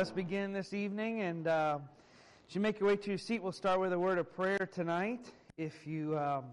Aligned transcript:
let's 0.00 0.10
begin 0.10 0.54
this 0.54 0.72
evening. 0.72 1.20
And 1.20 1.46
uh, 1.46 1.78
as 2.48 2.54
you 2.54 2.62
make 2.62 2.80
your 2.80 2.88
way 2.88 2.96
to 2.96 3.08
your 3.10 3.18
seat, 3.18 3.42
we'll 3.42 3.52
start 3.52 3.80
with 3.80 3.92
a 3.92 3.98
word 3.98 4.16
of 4.16 4.34
prayer 4.34 4.66
tonight. 4.72 5.26
If 5.58 5.86
you 5.86 6.18
um, 6.18 6.44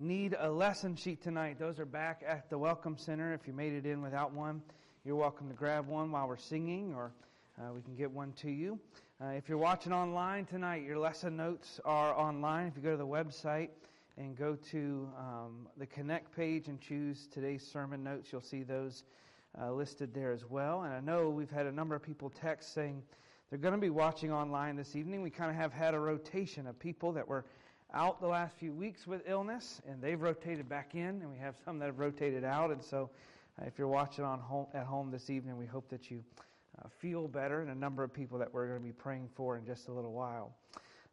need 0.00 0.34
a 0.40 0.50
lesson 0.50 0.96
sheet 0.96 1.22
tonight, 1.22 1.58
those 1.58 1.78
are 1.78 1.84
back 1.84 2.22
at 2.26 2.48
the 2.48 2.56
Welcome 2.56 2.96
Center. 2.96 3.34
If 3.34 3.46
you 3.46 3.52
made 3.52 3.74
it 3.74 3.84
in 3.84 4.00
without 4.00 4.32
one, 4.32 4.62
you're 5.04 5.14
welcome 5.14 5.46
to 5.48 5.54
grab 5.54 5.86
one 5.86 6.10
while 6.10 6.26
we're 6.26 6.38
singing, 6.38 6.94
or 6.94 7.12
uh, 7.58 7.70
we 7.74 7.82
can 7.82 7.94
get 7.96 8.10
one 8.10 8.32
to 8.40 8.50
you. 8.50 8.80
Uh, 9.22 9.26
if 9.32 9.46
you're 9.46 9.58
watching 9.58 9.92
online 9.92 10.46
tonight, 10.46 10.82
your 10.82 10.98
lesson 10.98 11.36
notes 11.36 11.78
are 11.84 12.18
online. 12.18 12.66
If 12.66 12.76
you 12.76 12.82
go 12.82 12.92
to 12.92 12.96
the 12.96 13.06
website 13.06 13.68
and 14.16 14.34
go 14.34 14.56
to 14.70 15.06
um, 15.18 15.66
the 15.76 15.84
Connect 15.84 16.34
page 16.34 16.68
and 16.68 16.80
choose 16.80 17.28
today's 17.30 17.62
sermon 17.62 18.02
notes, 18.02 18.32
you'll 18.32 18.40
see 18.40 18.62
those 18.62 19.04
uh, 19.60 19.72
listed 19.72 20.12
there 20.14 20.32
as 20.32 20.44
well. 20.48 20.82
And 20.82 20.92
I 20.92 21.00
know 21.00 21.28
we've 21.28 21.50
had 21.50 21.66
a 21.66 21.72
number 21.72 21.94
of 21.94 22.02
people 22.02 22.30
text 22.30 22.74
saying 22.74 23.02
they're 23.50 23.58
going 23.58 23.74
to 23.74 23.80
be 23.80 23.90
watching 23.90 24.32
online 24.32 24.76
this 24.76 24.96
evening. 24.96 25.22
We 25.22 25.30
kind 25.30 25.50
of 25.50 25.56
have 25.56 25.72
had 25.72 25.94
a 25.94 25.98
rotation 25.98 26.66
of 26.66 26.78
people 26.78 27.12
that 27.12 27.26
were 27.26 27.44
out 27.94 28.20
the 28.20 28.26
last 28.26 28.56
few 28.58 28.72
weeks 28.72 29.06
with 29.06 29.22
illness, 29.26 29.80
and 29.88 30.02
they've 30.02 30.20
rotated 30.20 30.68
back 30.68 30.94
in, 30.94 31.20
and 31.22 31.30
we 31.30 31.38
have 31.38 31.54
some 31.64 31.78
that 31.78 31.86
have 31.86 31.98
rotated 31.98 32.44
out. 32.44 32.70
And 32.70 32.82
so, 32.82 33.10
uh, 33.60 33.64
if 33.66 33.78
you're 33.78 33.88
watching 33.88 34.24
on 34.24 34.40
home, 34.40 34.66
at 34.74 34.84
home 34.84 35.10
this 35.10 35.30
evening, 35.30 35.56
we 35.56 35.66
hope 35.66 35.88
that 35.90 36.10
you 36.10 36.22
uh, 36.78 36.88
feel 36.98 37.28
better, 37.28 37.60
and 37.60 37.70
a 37.70 37.74
number 37.74 38.02
of 38.02 38.12
people 38.12 38.38
that 38.38 38.52
we're 38.52 38.66
going 38.66 38.80
to 38.80 38.84
be 38.84 38.92
praying 38.92 39.28
for 39.34 39.56
in 39.56 39.64
just 39.64 39.88
a 39.88 39.92
little 39.92 40.12
while. 40.12 40.52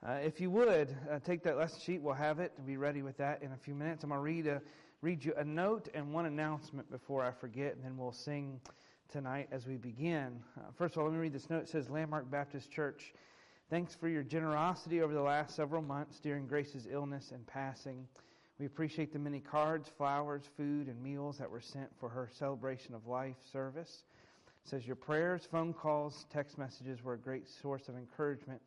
Uh, 0.05 0.13
if 0.13 0.41
you 0.41 0.51
would, 0.51 0.93
uh, 1.09 1.19
take 1.19 1.43
that 1.43 1.57
lesson 1.57 1.79
sheet. 1.79 2.01
We'll 2.01 2.15
have 2.15 2.39
it 2.39 2.51
and 2.57 2.67
be 2.67 2.75
ready 2.75 3.03
with 3.03 3.15
that 3.17 3.41
in 3.41 3.53
a 3.53 3.57
few 3.57 3.73
minutes. 3.73 4.03
I'm 4.03 4.09
going 4.09 4.19
to 4.19 4.23
read 4.23 4.47
a 4.47 4.61
read 5.03 5.25
you 5.25 5.33
a 5.35 5.43
note 5.43 5.89
and 5.93 6.13
one 6.13 6.25
announcement 6.25 6.89
before 6.89 7.25
I 7.25 7.31
forget, 7.31 7.75
and 7.75 7.83
then 7.83 7.97
we'll 7.97 8.13
sing 8.13 8.61
tonight 9.11 9.49
as 9.51 9.67
we 9.67 9.75
begin. 9.75 10.39
Uh, 10.57 10.61
first 10.77 10.95
of 10.95 10.99
all, 10.99 11.09
let 11.09 11.13
me 11.13 11.19
read 11.19 11.33
this 11.33 11.49
note. 11.49 11.63
It 11.63 11.67
says, 11.67 11.89
Landmark 11.89 12.31
Baptist 12.31 12.71
Church, 12.71 13.13
thanks 13.69 13.93
for 13.93 14.07
your 14.07 14.23
generosity 14.23 15.01
over 15.01 15.13
the 15.13 15.21
last 15.21 15.57
several 15.57 15.81
months 15.81 16.21
during 16.21 16.47
Grace's 16.47 16.87
illness 16.89 17.31
and 17.33 17.45
passing. 17.45 18.07
We 18.59 18.65
appreciate 18.65 19.11
the 19.11 19.19
many 19.19 19.41
cards, 19.41 19.91
flowers, 19.97 20.43
food, 20.55 20.87
and 20.87 21.03
meals 21.03 21.37
that 21.37 21.51
were 21.51 21.59
sent 21.59 21.89
for 21.99 22.07
her 22.07 22.29
celebration 22.31 22.95
of 22.95 23.05
life 23.05 23.35
service. 23.51 24.03
It 24.63 24.69
says, 24.69 24.87
Your 24.87 24.95
prayers, 24.95 25.45
phone 25.51 25.73
calls, 25.73 26.27
text 26.31 26.57
messages 26.57 27.03
were 27.03 27.15
a 27.15 27.19
great 27.19 27.49
source 27.49 27.89
of 27.89 27.97
encouragement 27.97 28.61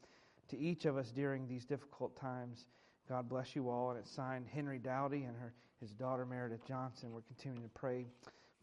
to 0.50 0.59
each 0.59 0.84
of 0.84 0.98
us 0.98 1.11
during 1.12 1.48
these 1.48 1.65
difficult 1.65 2.15
times. 2.15 2.67
God 3.09 3.27
bless 3.27 3.56
you 3.56 3.71
all. 3.71 3.93
And 3.93 4.00
it's 4.00 4.11
signed 4.11 4.47
Henry 4.53 4.78
Dowdy 4.78 5.23
and 5.23 5.34
her, 5.39 5.55
his 5.80 5.91
daughter 5.92 6.24
Meredith 6.24 6.66
Johnson. 6.66 7.12
We're 7.12 7.20
continuing 7.22 7.62
to 7.62 7.74
pray 7.74 8.06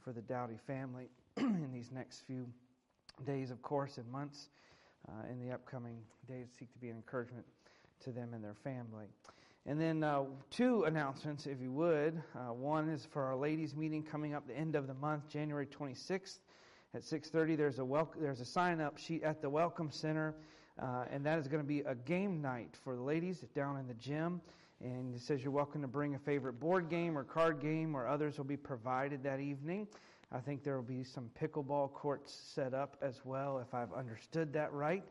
for 0.04 0.12
the 0.12 0.22
Dowdy 0.22 0.58
family 0.66 1.10
in 1.38 1.72
these 1.72 1.92
next 1.92 2.22
few 2.26 2.48
days, 3.26 3.52
of 3.52 3.62
course, 3.62 3.98
and 3.98 4.12
months. 4.12 4.50
Uh, 5.08 5.30
in 5.30 5.40
the 5.40 5.54
upcoming 5.54 5.98
days, 6.28 6.48
seek 6.58 6.72
to 6.72 6.80
be 6.80 6.90
an 6.90 6.96
encouragement 6.96 7.46
to 8.04 8.12
them 8.12 8.34
and 8.34 8.44
their 8.44 8.56
family. 8.56 9.06
And 9.66 9.80
then 9.80 10.04
uh, 10.04 10.24
two 10.50 10.84
announcements, 10.86 11.46
if 11.46 11.62
you 11.62 11.72
would. 11.74 12.22
Uh, 12.36 12.54
one 12.54 12.90
is 12.90 13.06
for 13.06 13.24
our 13.24 13.36
ladies' 13.36 13.76
meeting 13.76 14.02
coming 14.02 14.34
up 14.34 14.48
the 14.48 14.58
end 14.58 14.76
of 14.76 14.88
the 14.88 14.94
month, 14.94 15.28
January 15.30 15.68
26th 15.68 16.40
at 16.94 17.04
6:30. 17.04 17.58
There's 17.58 17.80
a 17.80 17.86
wel- 17.86 18.14
there's 18.20 18.40
a 18.40 18.46
sign 18.46 18.82
up 18.82 18.98
sheet 18.98 19.24
at 19.24 19.42
the 19.42 19.50
Welcome 19.50 19.92
Center. 19.92 20.36
Uh, 20.82 21.06
and 21.12 21.24
that 21.26 21.38
is 21.38 21.48
going 21.48 21.62
to 21.62 21.68
be 21.68 21.82
a 21.82 21.94
game 21.94 22.42
night 22.42 22.76
for 22.84 22.96
the 22.96 23.02
ladies 23.02 23.46
down 23.54 23.78
in 23.78 23.88
the 23.88 23.94
gym. 23.94 24.42
And 24.84 25.16
it 25.16 25.22
says 25.22 25.42
you're 25.42 25.52
welcome 25.54 25.82
to 25.82 25.88
bring 25.88 26.14
a 26.14 26.20
favorite 26.20 26.60
board 26.60 26.90
game 26.90 27.18
or 27.18 27.24
card 27.24 27.62
game, 27.62 27.96
or 27.96 28.06
others 28.06 28.38
will 28.38 28.44
be 28.44 28.58
provided 28.58 29.24
that 29.24 29.40
evening. 29.40 29.88
I 30.30 30.40
think 30.40 30.62
there 30.62 30.76
will 30.76 30.84
be 30.84 31.06
some 31.06 31.30
pickleball 31.42 31.94
courts 31.94 32.38
set 32.54 32.74
up 32.74 32.98
as 33.02 33.22
well, 33.24 33.60
if 33.60 33.74
I've 33.74 33.94
understood 33.94 34.52
that 34.54 34.74
right. 34.74 35.06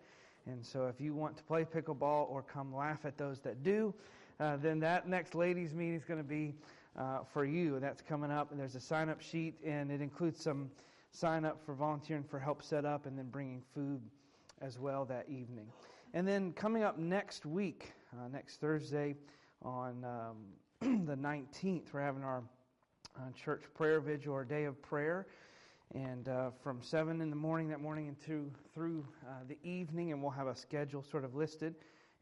And 0.44 0.62
so, 0.62 0.88
if 0.88 1.00
you 1.00 1.14
want 1.14 1.38
to 1.38 1.42
play 1.44 1.64
pickleball 1.64 2.28
or 2.28 2.42
come 2.42 2.74
laugh 2.74 3.06
at 3.06 3.16
those 3.16 3.40
that 3.40 3.62
do, 3.62 3.94
uh, 4.40 4.58
then 4.58 4.78
that 4.80 5.08
next 5.08 5.34
ladies' 5.34 5.72
meeting 5.72 5.94
is 5.94 6.04
going 6.04 6.20
to 6.20 6.28
be 6.28 6.54
uh, 6.98 7.20
for 7.32 7.46
you. 7.46 7.80
That's 7.80 8.02
coming 8.02 8.30
up, 8.30 8.50
and 8.50 8.60
there's 8.60 8.74
a 8.74 8.80
sign 8.80 9.08
up 9.08 9.22
sheet, 9.22 9.54
and 9.64 9.90
it 9.90 10.02
includes 10.02 10.38
some 10.38 10.70
sign 11.12 11.46
up 11.46 11.64
for 11.64 11.72
volunteering 11.72 12.24
for 12.24 12.38
help 12.38 12.62
set 12.62 12.84
up 12.84 13.06
and 13.06 13.16
then 13.16 13.30
bringing 13.30 13.62
food 13.74 14.02
as 14.60 14.78
well 14.78 15.06
that 15.06 15.24
evening. 15.30 15.68
And 16.12 16.28
then 16.28 16.52
coming 16.52 16.82
up 16.82 16.98
next 16.98 17.46
week, 17.46 17.92
uh, 18.12 18.28
next 18.28 18.60
Thursday 18.60 19.14
on 19.64 20.04
um, 20.04 21.06
the 21.06 21.16
19th, 21.16 21.92
we're 21.92 22.00
having 22.00 22.22
our 22.22 22.42
uh, 23.16 23.30
church 23.34 23.62
prayer 23.74 24.00
vigil 24.00 24.32
or 24.32 24.44
day 24.44 24.64
of 24.64 24.80
prayer. 24.82 25.26
And 25.94 26.28
uh, 26.28 26.50
from 26.62 26.80
7 26.80 27.20
in 27.20 27.28
the 27.30 27.36
morning 27.36 27.68
that 27.68 27.80
morning 27.80 28.06
into 28.08 28.50
through 28.74 29.04
uh, 29.26 29.32
the 29.46 29.58
evening, 29.62 30.12
and 30.12 30.22
we'll 30.22 30.30
have 30.30 30.46
a 30.46 30.56
schedule 30.56 31.02
sort 31.02 31.24
of 31.24 31.34
listed. 31.34 31.74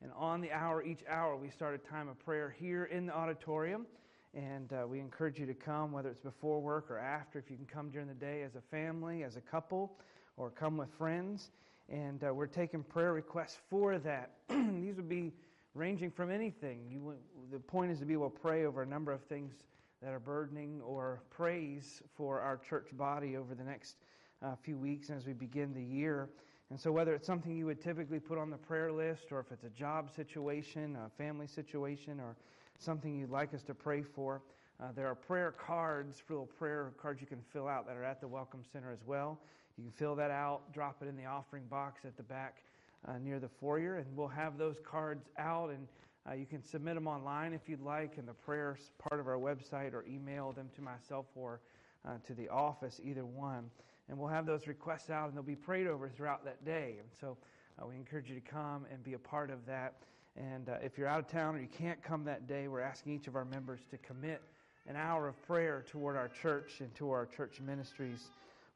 And 0.02 0.10
on 0.16 0.40
the 0.40 0.50
hour, 0.50 0.82
each 0.82 1.04
hour, 1.08 1.36
we 1.36 1.50
start 1.50 1.74
a 1.74 1.90
time 1.90 2.08
of 2.08 2.18
prayer 2.18 2.54
here 2.58 2.84
in 2.84 3.06
the 3.06 3.16
auditorium. 3.16 3.86
And 4.34 4.72
uh, 4.72 4.86
we 4.86 5.00
encourage 5.00 5.38
you 5.38 5.46
to 5.46 5.54
come, 5.54 5.92
whether 5.92 6.08
it's 6.08 6.20
before 6.20 6.60
work 6.60 6.90
or 6.90 6.98
after, 6.98 7.38
if 7.38 7.50
you 7.50 7.56
can 7.56 7.66
come 7.66 7.90
during 7.90 8.08
the 8.08 8.14
day 8.14 8.42
as 8.42 8.54
a 8.56 8.60
family, 8.60 9.24
as 9.24 9.36
a 9.36 9.40
couple, 9.40 9.92
or 10.36 10.50
come 10.50 10.76
with 10.76 10.90
friends 10.98 11.50
and 11.90 12.22
uh, 12.22 12.32
we're 12.32 12.46
taking 12.46 12.82
prayer 12.82 13.12
requests 13.12 13.58
for 13.68 13.98
that. 13.98 14.30
These 14.48 14.96
would 14.96 15.08
be 15.08 15.32
ranging 15.74 16.10
from 16.10 16.30
anything. 16.30 16.80
You, 16.90 17.14
the 17.52 17.58
point 17.58 17.92
is 17.92 17.98
to 18.00 18.04
be 18.04 18.14
able 18.14 18.30
to 18.30 18.38
pray 18.38 18.64
over 18.64 18.82
a 18.82 18.86
number 18.86 19.12
of 19.12 19.22
things 19.24 19.54
that 20.02 20.12
are 20.12 20.20
burdening 20.20 20.80
or 20.82 21.22
praise 21.30 22.02
for 22.16 22.40
our 22.40 22.56
church 22.56 22.88
body 22.92 23.36
over 23.36 23.54
the 23.54 23.64
next 23.64 23.96
uh, 24.42 24.54
few 24.62 24.78
weeks 24.78 25.10
as 25.10 25.26
we 25.26 25.32
begin 25.32 25.74
the 25.74 25.82
year. 25.82 26.28
And 26.70 26.80
so, 26.80 26.92
whether 26.92 27.14
it's 27.14 27.26
something 27.26 27.56
you 27.56 27.66
would 27.66 27.80
typically 27.80 28.20
put 28.20 28.38
on 28.38 28.48
the 28.48 28.56
prayer 28.56 28.92
list, 28.92 29.32
or 29.32 29.40
if 29.40 29.50
it's 29.50 29.64
a 29.64 29.70
job 29.70 30.10
situation, 30.14 30.96
a 30.96 31.10
family 31.18 31.46
situation, 31.46 32.20
or 32.20 32.36
something 32.78 33.18
you'd 33.18 33.30
like 33.30 33.52
us 33.52 33.62
to 33.64 33.74
pray 33.74 34.02
for, 34.02 34.40
uh, 34.80 34.86
there 34.94 35.08
are 35.08 35.14
prayer 35.14 35.52
cards, 35.52 36.22
little 36.28 36.46
prayer 36.46 36.92
cards 37.00 37.20
you 37.20 37.26
can 37.26 37.42
fill 37.52 37.68
out 37.68 37.86
that 37.86 37.96
are 37.96 38.04
at 38.04 38.20
the 38.20 38.28
Welcome 38.28 38.62
Center 38.72 38.90
as 38.92 39.00
well. 39.04 39.38
You 39.76 39.84
can 39.84 39.92
fill 39.92 40.14
that 40.16 40.30
out, 40.30 40.72
drop 40.72 41.02
it 41.02 41.08
in 41.08 41.16
the 41.16 41.26
offering 41.26 41.64
box 41.64 42.02
at 42.04 42.16
the 42.16 42.22
back 42.22 42.62
uh, 43.08 43.18
near 43.18 43.38
the 43.38 43.48
foyer, 43.48 43.96
and 43.96 44.06
we'll 44.16 44.28
have 44.28 44.58
those 44.58 44.76
cards 44.84 45.28
out. 45.38 45.70
And 45.70 45.86
uh, 46.28 46.34
you 46.34 46.46
can 46.46 46.62
submit 46.62 46.94
them 46.94 47.06
online 47.06 47.52
if 47.52 47.68
you'd 47.68 47.80
like, 47.80 48.18
in 48.18 48.26
the 48.26 48.34
prayers 48.34 48.78
part 49.08 49.20
of 49.20 49.26
our 49.26 49.38
website, 49.38 49.94
or 49.94 50.04
email 50.08 50.52
them 50.52 50.68
to 50.76 50.82
myself 50.82 51.26
or 51.34 51.60
uh, 52.06 52.12
to 52.26 52.34
the 52.34 52.48
office, 52.48 53.00
either 53.04 53.24
one. 53.24 53.70
And 54.08 54.18
we'll 54.18 54.28
have 54.28 54.46
those 54.46 54.66
requests 54.66 55.10
out, 55.10 55.28
and 55.28 55.36
they'll 55.36 55.42
be 55.42 55.54
prayed 55.54 55.86
over 55.86 56.08
throughout 56.08 56.44
that 56.44 56.64
day. 56.64 56.96
And 56.98 57.08
so 57.20 57.36
uh, 57.80 57.86
we 57.86 57.96
encourage 57.96 58.28
you 58.28 58.34
to 58.34 58.40
come 58.40 58.86
and 58.92 59.02
be 59.02 59.14
a 59.14 59.18
part 59.18 59.50
of 59.50 59.64
that. 59.66 59.94
And 60.36 60.68
uh, 60.68 60.76
if 60.82 60.98
you're 60.98 61.08
out 61.08 61.20
of 61.20 61.28
town 61.28 61.56
or 61.56 61.60
you 61.60 61.68
can't 61.68 62.02
come 62.02 62.24
that 62.24 62.46
day, 62.46 62.68
we're 62.68 62.80
asking 62.80 63.14
each 63.14 63.26
of 63.26 63.36
our 63.36 63.44
members 63.44 63.80
to 63.90 63.98
commit 63.98 64.42
an 64.88 64.96
hour 64.96 65.28
of 65.28 65.40
prayer 65.46 65.84
toward 65.88 66.16
our 66.16 66.28
church 66.28 66.80
and 66.80 66.94
to 66.96 67.10
our 67.10 67.26
church 67.26 67.60
ministries 67.60 68.30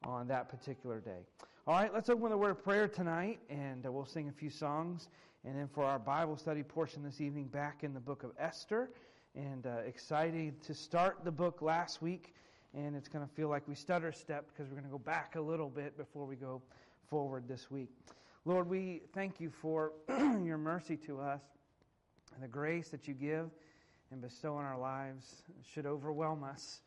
on 0.05 0.29
that 0.29 0.49
particular 0.49 1.01
day. 1.01 1.27
All 1.67 1.73
right, 1.73 1.91
let's 1.95 2.11
open 2.11 2.25
with 2.25 2.33
a 2.33 2.37
word 2.37 2.51
of 2.51 2.63
prayer 2.63 2.87
tonight, 2.87 3.39
and 3.49 3.87
uh, 3.87 3.91
we'll 3.91 4.05
sing 4.05 4.29
a 4.29 4.33
few 4.33 4.51
songs. 4.51 5.09
And 5.47 5.57
then 5.57 5.67
for 5.67 5.83
our 5.83 5.99
Bible 5.99 6.37
study 6.37 6.63
portion 6.63 7.03
this 7.03 7.23
evening, 7.23 7.47
back 7.47 7.85
in 7.85 7.95
the 7.95 8.01
book 8.01 8.23
of 8.23 8.33
Esther. 8.39 8.91
And 9.35 9.65
uh, 9.65 9.79
excited 9.87 10.63
to 10.65 10.75
start 10.75 11.25
the 11.25 11.31
book 11.31 11.63
last 11.63 12.03
week, 12.03 12.35
and 12.75 12.95
it's 12.95 13.09
going 13.09 13.27
to 13.27 13.35
feel 13.35 13.49
like 13.49 13.67
we 13.67 13.75
stutter 13.75 14.13
step 14.13 14.47
because 14.49 14.69
we're 14.69 14.77
going 14.77 14.85
to 14.85 14.91
go 14.91 14.99
back 14.99 15.37
a 15.37 15.41
little 15.41 15.71
bit 15.71 15.97
before 15.97 16.27
we 16.27 16.37
go 16.37 16.61
forward 17.09 17.49
this 17.49 17.71
week. 17.71 17.89
Lord, 18.45 18.69
we 18.69 19.01
thank 19.15 19.41
you 19.41 19.49
for 19.49 19.93
your 20.45 20.59
mercy 20.59 20.99
to 21.07 21.19
us 21.19 21.41
and 22.35 22.45
the 22.45 22.49
grace 22.49 22.91
that 22.91 23.09
you 23.09 23.15
give 23.15 23.49
and 24.11 24.21
bestow 24.21 24.59
in 24.59 24.67
our 24.67 24.79
lives 24.79 25.45
should 25.73 25.87
overwhelm 25.87 26.45
us. 26.45 26.83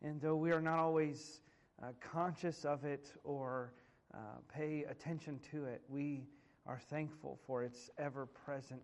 And 0.00 0.22
though 0.22 0.36
we 0.36 0.52
are 0.52 0.62
not 0.62 0.78
always 0.78 1.42
uh, 1.82 1.88
conscious 2.00 2.64
of 2.64 2.86
it 2.86 3.12
or 3.24 3.74
uh, 4.14 4.18
pay 4.52 4.84
attention 4.88 5.40
to 5.50 5.64
it. 5.64 5.82
We 5.88 6.24
are 6.66 6.78
thankful 6.78 7.38
for 7.46 7.62
its 7.62 7.90
ever 7.98 8.26
present 8.26 8.82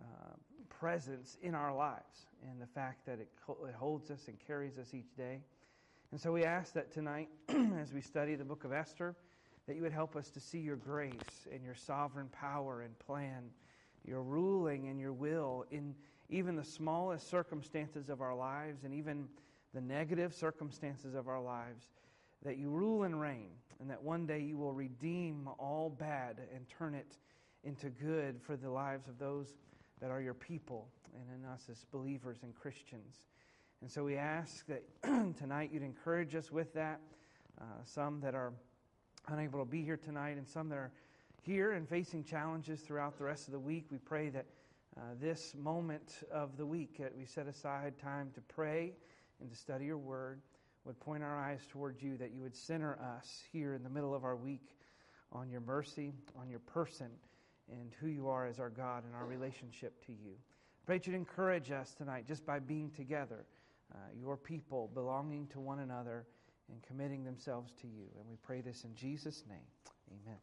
uh, 0.00 0.34
presence 0.68 1.38
in 1.42 1.54
our 1.54 1.74
lives 1.74 2.26
and 2.48 2.60
the 2.60 2.66
fact 2.66 3.06
that 3.06 3.18
it, 3.18 3.28
it 3.48 3.74
holds 3.74 4.10
us 4.10 4.28
and 4.28 4.36
carries 4.46 4.78
us 4.78 4.92
each 4.92 5.16
day. 5.16 5.40
And 6.10 6.20
so 6.20 6.32
we 6.32 6.44
ask 6.44 6.74
that 6.74 6.92
tonight, 6.92 7.28
as 7.80 7.92
we 7.92 8.00
study 8.00 8.34
the 8.34 8.44
book 8.44 8.64
of 8.64 8.72
Esther, 8.72 9.14
that 9.66 9.74
you 9.74 9.82
would 9.82 9.92
help 9.92 10.14
us 10.14 10.30
to 10.30 10.40
see 10.40 10.58
your 10.58 10.76
grace 10.76 11.46
and 11.52 11.64
your 11.64 11.74
sovereign 11.74 12.28
power 12.28 12.82
and 12.82 12.96
plan, 12.98 13.50
your 14.04 14.22
ruling 14.22 14.88
and 14.88 15.00
your 15.00 15.12
will 15.12 15.64
in 15.70 15.94
even 16.28 16.56
the 16.56 16.64
smallest 16.64 17.28
circumstances 17.28 18.08
of 18.08 18.20
our 18.20 18.34
lives 18.34 18.84
and 18.84 18.94
even 18.94 19.28
the 19.74 19.80
negative 19.80 20.34
circumstances 20.34 21.14
of 21.14 21.28
our 21.28 21.40
lives 21.40 21.88
that 22.44 22.58
you 22.58 22.70
rule 22.70 23.04
and 23.04 23.20
reign, 23.20 23.50
and 23.80 23.90
that 23.90 24.02
one 24.02 24.26
day 24.26 24.40
you 24.40 24.56
will 24.56 24.72
redeem 24.72 25.48
all 25.58 25.90
bad 25.90 26.36
and 26.54 26.66
turn 26.68 26.94
it 26.94 27.16
into 27.64 27.90
good 27.90 28.40
for 28.40 28.56
the 28.56 28.70
lives 28.70 29.08
of 29.08 29.18
those 29.18 29.54
that 30.00 30.10
are 30.10 30.20
your 30.20 30.34
people 30.34 30.88
and 31.14 31.24
in 31.38 31.48
us 31.48 31.62
as 31.70 31.84
believers 31.90 32.38
and 32.42 32.54
Christians. 32.54 33.16
And 33.80 33.90
so 33.90 34.04
we 34.04 34.16
ask 34.16 34.66
that 34.66 34.82
tonight 35.38 35.70
you'd 35.72 35.82
encourage 35.82 36.34
us 36.34 36.50
with 36.50 36.72
that. 36.74 37.00
Uh, 37.60 37.64
some 37.84 38.20
that 38.20 38.34
are 38.34 38.52
unable 39.28 39.58
to 39.58 39.64
be 39.64 39.82
here 39.82 39.96
tonight, 39.96 40.36
and 40.36 40.46
some 40.46 40.68
that 40.68 40.76
are 40.76 40.92
here 41.42 41.72
and 41.72 41.88
facing 41.88 42.22
challenges 42.22 42.80
throughout 42.80 43.16
the 43.16 43.24
rest 43.24 43.46
of 43.46 43.52
the 43.52 43.58
week, 43.58 43.86
we 43.90 43.98
pray 43.98 44.28
that 44.28 44.46
uh, 44.96 45.00
this 45.20 45.54
moment 45.54 46.20
of 46.32 46.56
the 46.56 46.66
week 46.66 46.98
that 46.98 47.16
we 47.16 47.24
set 47.24 47.46
aside 47.46 47.94
time 47.98 48.30
to 48.34 48.40
pray 48.42 48.92
and 49.40 49.50
to 49.50 49.56
study 49.56 49.86
your 49.86 49.98
word 49.98 50.40
would 50.86 50.98
point 51.00 51.22
our 51.22 51.36
eyes 51.36 51.60
towards 51.68 52.02
you, 52.02 52.16
that 52.16 52.32
you 52.32 52.42
would 52.42 52.56
center 52.56 52.98
us 53.16 53.42
here 53.52 53.74
in 53.74 53.82
the 53.82 53.90
middle 53.90 54.14
of 54.14 54.24
our 54.24 54.36
week 54.36 54.78
on 55.32 55.50
your 55.50 55.60
mercy, 55.60 56.12
on 56.40 56.48
your 56.48 56.60
person, 56.60 57.08
and 57.70 57.92
who 58.00 58.06
you 58.06 58.28
are 58.28 58.46
as 58.46 58.60
our 58.60 58.70
God 58.70 59.04
and 59.04 59.14
our 59.14 59.26
relationship 59.26 60.04
to 60.06 60.12
you. 60.12 60.32
Pray 60.86 60.98
that 60.98 61.06
you'd 61.06 61.16
encourage 61.16 61.72
us 61.72 61.94
tonight 61.94 62.26
just 62.26 62.46
by 62.46 62.60
being 62.60 62.90
together, 62.92 63.44
uh, 63.92 63.98
your 64.18 64.36
people 64.36 64.88
belonging 64.94 65.48
to 65.48 65.58
one 65.58 65.80
another 65.80 66.24
and 66.70 66.80
committing 66.82 67.24
themselves 67.24 67.72
to 67.80 67.88
you. 67.88 68.04
And 68.18 68.28
we 68.28 68.36
pray 68.42 68.60
this 68.60 68.84
in 68.84 68.94
Jesus' 68.94 69.42
name. 69.48 69.58
Amen. 70.10 70.38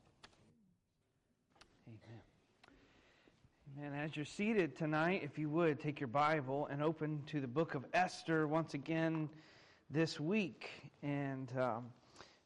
Amen. 1.88 3.94
Amen. 3.94 4.06
As 4.06 4.18
you're 4.18 4.26
seated 4.26 4.78
tonight, 4.78 5.22
if 5.24 5.40
you 5.40 5.50
would, 5.50 5.80
take 5.80 6.02
your 6.02 6.08
Bible 6.08 6.68
and 6.70 6.84
open 6.84 7.24
to 7.28 7.40
the 7.40 7.48
book 7.48 7.76
of 7.76 7.86
Esther 7.94 8.46
once 8.46 8.74
again 8.74 9.30
this 9.94 10.20
week. 10.20 10.72
And 11.04 11.52
um, 11.58 11.86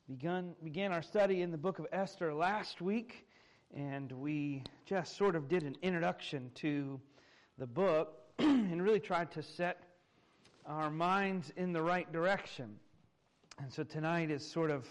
begun, 0.09 0.53
began 0.65 0.91
our 0.91 1.01
study 1.01 1.41
in 1.41 1.51
the 1.51 1.57
book 1.57 1.79
of 1.79 1.87
Esther 1.93 2.33
last 2.33 2.81
week, 2.81 3.25
and 3.73 4.11
we 4.11 4.63
just 4.85 5.15
sort 5.15 5.33
of 5.33 5.47
did 5.47 5.63
an 5.63 5.77
introduction 5.81 6.51
to 6.55 6.99
the 7.57 7.65
book 7.65 8.17
and 8.39 8.83
really 8.83 8.99
tried 8.99 9.31
to 9.31 9.41
set 9.41 9.81
our 10.65 10.89
minds 10.89 11.53
in 11.55 11.71
the 11.71 11.81
right 11.81 12.11
direction. 12.11 12.75
And 13.59 13.71
so 13.71 13.83
tonight 13.83 14.29
is 14.29 14.45
sort 14.45 14.69
of, 14.69 14.85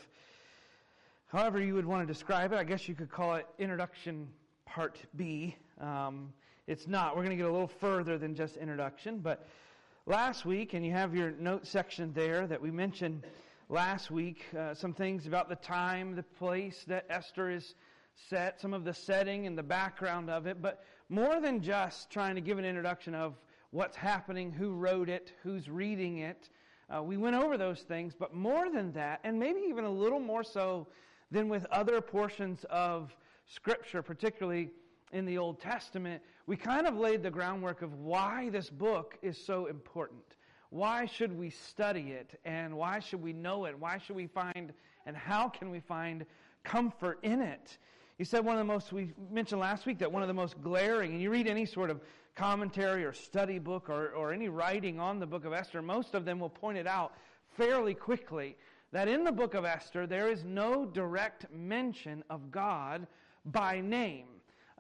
however 1.27 1.61
you 1.61 1.75
would 1.75 1.85
want 1.85 2.09
to 2.09 2.13
describe 2.13 2.55
it, 2.55 2.57
I 2.57 2.65
guess 2.65 2.89
you 2.89 2.95
could 2.95 3.11
call 3.11 3.35
it 3.35 3.47
introduction 3.59 4.29
part 4.65 4.99
B. 5.15 5.57
Um, 5.79 6.33
it's 6.67 6.89
not. 6.89 7.17
We're 7.17 7.23
going 7.23 7.37
to 7.37 7.43
get 7.43 7.51
a 7.51 7.53
little 7.53 7.69
further 7.69 8.17
than 8.17 8.35
just 8.35 8.57
introduction, 8.57 9.19
but 9.19 9.47
last 10.09 10.45
week, 10.45 10.73
and 10.73 10.87
you 10.87 10.93
have 10.93 11.17
your 11.17 11.33
note 11.33 11.67
section 11.67 12.13
there 12.13 12.47
that 12.47 12.63
we 12.63 12.71
mentioned 12.71 13.25
last 13.69 14.09
week 14.09 14.45
uh, 14.57 14.73
some 14.73 14.93
things 14.93 15.27
about 15.27 15.49
the 15.49 15.57
time, 15.57 16.15
the 16.15 16.23
place 16.23 16.85
that 16.87 17.05
Esther 17.11 17.51
is 17.51 17.75
set, 18.29 18.61
some 18.61 18.73
of 18.73 18.85
the 18.85 18.95
setting 18.95 19.49
and 19.49 19.59
the 19.59 19.65
background 19.65 20.31
of 20.31 20.47
it, 20.47 20.63
but 20.63 20.85
more 21.09 21.41
than 21.41 21.61
just 21.61 22.09
trying 22.09 22.37
to 22.37 22.41
give 22.41 22.57
an 22.57 22.65
introduction 22.65 23.17
of 23.17 23.35
what's 23.73 23.97
happening, 23.97 24.53
who 24.53 24.75
wrote 24.75 25.09
it, 25.09 25.33
who's 25.43 25.69
reading 25.69 26.19
it. 26.19 26.51
Uh, 26.89 27.03
we 27.03 27.17
went 27.17 27.35
over 27.35 27.59
those 27.59 27.81
things, 27.81 28.15
but 28.17 28.33
more 28.33 28.71
than 28.71 28.93
that, 28.93 29.19
and 29.25 29.37
maybe 29.37 29.59
even 29.69 29.85
a 29.85 29.91
little 29.91 30.21
more 30.21 30.45
so 30.45 30.87
than 31.33 31.49
with 31.49 31.67
other 31.73 32.01
portions 32.01 32.65
of 32.71 33.13
Scripture, 33.45 34.03
particularly 34.03 34.71
in 35.13 35.25
the 35.25 35.39
Old 35.39 35.61
Testament, 35.61 36.23
we 36.47 36.57
kind 36.57 36.87
of 36.87 36.97
laid 36.97 37.23
the 37.23 37.31
groundwork 37.31 37.83
of 37.83 37.95
why 37.95 38.49
this 38.51 38.71
book 38.71 39.17
is 39.23 39.39
so 39.39 39.67
important. 39.67 40.23
Why 40.71 41.07
should 41.07 41.37
we 41.37 41.51
study 41.51 42.13
it? 42.13 42.39
And 42.45 42.77
why 42.77 42.99
should 42.99 43.23
we 43.23 43.33
know 43.33 43.65
it? 43.67 43.79
Why 43.79 43.99
should 43.99 44.17
we 44.17 44.27
find, 44.27 44.73
and 45.07 45.17
how 45.17 45.49
can 45.49 45.71
we 45.71 45.81
find 45.81 46.27
comfort 46.65 47.21
in 47.23 47.41
it? 47.41 47.79
You 48.19 48.25
said 48.25 48.45
one 48.45 48.55
of 48.55 48.59
the 48.59 48.73
most, 48.73 48.93
we 48.93 49.13
mentioned 49.31 49.61
last 49.61 49.87
week 49.87 49.99
that 49.99 50.11
one 50.11 50.23
of 50.23 50.29
the 50.29 50.35
most 50.35 50.61
glaring, 50.63 51.13
and 51.13 51.23
you 51.23 51.31
read 51.31 51.47
any 51.47 51.67
sort 51.67 51.91
of 51.91 52.01
commentary 52.35 53.05
or 53.05 53.13
study 53.13 53.59
book 53.59 53.89
or, 53.89 54.11
or 54.11 54.33
any 54.33 54.49
writing 54.49 54.99
on 54.99 55.21
the 55.21 55.27
book 55.27 55.45
of 55.45 55.53
Esther, 55.53 55.83
most 55.83 56.15
of 56.15 56.25
them 56.25 56.41
will 56.41 56.51
point 56.51 56.79
it 56.79 56.87
out 56.87 57.13
fairly 57.57 57.95
quickly 57.95 58.57
that 58.93 59.09
in 59.09 59.25
the 59.25 59.33
book 59.33 59.55
of 59.55 59.65
Esther 59.65 60.07
there 60.07 60.29
is 60.29 60.45
no 60.45 60.85
direct 60.85 61.47
mention 61.53 62.25
of 62.31 62.51
God 62.51 63.07
by 63.45 63.81
name. 63.81 64.27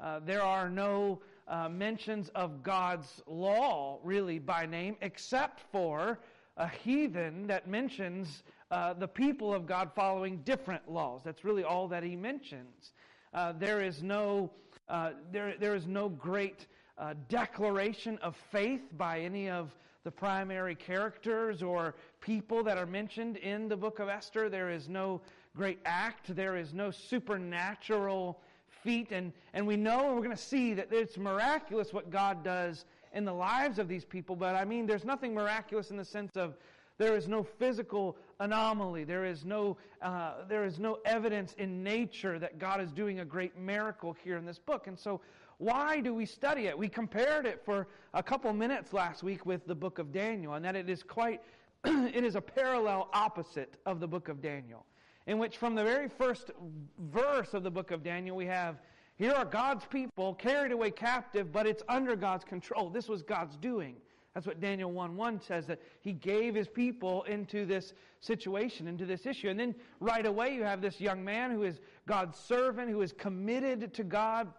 Uh, 0.01 0.21
there 0.25 0.43
are 0.43 0.69
no 0.69 1.21
uh, 1.49 1.69
mentions 1.69 2.29
of 2.31 2.63
God's 2.63 3.23
law, 3.27 3.99
really, 4.03 4.39
by 4.39 4.67
name, 4.67 4.97
except 5.01 5.61
for 5.73 6.19
a 6.57 6.69
heathen 6.69 7.47
that 7.47 7.69
mentions 7.69 8.43
uh, 8.71 8.95
the 8.95 9.09
people 9.09 9.55
of 9.55 9.67
God 9.67 9.91
following 9.95 10.39
different 10.39 10.91
laws. 10.91 11.23
That's 11.25 11.45
really 11.45 11.65
all 11.65 11.89
that 11.89 12.03
he 12.03 12.17
mentions. 12.17 12.93
Uh, 13.33 13.53
there 13.53 13.83
is 13.83 14.03
no 14.03 14.51
uh, 14.89 15.11
there, 15.33 15.55
there 15.59 15.75
is 15.75 15.87
no 15.87 16.09
great 16.09 16.67
declaration 17.29 18.19
of 18.23 18.37
faith 18.51 18.81
by 18.97 19.21
any 19.21 19.51
of 19.51 19.71
the 20.05 20.11
primary 20.13 20.77
characters 20.77 21.63
or 21.63 21.97
people 22.21 22.63
that 22.63 22.79
are 22.79 22.87
mentioned 22.87 23.37
in 23.39 23.69
the 23.69 23.77
book 23.77 23.99
of 23.99 24.09
Esther. 24.09 24.49
There 24.49 24.71
is 24.71 24.89
no 24.89 25.21
great 25.57 25.81
act. 25.85 26.35
There 26.37 26.57
is 26.57 26.73
no 26.73 26.93
supernatural 26.93 28.41
feat. 28.87 29.11
And, 29.11 29.33
and 29.53 29.67
we 29.67 29.77
know, 29.77 30.07
and 30.07 30.15
we're 30.15 30.23
going 30.23 30.37
to 30.37 30.43
see 30.43 30.73
that 30.75 30.93
it's 30.93 31.19
miraculous 31.19 31.93
what 31.93 32.09
God 32.09 32.45
does 32.45 32.85
in 33.13 33.25
the 33.25 33.35
lives 33.35 33.79
of 33.81 33.89
these 33.89 34.05
people. 34.05 34.37
But 34.37 34.55
I 34.55 34.65
mean, 34.65 34.87
there's 34.87 35.05
nothing 35.05 35.35
miraculous 35.35 35.91
in 35.91 35.97
the 35.97 36.05
sense 36.05 36.37
of 36.37 36.55
there 36.99 37.17
is 37.17 37.27
no 37.27 37.43
physical 37.43 38.17
anomaly. 38.39 39.05
There 39.05 39.25
is 39.25 39.45
no, 39.45 39.77
uh, 40.01 40.45
there 40.49 40.65
is 40.65 40.79
no 40.79 40.99
evidence 41.05 41.55
in 41.59 41.83
nature 41.83 42.39
that 42.39 42.59
God 42.59 42.81
is 42.81 42.93
doing 42.93 43.21
a 43.21 43.25
great 43.25 43.59
miracle 43.59 44.17
here 44.25 44.39
in 44.39 44.47
this 44.47 44.59
book. 44.59 44.87
And 44.87 44.99
so, 44.99 45.21
why 45.59 46.01
do 46.01 46.15
we 46.15 46.27
study 46.27 46.67
it? 46.67 46.79
We 46.79 46.89
compared 46.89 47.47
it 47.47 47.63
for 47.65 47.89
a 48.15 48.23
couple 48.23 48.53
minutes 48.53 48.93
last 48.93 49.23
week 49.23 49.47
with 49.47 49.67
the 49.67 49.75
book 49.75 49.99
of 49.99 50.13
Daniel, 50.13 50.55
and 50.55 50.65
that 50.65 50.77
it 50.77 50.89
is 50.89 51.03
quite, 51.03 51.41
it 51.85 52.25
is 52.25 52.35
a 52.35 52.43
parallel 52.43 53.09
opposite 53.13 53.75
of 53.85 53.99
the 53.99 54.07
book 54.07 54.29
of 54.29 54.41
Daniel 54.41 54.85
in 55.27 55.39
which 55.39 55.57
from 55.57 55.75
the 55.75 55.85
very 55.85 56.09
first 56.09 56.51
verse 56.99 57.55
of 57.55 57.63
the 57.63 57.71
book 57.71 57.91
of 57.91 58.03
Daniel 58.03 58.37
we 58.37 58.47
have 58.47 58.77
here 59.17 59.33
are 59.33 59.47
God's 59.47 59.87
people 59.87 60.35
carried 60.35 60.73
away 60.73 60.91
captive, 60.91 61.51
but 61.51 61.67
it's 61.67 61.83
under 61.89 62.17
God's 62.17 62.45
control. 62.45 62.91
This 62.91 63.09
was 63.09 63.23
God's 63.23 63.57
doing. 63.57 63.97
That's 64.35 64.47
what 64.47 64.61
Daniel 64.61 64.93
1 64.93 65.17
1 65.17 65.41
says, 65.41 65.67
that 65.67 65.81
he 66.03 66.13
gave 66.13 66.55
his 66.55 66.69
people 66.69 67.23
into 67.23 67.65
this 67.65 67.95
situation, 68.21 68.87
into 68.87 69.07
this 69.07 69.25
issue. 69.25 69.49
And 69.49 69.59
then 69.59 69.75
right 70.01 70.27
away 70.27 70.55
you 70.55 70.63
have 70.65 70.83
this 70.83 71.01
young 71.01 71.25
man 71.25 71.51
who 71.51 71.63
is 71.63 71.81
God's 72.07 72.39
servant, 72.39 72.91
who 72.91 73.01
is 73.01 73.13
committed 73.13 73.95
to 73.95 74.05
God, 74.05 74.53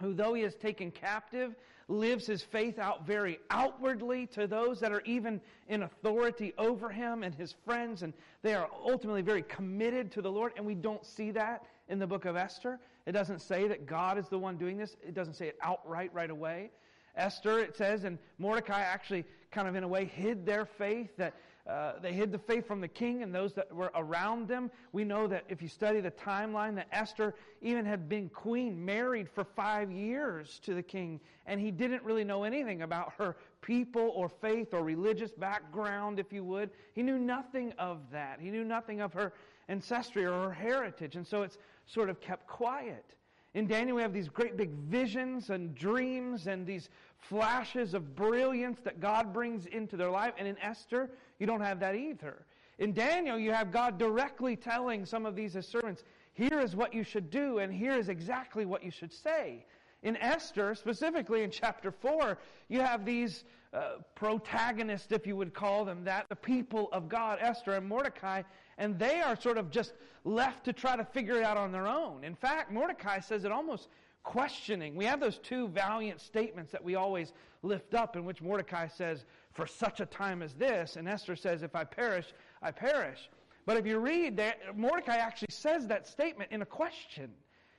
who 0.00 0.14
though 0.14 0.34
he 0.34 0.42
is 0.42 0.54
taken 0.54 0.92
captive, 0.92 1.56
lives 1.88 2.26
his 2.26 2.42
faith 2.42 2.78
out 2.78 3.06
very 3.06 3.38
outwardly 3.50 4.26
to 4.26 4.46
those 4.46 4.80
that 4.80 4.92
are 4.92 5.02
even 5.02 5.40
in 5.68 5.82
authority 5.82 6.52
over 6.58 6.88
him 6.88 7.22
and 7.22 7.34
his 7.34 7.54
friends, 7.64 8.02
and 8.02 8.12
they 8.42 8.54
are 8.54 8.68
ultimately 8.84 9.22
very 9.22 9.42
committed 9.42 10.10
to 10.12 10.22
the 10.22 10.30
Lord. 10.30 10.52
And 10.56 10.66
we 10.66 10.74
don't 10.74 11.04
see 11.04 11.30
that 11.32 11.64
in 11.88 11.98
the 11.98 12.06
book 12.06 12.24
of 12.24 12.36
Esther. 12.36 12.80
It 13.06 13.12
doesn't 13.12 13.40
say 13.40 13.68
that 13.68 13.86
God 13.86 14.18
is 14.18 14.28
the 14.28 14.38
one 14.38 14.56
doing 14.56 14.76
this, 14.76 14.96
it 15.06 15.14
doesn't 15.14 15.34
say 15.34 15.46
it 15.46 15.58
outright 15.62 16.10
right 16.12 16.30
away. 16.30 16.70
Esther, 17.16 17.60
it 17.60 17.76
says, 17.76 18.04
and 18.04 18.18
Mordecai 18.38 18.80
actually 18.80 19.24
kind 19.50 19.68
of 19.68 19.74
in 19.74 19.84
a 19.84 19.88
way 19.88 20.04
hid 20.04 20.44
their 20.44 20.66
faith, 20.66 21.16
that 21.16 21.34
uh, 21.68 21.94
they 22.00 22.12
hid 22.12 22.30
the 22.30 22.38
faith 22.38 22.66
from 22.66 22.80
the 22.80 22.88
king 22.88 23.22
and 23.22 23.34
those 23.34 23.52
that 23.54 23.72
were 23.74 23.90
around 23.96 24.46
them. 24.46 24.70
We 24.92 25.02
know 25.02 25.26
that 25.26 25.44
if 25.48 25.60
you 25.60 25.68
study 25.68 26.00
the 26.00 26.12
timeline, 26.12 26.76
that 26.76 26.86
Esther 26.92 27.34
even 27.60 27.84
had 27.84 28.08
been 28.08 28.28
queen, 28.28 28.84
married 28.84 29.28
for 29.28 29.42
five 29.44 29.90
years 29.90 30.60
to 30.64 30.74
the 30.74 30.82
king, 30.82 31.20
and 31.44 31.60
he 31.60 31.72
didn't 31.72 32.04
really 32.04 32.22
know 32.22 32.44
anything 32.44 32.82
about 32.82 33.12
her 33.18 33.36
people 33.62 34.12
or 34.14 34.28
faith 34.28 34.74
or 34.74 34.84
religious 34.84 35.32
background, 35.32 36.20
if 36.20 36.32
you 36.32 36.44
would. 36.44 36.70
He 36.94 37.02
knew 37.02 37.18
nothing 37.18 37.72
of 37.78 37.98
that. 38.12 38.38
He 38.40 38.50
knew 38.50 38.64
nothing 38.64 39.00
of 39.00 39.12
her 39.14 39.32
ancestry 39.68 40.24
or 40.24 40.44
her 40.44 40.52
heritage, 40.52 41.16
and 41.16 41.26
so 41.26 41.42
it's 41.42 41.58
sort 41.86 42.10
of 42.10 42.20
kept 42.20 42.46
quiet. 42.46 43.16
In 43.54 43.66
Daniel, 43.66 43.96
we 43.96 44.02
have 44.02 44.12
these 44.12 44.28
great 44.28 44.58
big 44.58 44.70
visions 44.70 45.48
and 45.48 45.74
dreams 45.74 46.46
and 46.46 46.66
these 46.66 46.90
flashes 47.16 47.94
of 47.94 48.14
brilliance 48.14 48.78
that 48.84 49.00
God 49.00 49.32
brings 49.32 49.64
into 49.64 49.96
their 49.96 50.10
life. 50.10 50.34
And 50.38 50.46
in 50.46 50.58
Esther, 50.58 51.10
you 51.38 51.46
don't 51.46 51.60
have 51.60 51.80
that 51.80 51.94
either. 51.94 52.44
In 52.78 52.92
Daniel, 52.92 53.38
you 53.38 53.52
have 53.52 53.72
God 53.72 53.98
directly 53.98 54.56
telling 54.56 55.06
some 55.06 55.24
of 55.24 55.34
these 55.34 55.56
servants, 55.66 56.04
here 56.34 56.60
is 56.60 56.76
what 56.76 56.92
you 56.92 57.02
should 57.02 57.30
do, 57.30 57.58
and 57.58 57.72
here 57.72 57.96
is 57.96 58.08
exactly 58.08 58.66
what 58.66 58.84
you 58.84 58.90
should 58.90 59.12
say. 59.12 59.64
In 60.02 60.16
Esther, 60.18 60.74
specifically 60.74 61.42
in 61.42 61.50
chapter 61.50 61.90
4, 61.90 62.38
you 62.68 62.80
have 62.80 63.04
these 63.04 63.44
uh, 63.72 63.94
protagonists, 64.14 65.10
if 65.10 65.26
you 65.26 65.36
would 65.36 65.54
call 65.54 65.84
them 65.84 66.04
that, 66.04 66.28
the 66.28 66.36
people 66.36 66.88
of 66.92 67.08
God, 67.08 67.38
Esther 67.40 67.72
and 67.72 67.88
Mordecai, 67.88 68.42
and 68.78 68.98
they 68.98 69.20
are 69.20 69.40
sort 69.40 69.56
of 69.56 69.70
just 69.70 69.94
left 70.24 70.64
to 70.64 70.72
try 70.72 70.96
to 70.96 71.04
figure 71.04 71.38
it 71.38 71.44
out 71.44 71.56
on 71.56 71.72
their 71.72 71.86
own. 71.86 72.24
In 72.24 72.34
fact, 72.34 72.70
Mordecai 72.70 73.20
says 73.20 73.44
it 73.44 73.52
almost 73.52 73.88
questioning. 74.22 74.96
We 74.96 75.06
have 75.06 75.20
those 75.20 75.38
two 75.38 75.68
valiant 75.68 76.20
statements 76.20 76.72
that 76.72 76.84
we 76.84 76.94
always 76.94 77.32
lift 77.62 77.94
up, 77.94 78.16
in 78.16 78.24
which 78.24 78.42
Mordecai 78.42 78.88
says, 78.88 79.24
For 79.56 79.66
such 79.66 80.00
a 80.00 80.06
time 80.06 80.42
as 80.42 80.52
this, 80.52 80.96
and 80.96 81.08
Esther 81.08 81.34
says, 81.34 81.62
If 81.62 81.74
I 81.74 81.82
perish, 81.82 82.26
I 82.62 82.70
perish. 82.70 83.30
But 83.64 83.78
if 83.78 83.86
you 83.86 83.98
read 83.98 84.36
that, 84.36 84.76
Mordecai 84.76 85.16
actually 85.16 85.48
says 85.50 85.86
that 85.86 86.06
statement 86.06 86.52
in 86.52 86.60
a 86.60 86.66
question. 86.66 87.30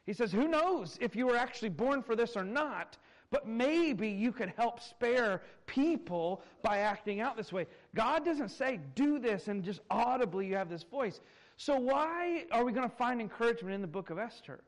He 0.07 0.13
says, 0.13 0.31
Who 0.31 0.47
knows 0.47 0.97
if 0.99 1.15
you 1.15 1.27
were 1.27 1.37
actually 1.37 1.69
born 1.69 2.01
for 2.01 2.15
this 2.15 2.35
or 2.35 2.43
not? 2.43 2.97
But 3.29 3.47
maybe 3.47 4.07
you 4.07 4.31
could 4.31 4.53
help 4.57 4.79
spare 4.79 5.43
people 5.67 6.41
by 6.63 6.79
acting 6.79 7.19
out 7.19 7.37
this 7.37 7.53
way. 7.53 7.67
God 7.93 8.25
doesn't 8.25 8.49
say, 8.49 8.79
do 8.95 9.19
this, 9.19 9.47
and 9.49 9.63
just 9.63 9.81
audibly 9.91 10.47
you 10.47 10.55
have 10.55 10.69
this 10.69 10.83
voice. 10.83 11.19
So, 11.57 11.77
why 11.77 12.45
are 12.51 12.63
we 12.63 12.71
going 12.71 12.89
to 12.89 12.95
find 12.95 13.21
encouragement 13.21 13.75
in 13.75 13.81
the 13.81 13.87
book 13.87 14.09
of 14.09 14.17
Esther? 14.17 14.61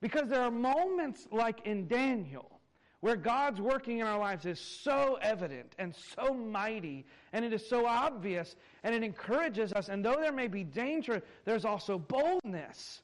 Because 0.00 0.28
there 0.28 0.40
are 0.40 0.50
moments 0.50 1.28
like 1.30 1.66
in 1.66 1.86
Daniel 1.86 2.59
where 3.00 3.16
God's 3.16 3.60
working 3.60 3.98
in 3.98 4.06
our 4.06 4.18
lives 4.18 4.44
is 4.44 4.60
so 4.60 5.18
evident 5.22 5.74
and 5.78 5.94
so 6.14 6.34
mighty 6.34 7.06
and 7.32 7.44
it 7.44 7.52
is 7.52 7.66
so 7.68 7.86
obvious 7.86 8.56
and 8.84 8.94
it 8.94 9.02
encourages 9.02 9.72
us. 9.72 9.88
And 9.88 10.04
though 10.04 10.18
there 10.20 10.32
may 10.32 10.48
be 10.48 10.64
danger, 10.64 11.22
there's 11.44 11.64
also 11.64 11.98
boldness. 11.98 13.02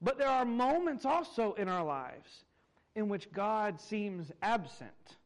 But 0.00 0.18
there 0.18 0.28
are 0.28 0.44
moments 0.44 1.04
also 1.04 1.54
in 1.54 1.68
our 1.68 1.84
lives 1.84 2.44
in 2.94 3.08
which 3.08 3.32
God 3.32 3.80
seems 3.80 4.30
absent, 4.42 5.16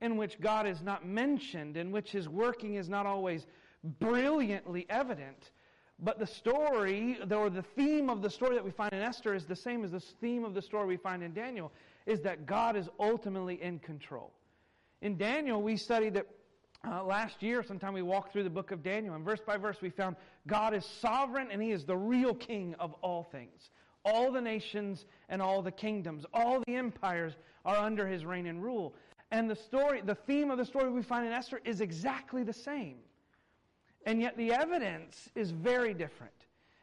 in 0.00 0.16
which 0.16 0.40
God 0.40 0.66
is 0.66 0.82
not 0.82 1.06
mentioned, 1.06 1.76
in 1.76 1.92
which 1.92 2.10
his 2.10 2.28
working 2.28 2.76
is 2.76 2.88
not 2.88 3.06
always 3.06 3.46
brilliantly 4.00 4.86
evident. 4.88 5.50
But 5.98 6.18
the 6.18 6.26
story, 6.26 7.18
or 7.30 7.50
the 7.50 7.62
theme 7.62 8.10
of 8.10 8.22
the 8.22 8.30
story 8.30 8.54
that 8.54 8.64
we 8.64 8.70
find 8.70 8.92
in 8.92 9.00
Esther 9.00 9.34
is 9.34 9.44
the 9.44 9.54
same 9.54 9.84
as 9.84 9.92
the 9.92 10.00
theme 10.00 10.44
of 10.44 10.54
the 10.54 10.62
story 10.62 10.86
we 10.86 10.96
find 10.96 11.22
in 11.22 11.32
Daniel 11.32 11.70
is 12.06 12.20
that 12.20 12.46
God 12.46 12.76
is 12.76 12.88
ultimately 12.98 13.62
in 13.62 13.78
control. 13.78 14.32
In 15.00 15.16
Daniel, 15.16 15.60
we 15.62 15.76
studied 15.76 16.14
that 16.14 16.26
uh, 16.84 17.04
last 17.04 17.42
year, 17.42 17.62
sometime 17.62 17.94
we 17.94 18.02
walked 18.02 18.32
through 18.32 18.42
the 18.42 18.50
book 18.50 18.72
of 18.72 18.82
Daniel, 18.82 19.14
and 19.14 19.24
verse 19.24 19.40
by 19.44 19.56
verse 19.56 19.76
we 19.80 19.90
found 19.90 20.16
God 20.46 20.74
is 20.74 20.84
sovereign 20.84 21.48
and 21.50 21.62
He 21.62 21.70
is 21.70 21.84
the 21.84 21.96
real 21.96 22.34
king 22.34 22.74
of 22.80 22.92
all 23.02 23.22
things. 23.22 23.70
All 24.04 24.32
the 24.32 24.40
nations 24.40 25.06
and 25.28 25.40
all 25.40 25.62
the 25.62 25.70
kingdoms, 25.70 26.26
all 26.34 26.60
the 26.66 26.74
empires 26.74 27.34
are 27.64 27.76
under 27.76 28.06
His 28.06 28.24
reign 28.24 28.46
and 28.46 28.62
rule. 28.62 28.94
And 29.30 29.48
the 29.48 29.56
story, 29.56 30.02
the 30.04 30.14
theme 30.14 30.50
of 30.50 30.58
the 30.58 30.64
story 30.64 30.90
we 30.90 31.02
find 31.02 31.26
in 31.26 31.32
Esther 31.32 31.60
is 31.64 31.80
exactly 31.80 32.42
the 32.42 32.52
same. 32.52 32.96
And 34.04 34.20
yet 34.20 34.36
the 34.36 34.52
evidence 34.52 35.28
is 35.34 35.52
very 35.52 35.94
different. 35.94 36.32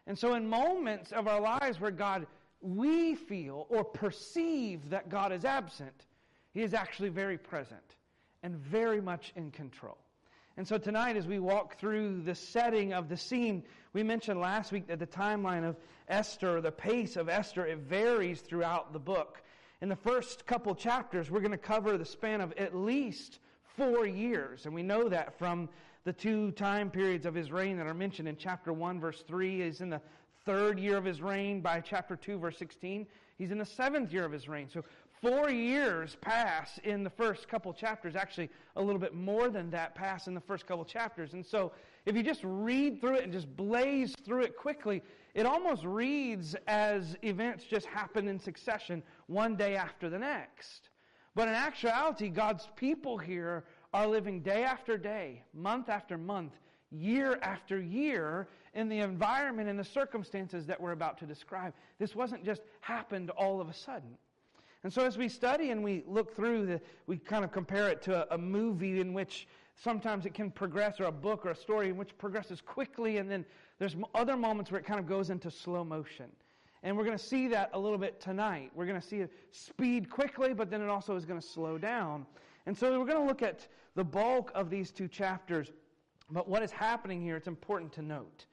And 0.07 0.17
so, 0.17 0.33
in 0.33 0.47
moments 0.47 1.11
of 1.11 1.27
our 1.27 1.39
lives 1.39 1.79
where 1.79 1.91
God 1.91 2.25
we 2.61 3.15
feel 3.15 3.65
or 3.69 3.83
perceive 3.83 4.89
that 4.89 5.09
God 5.09 5.31
is 5.31 5.45
absent, 5.45 6.05
He 6.53 6.61
is 6.61 6.73
actually 6.73 7.09
very 7.09 7.37
present 7.37 7.95
and 8.43 8.55
very 8.55 9.01
much 9.01 9.31
in 9.35 9.51
control. 9.51 9.97
And 10.57 10.67
so 10.67 10.77
tonight, 10.77 11.15
as 11.15 11.25
we 11.25 11.39
walk 11.39 11.79
through 11.79 12.21
the 12.23 12.35
setting 12.35 12.93
of 12.93 13.07
the 13.07 13.15
scene, 13.15 13.63
we 13.93 14.03
mentioned 14.03 14.41
last 14.41 14.71
week 14.71 14.87
that 14.87 14.99
the 14.99 15.07
timeline 15.07 15.67
of 15.67 15.77
Esther, 16.09 16.59
the 16.59 16.71
pace 16.71 17.15
of 17.15 17.29
Esther, 17.29 17.65
it 17.65 17.77
varies 17.77 18.41
throughout 18.41 18.91
the 18.91 18.99
book. 18.99 19.41
In 19.81 19.87
the 19.87 19.95
first 19.95 20.45
couple 20.45 20.75
chapters, 20.75 21.31
we're 21.31 21.39
going 21.39 21.51
to 21.51 21.57
cover 21.57 21.97
the 21.97 22.03
span 22.03 22.41
of 22.41 22.51
at 22.57 22.75
least 22.75 23.39
four 23.77 24.05
years. 24.05 24.65
And 24.65 24.75
we 24.75 24.83
know 24.83 25.07
that 25.07 25.37
from 25.39 25.69
the 26.03 26.11
two 26.11 26.51
time 26.51 26.89
periods 26.89 27.25
of 27.25 27.33
his 27.33 27.51
reign 27.51 27.77
that 27.77 27.87
are 27.87 27.93
mentioned 27.93 28.27
in 28.27 28.35
chapter 28.35 28.73
1, 28.73 28.99
verse 28.99 29.23
3. 29.27 29.61
Is 29.61 29.79
in 29.79 29.89
the 29.89 30.01
third 30.49 30.79
year 30.79 30.97
of 30.97 31.05
his 31.05 31.21
reign 31.21 31.61
by 31.61 31.79
chapter 31.79 32.15
2, 32.15 32.39
verse 32.39 32.57
16. 32.57 33.05
He's 33.37 33.51
in 33.51 33.59
the 33.59 33.65
seventh 33.65 34.11
year 34.11 34.25
of 34.25 34.31
his 34.31 34.49
reign. 34.49 34.67
So 34.67 34.83
four 35.21 35.51
years 35.51 36.17
pass 36.21 36.79
in 36.83 37.03
the 37.03 37.09
first 37.11 37.47
couple 37.47 37.71
chapters. 37.71 38.15
Actually, 38.15 38.49
a 38.75 38.81
little 38.81 38.99
bit 38.99 39.13
more 39.13 39.49
than 39.49 39.69
that 39.69 39.93
pass 39.93 40.25
in 40.25 40.33
the 40.33 40.41
first 40.41 40.65
couple 40.65 40.83
chapters. 40.85 41.33
And 41.33 41.45
so 41.45 41.71
if 42.07 42.15
you 42.15 42.23
just 42.23 42.41
read 42.43 42.99
through 42.99 43.17
it 43.17 43.25
and 43.25 43.31
just 43.31 43.55
blaze 43.55 44.15
through 44.25 44.41
it 44.41 44.57
quickly, 44.57 45.03
it 45.35 45.45
almost 45.45 45.83
reads 45.85 46.55
as 46.65 47.15
events 47.21 47.65
just 47.65 47.85
happen 47.85 48.27
in 48.27 48.39
succession, 48.39 49.03
one 49.27 49.55
day 49.55 49.75
after 49.75 50.09
the 50.09 50.17
next. 50.17 50.89
But 51.35 51.47
in 51.47 51.53
actuality, 51.53 52.29
God's 52.29 52.67
people 52.75 53.19
here 53.19 53.65
are 53.93 54.07
living 54.07 54.41
day 54.41 54.63
after 54.63 54.97
day, 54.97 55.43
month 55.53 55.89
after 55.89 56.17
month, 56.17 56.53
year 56.89 57.37
after 57.43 57.79
year 57.79 58.47
in 58.79 58.87
the 58.87 58.99
environment 58.99 59.67
and 59.67 59.77
the 59.77 59.83
circumstances 59.83 60.65
that 60.65 60.79
we're 60.79 60.93
about 60.93 61.17
to 61.19 61.25
describe. 61.25 61.73
This 61.99 62.15
wasn't 62.15 62.45
just 62.45 62.61
happened 62.79 63.29
all 63.31 63.59
of 63.59 63.67
a 63.67 63.73
sudden. 63.73 64.17
And 64.83 64.91
so 64.91 65.05
as 65.05 65.17
we 65.17 65.27
study 65.27 65.71
and 65.71 65.83
we 65.83 66.03
look 66.07 66.33
through, 66.33 66.65
the, 66.65 66.81
we 67.05 67.17
kind 67.17 67.43
of 67.43 67.51
compare 67.51 67.89
it 67.89 68.01
to 68.03 68.23
a, 68.31 68.35
a 68.35 68.37
movie 68.37 69.01
in 69.01 69.13
which 69.13 69.49
sometimes 69.75 70.25
it 70.25 70.33
can 70.33 70.49
progress, 70.49 71.01
or 71.01 71.05
a 71.05 71.11
book 71.11 71.45
or 71.45 71.49
a 71.49 71.55
story 71.55 71.89
in 71.89 71.97
which 71.97 72.17
progresses 72.17 72.61
quickly, 72.61 73.17
and 73.17 73.29
then 73.29 73.45
there's 73.79 73.97
other 74.15 74.37
moments 74.37 74.71
where 74.71 74.79
it 74.79 74.85
kind 74.85 74.99
of 74.99 75.05
goes 75.05 75.29
into 75.29 75.51
slow 75.51 75.83
motion. 75.83 76.27
And 76.81 76.95
we're 76.95 77.03
going 77.03 77.17
to 77.17 77.23
see 77.23 77.49
that 77.49 77.71
a 77.73 77.79
little 77.79 77.97
bit 77.97 78.21
tonight. 78.21 78.71
We're 78.73 78.85
going 78.85 78.99
to 78.99 79.05
see 79.05 79.17
it 79.17 79.31
speed 79.51 80.09
quickly, 80.09 80.53
but 80.53 80.69
then 80.69 80.81
it 80.81 80.87
also 80.87 81.17
is 81.17 81.25
going 81.25 81.41
to 81.41 81.45
slow 81.45 81.77
down. 81.77 82.25
And 82.65 82.77
so 82.77 82.97
we're 82.97 83.05
going 83.05 83.19
to 83.19 83.27
look 83.27 83.41
at 83.41 83.67
the 83.95 84.03
bulk 84.05 84.53
of 84.55 84.69
these 84.69 84.91
two 84.91 85.09
chapters. 85.09 85.71
But 86.31 86.47
what 86.47 86.63
is 86.63 86.71
happening 86.71 87.21
here, 87.21 87.35
it's 87.35 87.47
important 87.47 87.91
to 87.93 88.01
note 88.01 88.45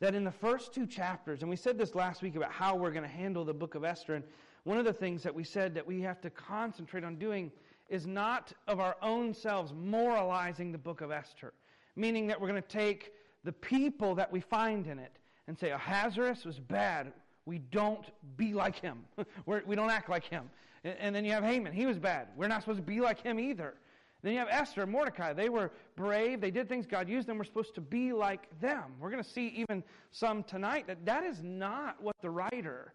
that 0.00 0.14
in 0.14 0.24
the 0.24 0.30
first 0.30 0.72
two 0.72 0.86
chapters, 0.86 1.42
and 1.42 1.50
we 1.50 1.56
said 1.56 1.78
this 1.78 1.94
last 1.94 2.22
week 2.22 2.36
about 2.36 2.52
how 2.52 2.74
we're 2.76 2.90
going 2.90 3.02
to 3.02 3.08
handle 3.08 3.44
the 3.44 3.54
book 3.54 3.74
of 3.74 3.84
Esther, 3.84 4.14
and 4.14 4.24
one 4.64 4.78
of 4.78 4.84
the 4.84 4.92
things 4.92 5.22
that 5.22 5.34
we 5.34 5.44
said 5.44 5.74
that 5.74 5.86
we 5.86 6.00
have 6.02 6.20
to 6.20 6.30
concentrate 6.30 7.04
on 7.04 7.16
doing 7.16 7.50
is 7.88 8.06
not 8.06 8.52
of 8.66 8.80
our 8.80 8.96
own 9.00 9.32
selves 9.32 9.72
moralizing 9.72 10.72
the 10.72 10.78
book 10.78 11.00
of 11.00 11.10
Esther, 11.10 11.52
meaning 11.94 12.26
that 12.26 12.40
we're 12.40 12.48
going 12.48 12.60
to 12.60 12.68
take 12.68 13.12
the 13.44 13.52
people 13.52 14.14
that 14.16 14.30
we 14.30 14.40
find 14.40 14.86
in 14.86 14.98
it 14.98 15.12
and 15.46 15.56
say, 15.56 15.70
Ahasuerus 15.70 16.44
was 16.44 16.58
bad. 16.58 17.12
We 17.44 17.58
don't 17.58 18.04
be 18.36 18.52
like 18.52 18.78
him. 18.80 19.04
We're, 19.46 19.62
we 19.64 19.76
do 19.76 19.82
not 19.82 19.90
act 19.92 20.10
like 20.10 20.24
him. 20.24 20.50
And, 20.82 20.96
and 20.98 21.14
then 21.14 21.24
you 21.24 21.30
have 21.30 21.44
Haman. 21.44 21.72
He 21.72 21.86
was 21.86 21.98
bad. 21.98 22.28
We're 22.36 22.48
not 22.48 22.62
supposed 22.62 22.80
to 22.80 22.82
be 22.84 23.00
like 23.00 23.22
him 23.22 23.38
either. 23.38 23.74
Then 24.22 24.32
you 24.32 24.38
have 24.38 24.48
Esther 24.50 24.82
and 24.82 24.90
Mordecai. 24.90 25.32
They 25.32 25.48
were 25.48 25.70
brave. 25.94 26.40
They 26.40 26.50
did 26.50 26.68
things 26.68 26.86
God 26.86 27.08
used 27.08 27.28
them. 27.28 27.38
We're 27.38 27.44
supposed 27.44 27.74
to 27.74 27.80
be 27.80 28.12
like 28.12 28.48
them. 28.60 28.94
We're 28.98 29.10
going 29.10 29.22
to 29.22 29.28
see 29.28 29.48
even 29.48 29.84
some 30.10 30.42
tonight 30.42 30.86
that 30.86 31.04
that 31.04 31.24
is 31.24 31.42
not 31.42 32.02
what 32.02 32.16
the 32.22 32.30
writer, 32.30 32.94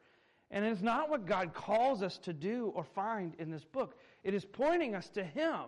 and 0.50 0.66
it 0.66 0.72
is 0.72 0.82
not 0.82 1.10
what 1.10 1.26
God 1.26 1.54
calls 1.54 2.02
us 2.02 2.18
to 2.20 2.34
do 2.34 2.72
or 2.76 2.84
find 2.84 3.36
in 3.40 3.50
this 3.52 3.64
book. 3.64 3.96
It 4.24 4.34
is 4.34 4.46
pointing 4.46 4.96
us 4.96 5.10
to 5.10 5.24
Him, 5.24 5.66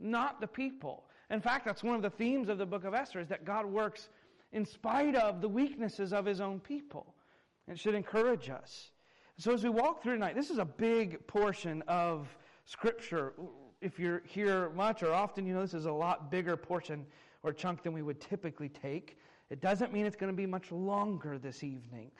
not 0.00 0.40
the 0.40 0.48
people. 0.48 1.04
In 1.30 1.40
fact, 1.40 1.64
that's 1.64 1.82
one 1.82 1.94
of 1.94 2.02
the 2.02 2.10
themes 2.10 2.48
of 2.48 2.58
the 2.58 2.66
book 2.66 2.84
of 2.84 2.94
Esther 2.94 3.20
is 3.20 3.28
that 3.28 3.44
God 3.44 3.66
works 3.66 4.08
in 4.52 4.64
spite 4.64 5.14
of 5.14 5.40
the 5.40 5.48
weaknesses 5.48 6.12
of 6.12 6.24
His 6.24 6.40
own 6.40 6.58
people. 6.58 7.14
It 7.68 7.78
should 7.78 7.94
encourage 7.94 8.50
us. 8.50 8.90
So 9.38 9.52
as 9.52 9.62
we 9.62 9.70
walk 9.70 10.02
through 10.02 10.14
tonight, 10.14 10.34
this 10.34 10.50
is 10.50 10.58
a 10.58 10.64
big 10.64 11.26
portion 11.26 11.82
of 11.86 12.28
Scripture 12.64 13.34
if 13.80 13.98
you're 13.98 14.22
here 14.24 14.70
much 14.70 15.02
or 15.02 15.12
often, 15.12 15.46
you 15.46 15.54
know 15.54 15.62
this 15.62 15.74
is 15.74 15.86
a 15.86 15.92
lot 15.92 16.30
bigger 16.30 16.56
portion 16.56 17.06
or 17.42 17.52
chunk 17.52 17.82
than 17.82 17.92
we 17.92 18.02
would 18.02 18.20
typically 18.20 18.68
take. 18.68 19.18
It 19.50 19.60
doesn't 19.60 19.92
mean 19.92 20.04
it's 20.04 20.16
going 20.16 20.32
to 20.32 20.36
be 20.36 20.46
much 20.46 20.72
longer 20.72 21.38
this 21.38 21.62
evening, 21.62 22.10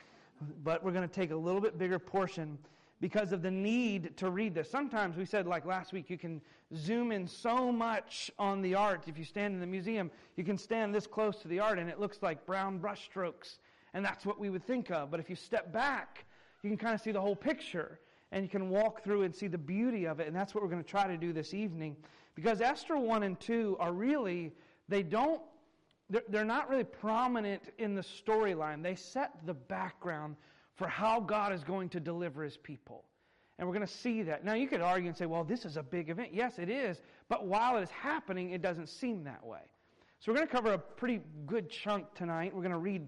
but 0.63 0.83
we're 0.83 0.91
going 0.91 1.07
to 1.07 1.13
take 1.13 1.31
a 1.31 1.35
little 1.35 1.61
bit 1.61 1.77
bigger 1.77 1.99
portion 1.99 2.57
because 3.01 3.31
of 3.31 3.41
the 3.41 3.51
need 3.51 4.17
to 4.17 4.29
read 4.29 4.53
this. 4.53 4.69
Sometimes 4.69 5.15
we 5.15 5.25
said, 5.25 5.47
like 5.47 5.65
last 5.65 5.93
week, 5.93 6.09
you 6.09 6.17
can 6.17 6.41
zoom 6.75 7.11
in 7.11 7.27
so 7.27 7.71
much 7.71 8.31
on 8.39 8.61
the 8.61 8.75
art. 8.75 9.03
If 9.07 9.17
you 9.17 9.23
stand 9.23 9.53
in 9.53 9.59
the 9.59 9.67
museum, 9.67 10.11
you 10.37 10.43
can 10.43 10.57
stand 10.57 10.93
this 10.93 11.07
close 11.07 11.37
to 11.37 11.47
the 11.47 11.59
art 11.59 11.79
and 11.79 11.89
it 11.89 11.99
looks 11.99 12.19
like 12.21 12.45
brown 12.45 12.79
brushstrokes, 12.79 13.57
and 13.93 14.03
that's 14.03 14.25
what 14.25 14.39
we 14.39 14.49
would 14.49 14.65
think 14.65 14.91
of. 14.91 15.11
But 15.11 15.19
if 15.19 15.29
you 15.29 15.35
step 15.35 15.71
back, 15.71 16.25
you 16.61 16.69
can 16.69 16.77
kind 16.77 16.95
of 16.95 17.01
see 17.01 17.11
the 17.11 17.21
whole 17.21 17.35
picture 17.35 17.99
and 18.31 18.43
you 18.43 18.49
can 18.49 18.69
walk 18.69 19.03
through 19.03 19.23
and 19.23 19.35
see 19.35 19.47
the 19.47 19.57
beauty 19.57 20.05
of 20.05 20.19
it. 20.19 20.27
And 20.27 20.35
that's 20.35 20.53
what 20.53 20.63
we're 20.63 20.69
going 20.69 20.83
to 20.83 20.89
try 20.89 21.07
to 21.07 21.17
do 21.17 21.33
this 21.33 21.53
evening. 21.53 21.95
Because 22.35 22.61
Esther 22.61 22.97
1 22.97 23.23
and 23.23 23.39
2 23.39 23.77
are 23.79 23.91
really, 23.91 24.53
they 24.87 25.03
don't, 25.03 25.41
they're, 26.09 26.23
they're 26.29 26.45
not 26.45 26.69
really 26.69 26.83
prominent 26.83 27.63
in 27.77 27.95
the 27.95 28.01
storyline. 28.01 28.83
They 28.83 28.95
set 28.95 29.31
the 29.45 29.53
background 29.53 30.35
for 30.75 30.87
how 30.87 31.19
God 31.19 31.53
is 31.53 31.63
going 31.63 31.89
to 31.89 31.99
deliver 31.99 32.43
his 32.43 32.57
people. 32.57 33.03
And 33.57 33.67
we're 33.67 33.73
going 33.73 33.85
to 33.85 33.93
see 33.93 34.21
that. 34.23 34.45
Now, 34.45 34.53
you 34.53 34.67
could 34.67 34.79
argue 34.79 35.09
and 35.09 35.17
say, 35.17 35.25
well, 35.25 35.43
this 35.43 35.65
is 35.65 35.75
a 35.75 35.83
big 35.83 36.09
event. 36.09 36.29
Yes, 36.31 36.59
it 36.59 36.69
is. 36.69 37.01
But 37.27 37.45
while 37.45 37.77
it 37.77 37.81
is 37.81 37.89
happening, 37.89 38.51
it 38.51 38.61
doesn't 38.61 38.87
seem 38.87 39.25
that 39.25 39.45
way. 39.45 39.59
So 40.19 40.31
we're 40.31 40.37
going 40.37 40.47
to 40.47 40.53
cover 40.53 40.73
a 40.73 40.77
pretty 40.77 41.19
good 41.45 41.69
chunk 41.69 42.13
tonight. 42.15 42.53
We're 42.55 42.61
going 42.61 42.71
to 42.71 42.77
read 42.77 43.07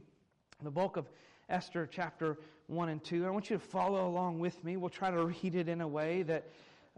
the 0.61 0.71
bulk 0.71 0.97
of 0.97 1.05
Esther 1.49 1.87
chapter 1.89 2.39
1 2.71 2.89
and 2.89 3.03
2. 3.03 3.25
I 3.25 3.29
want 3.29 3.49
you 3.49 3.57
to 3.57 3.63
follow 3.63 4.07
along 4.07 4.39
with 4.39 4.63
me. 4.63 4.77
We'll 4.77 4.89
try 4.89 5.11
to 5.11 5.25
read 5.25 5.55
it 5.55 5.67
in 5.67 5.81
a 5.81 5.87
way 5.87 6.23
that, 6.23 6.47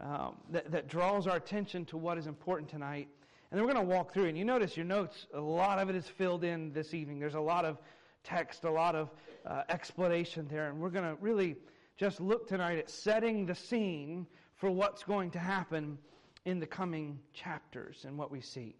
um, 0.00 0.36
that, 0.50 0.70
that, 0.70 0.88
draws 0.88 1.26
our 1.26 1.36
attention 1.36 1.84
to 1.86 1.96
what 1.96 2.16
is 2.16 2.26
important 2.26 2.70
tonight. 2.70 3.08
And 3.50 3.58
then 3.58 3.66
we're 3.66 3.72
going 3.72 3.86
to 3.86 3.94
walk 3.94 4.12
through. 4.12 4.26
And 4.26 4.38
you 4.38 4.44
notice 4.44 4.76
your 4.76 4.86
notes, 4.86 5.26
a 5.34 5.40
lot 5.40 5.78
of 5.78 5.90
it 5.90 5.96
is 5.96 6.06
filled 6.06 6.44
in 6.44 6.72
this 6.72 6.94
evening. 6.94 7.18
There's 7.18 7.34
a 7.34 7.40
lot 7.40 7.64
of 7.64 7.78
text, 8.22 8.64
a 8.64 8.70
lot 8.70 8.94
of 8.94 9.10
uh, 9.44 9.62
explanation 9.68 10.46
there. 10.48 10.68
And 10.68 10.78
we're 10.78 10.90
going 10.90 11.04
to 11.04 11.20
really 11.20 11.56
just 11.96 12.20
look 12.20 12.48
tonight 12.48 12.78
at 12.78 12.88
setting 12.88 13.44
the 13.44 13.54
scene 13.54 14.26
for 14.56 14.70
what's 14.70 15.02
going 15.02 15.30
to 15.32 15.38
happen 15.38 15.98
in 16.44 16.60
the 16.60 16.66
coming 16.66 17.18
chapters 17.32 18.04
and 18.06 18.16
what 18.16 18.30
we 18.30 18.40
see. 18.40 18.76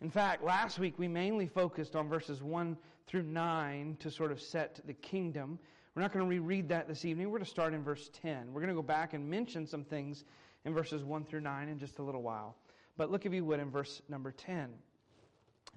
In 0.00 0.10
fact, 0.10 0.44
last 0.44 0.78
week 0.78 0.94
we 0.98 1.08
mainly 1.08 1.46
focused 1.46 1.96
on 1.96 2.08
verses 2.08 2.42
1 2.42 2.76
through 3.06 3.22
9 3.22 3.96
to 4.00 4.10
sort 4.10 4.30
of 4.30 4.40
set 4.40 4.80
the 4.86 4.92
kingdom. 4.92 5.58
We're 5.96 6.02
not 6.02 6.12
going 6.12 6.26
to 6.26 6.28
reread 6.28 6.68
that 6.68 6.88
this 6.88 7.06
evening. 7.06 7.30
We're 7.30 7.38
going 7.38 7.46
to 7.46 7.50
start 7.50 7.72
in 7.72 7.82
verse 7.82 8.10
10. 8.20 8.52
We're 8.52 8.60
going 8.60 8.68
to 8.68 8.74
go 8.74 8.82
back 8.82 9.14
and 9.14 9.30
mention 9.30 9.66
some 9.66 9.82
things 9.82 10.24
in 10.66 10.74
verses 10.74 11.02
1 11.02 11.24
through 11.24 11.40
9 11.40 11.68
in 11.70 11.78
just 11.78 12.00
a 12.00 12.02
little 12.02 12.20
while. 12.20 12.54
But 12.98 13.10
look, 13.10 13.24
if 13.24 13.32
you 13.32 13.46
would, 13.46 13.60
in 13.60 13.70
verse 13.70 14.02
number 14.06 14.30
10. 14.30 14.58
And 14.58 14.74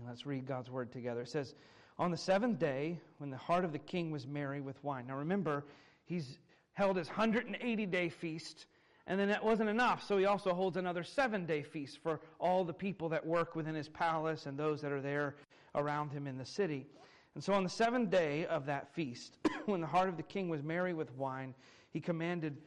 let's 0.06 0.26
read 0.26 0.46
God's 0.46 0.70
word 0.70 0.92
together. 0.92 1.22
It 1.22 1.30
says, 1.30 1.56
On 1.98 2.12
the 2.12 2.18
seventh 2.18 2.60
day, 2.60 3.00
when 3.20 3.30
the 3.30 3.38
heart 3.38 3.64
of 3.64 3.72
the 3.72 3.80
king 3.80 4.12
was 4.12 4.28
merry 4.28 4.60
with 4.60 4.76
wine. 4.84 5.08
Now 5.08 5.16
remember, 5.16 5.64
he's 6.04 6.38
held 6.74 6.98
his 6.98 7.08
180 7.08 7.86
day 7.86 8.10
feast. 8.10 8.66
And 9.08 9.18
then 9.18 9.30
that 9.30 9.44
wasn't 9.44 9.70
enough, 9.70 10.04
so 10.06 10.18
he 10.18 10.26
also 10.26 10.54
holds 10.54 10.76
another 10.76 11.04
seven 11.04 11.46
day 11.46 11.64
feast 11.64 11.98
for 12.04 12.20
all 12.42 12.66
the 12.66 12.74
people 12.74 13.08
that 13.10 13.26
work 13.26 13.56
within 13.56 13.74
his 13.74 13.88
palace 13.88 14.48
and 14.48 14.60
those 14.60 14.82
that 14.82 14.92
are 14.92 15.02
there 15.02 15.38
around 15.76 16.12
him 16.12 16.28
in 16.28 16.38
the 16.38 16.46
city. 16.46 16.88
And 17.36 17.44
so 17.44 17.54
on 17.54 17.64
the 17.64 17.70
seventh 17.70 18.10
day 18.10 18.46
of 18.48 18.66
that 18.66 18.94
feast, 18.94 19.38
when 19.66 19.82
the 19.82 19.88
heart 19.88 20.10
of 20.10 20.18
the 20.18 20.24
king 20.24 20.50
was 20.50 20.64
merry 20.64 20.94
with 20.94 21.12
wine, 21.16 21.54
he 21.92 22.00
commanded. 22.00 22.58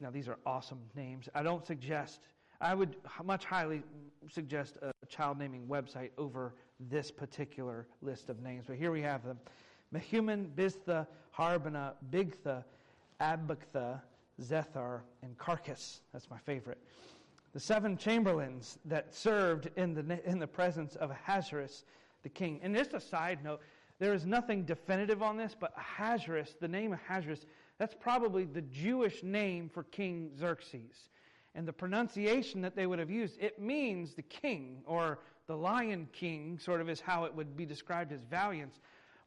Now, 0.00 0.10
these 0.10 0.28
are 0.28 0.38
awesome 0.46 0.80
names. 0.94 1.28
I 1.34 1.42
don't 1.42 1.66
suggest, 1.66 2.20
I 2.60 2.74
would 2.74 2.96
much 3.24 3.44
highly 3.44 3.82
suggest 4.30 4.76
a 4.82 5.06
child 5.06 5.38
naming 5.38 5.66
website 5.66 6.10
over 6.18 6.54
this 6.78 7.10
particular 7.10 7.86
list 8.02 8.28
of 8.28 8.40
names. 8.40 8.66
But 8.68 8.76
here 8.76 8.92
we 8.92 9.02
have 9.02 9.24
them 9.24 9.38
Mehuman, 9.94 10.50
Biztha, 10.54 11.06
Harbona, 11.36 11.94
Bigtha, 12.10 12.64
Abagtha, 13.20 14.00
Zethar, 14.40 15.00
and 15.22 15.36
Carcas. 15.38 16.00
That's 16.12 16.30
my 16.30 16.38
favorite. 16.38 16.78
The 17.54 17.60
seven 17.60 17.96
chamberlains 17.96 18.78
that 18.84 19.14
served 19.14 19.70
in 19.76 19.94
the, 19.94 20.20
in 20.28 20.38
the 20.38 20.46
presence 20.46 20.96
of 20.96 21.10
Ahasuerus, 21.10 21.84
the 22.22 22.28
king. 22.28 22.60
And 22.62 22.76
just 22.76 22.92
a 22.92 23.00
side 23.00 23.42
note, 23.42 23.60
there 23.98 24.14
is 24.14 24.26
nothing 24.26 24.64
definitive 24.64 25.22
on 25.22 25.36
this, 25.36 25.56
but 25.58 25.72
Ahasuerus, 25.76 26.56
the 26.60 26.68
name 26.68 26.92
Ahasuerus, 26.92 27.46
that's 27.78 27.94
probably 27.94 28.44
the 28.44 28.62
Jewish 28.62 29.22
name 29.22 29.68
for 29.68 29.84
King 29.84 30.30
Xerxes. 30.38 31.08
And 31.54 31.66
the 31.66 31.72
pronunciation 31.72 32.60
that 32.62 32.76
they 32.76 32.86
would 32.86 32.98
have 32.98 33.10
used, 33.10 33.36
it 33.40 33.60
means 33.60 34.14
the 34.14 34.22
king, 34.22 34.82
or 34.86 35.18
the 35.46 35.56
lion 35.56 36.08
king, 36.12 36.58
sort 36.58 36.80
of 36.80 36.88
is 36.88 37.00
how 37.00 37.24
it 37.24 37.34
would 37.34 37.56
be 37.56 37.66
described 37.66 38.12
as 38.12 38.20
valiance. 38.30 38.80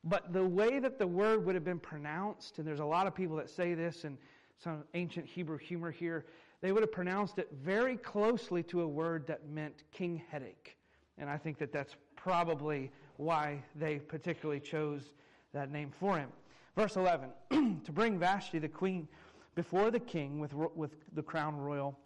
But 0.03 0.31
the 0.31 0.45
way 0.45 0.79
that 0.79 0.97
the 0.97 1.07
word 1.07 1.45
would 1.45 1.55
have 1.55 1.65
been 1.65 1.79
pronounced, 1.79 2.57
and 2.57 2.67
there's 2.67 2.79
a 2.79 2.85
lot 2.85 3.07
of 3.07 3.13
people 3.15 3.35
that 3.37 3.49
say 3.49 3.73
this 3.73 4.03
and 4.03 4.17
some 4.57 4.83
ancient 4.93 5.25
Hebrew 5.25 5.57
humor 5.57 5.91
here, 5.91 6.25
they 6.61 6.71
would 6.71 6.83
have 6.83 6.91
pronounced 6.91 7.39
it 7.39 7.49
very 7.51 7.97
closely 7.97 8.63
to 8.63 8.81
a 8.81 8.87
word 8.87 9.27
that 9.27 9.47
meant 9.49 9.83
king 9.91 10.21
headache. 10.29 10.77
And 11.17 11.29
I 11.29 11.37
think 11.37 11.57
that 11.57 11.71
that's 11.71 11.95
probably 12.15 12.91
why 13.17 13.63
they 13.75 13.99
particularly 13.99 14.59
chose 14.59 15.11
that 15.53 15.71
name 15.71 15.91
for 15.99 16.17
him. 16.17 16.29
Verse 16.75 16.95
11 16.95 17.29
To 17.83 17.91
bring 17.91 18.19
Vashti, 18.19 18.59
the 18.59 18.69
queen, 18.69 19.07
before 19.55 19.91
the 19.91 19.99
king 19.99 20.39
with, 20.39 20.53
with 20.53 20.91
the 21.13 21.21
crown 21.21 21.57
royal, 21.57 21.97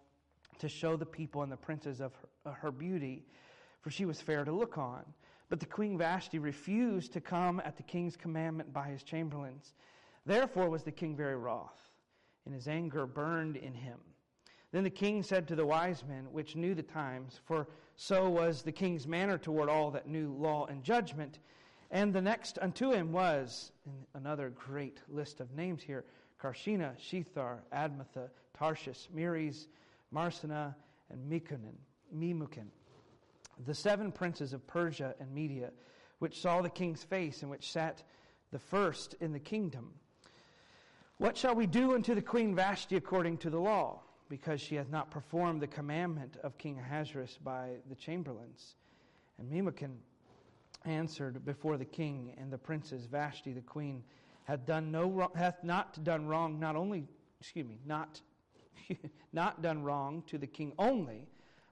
to 0.60 0.70
show 0.70 0.96
the 0.96 1.06
people 1.06 1.44
and 1.44 1.52
the 1.52 1.58
princes 1.58 2.02
of 2.02 2.14
her, 2.46 2.52
her 2.52 2.72
beauty, 2.72 3.24
for 3.82 3.92
she 3.92 4.06
was 4.06 4.22
fair 4.22 4.44
to 4.44 4.52
look 4.52 4.78
on. 4.78 5.04
But 5.50 5.60
the 5.60 5.66
queen 5.66 5.98
Vashti 5.98 6.40
refused 6.40 7.14
to 7.14 7.22
come 7.22 7.62
at 7.64 7.78
the 7.78 7.84
king's 7.84 8.18
commandment 8.18 8.74
by 8.74 8.88
his 8.88 9.04
chamberlains. 9.04 9.74
Therefore 10.26 10.70
was 10.70 10.84
the 10.84 10.92
king 10.92 11.16
very 11.16 11.36
wroth, 11.36 11.90
and 12.46 12.54
his 12.54 12.68
anger 12.68 13.06
burned 13.06 13.58
in 13.58 13.74
him. 13.74 14.00
Then 14.72 14.84
the 14.84 14.90
king 14.90 15.22
said 15.22 15.48
to 15.48 15.56
the 15.56 15.66
wise 15.66 16.04
men, 16.08 16.28
which 16.32 16.56
knew 16.56 16.74
the 16.74 16.84
times, 16.84 17.40
for 17.46 17.68
so 17.96 18.30
was 18.30 18.62
the 18.62 18.72
king's 18.72 19.08
manner 19.08 19.38
toward 19.38 19.70
all 19.70 19.92
that 19.92 20.08
knew 20.08 20.34
law 20.34 20.66
and 20.66 20.84
judgment. 20.84 21.40
And 21.92 22.14
the 22.14 22.22
next 22.22 22.60
unto 22.62 22.92
him 22.92 23.12
was, 23.12 23.72
another 24.14 24.50
great 24.50 25.00
list 25.08 25.40
of 25.40 25.56
names 25.56 25.82
here, 25.82 26.04
Carshena, 26.42 26.94
Shethar, 27.00 27.60
Admatha, 27.74 28.30
Tarshish, 28.58 29.08
Meres, 29.14 29.68
Marsena, 30.12 30.76
and 31.10 31.32
Mikunin, 31.32 31.76
Memucan, 32.14 32.68
the 33.66 33.74
seven 33.74 34.12
princes 34.12 34.54
of 34.54 34.66
Persia 34.68 35.16
and 35.20 35.32
Media, 35.34 35.72
which 36.20 36.42
saw 36.42 36.62
the 36.62 36.70
king's 36.70 37.04
face 37.04 37.42
and 37.42 37.52
which 37.52 37.72
sat 37.72 38.04
the 38.52 38.60
first 38.60 39.16
in 39.22 39.32
the 39.32 39.40
kingdom. 39.40 39.94
What 41.18 41.38
shall 41.38 41.56
we 41.56 41.66
do 41.66 41.94
unto 41.94 42.14
the 42.14 42.22
queen 42.22 42.56
Vashti 42.56 42.98
according 42.98 43.38
to 43.40 43.50
the 43.50 43.60
law? 43.60 44.02
Because 44.30 44.60
she 44.62 44.76
hath 44.76 44.90
not 44.90 45.12
performed 45.12 45.62
the 45.62 45.68
commandment 45.68 46.38
of 46.44 46.58
King 46.58 46.80
Ahasuerus 46.80 47.38
by 47.44 47.72
the 47.90 47.96
chamberlains. 47.96 48.76
And 49.38 49.52
Memucan 49.52 49.96
answered 50.86 51.46
before 51.46 51.78
the 51.78 51.86
king 51.86 52.34
and 52.38 52.52
the 52.52 52.58
princes, 52.58 53.06
Vashti 53.06 53.54
the 53.54 53.62
queen 53.62 54.04
hath 54.46 54.66
done 54.66 54.92
no 54.92 55.30
hath 55.36 55.64
not 55.64 56.04
done 56.04 56.28
wrong, 56.28 56.60
not 56.60 56.76
only 56.76 57.08
excuse 57.40 57.66
me, 57.66 57.80
not 57.86 58.22
not 59.34 59.62
done 59.62 59.84
wrong 59.84 60.24
to 60.28 60.38
the 60.38 60.48
king 60.48 60.74
only, 60.78 61.28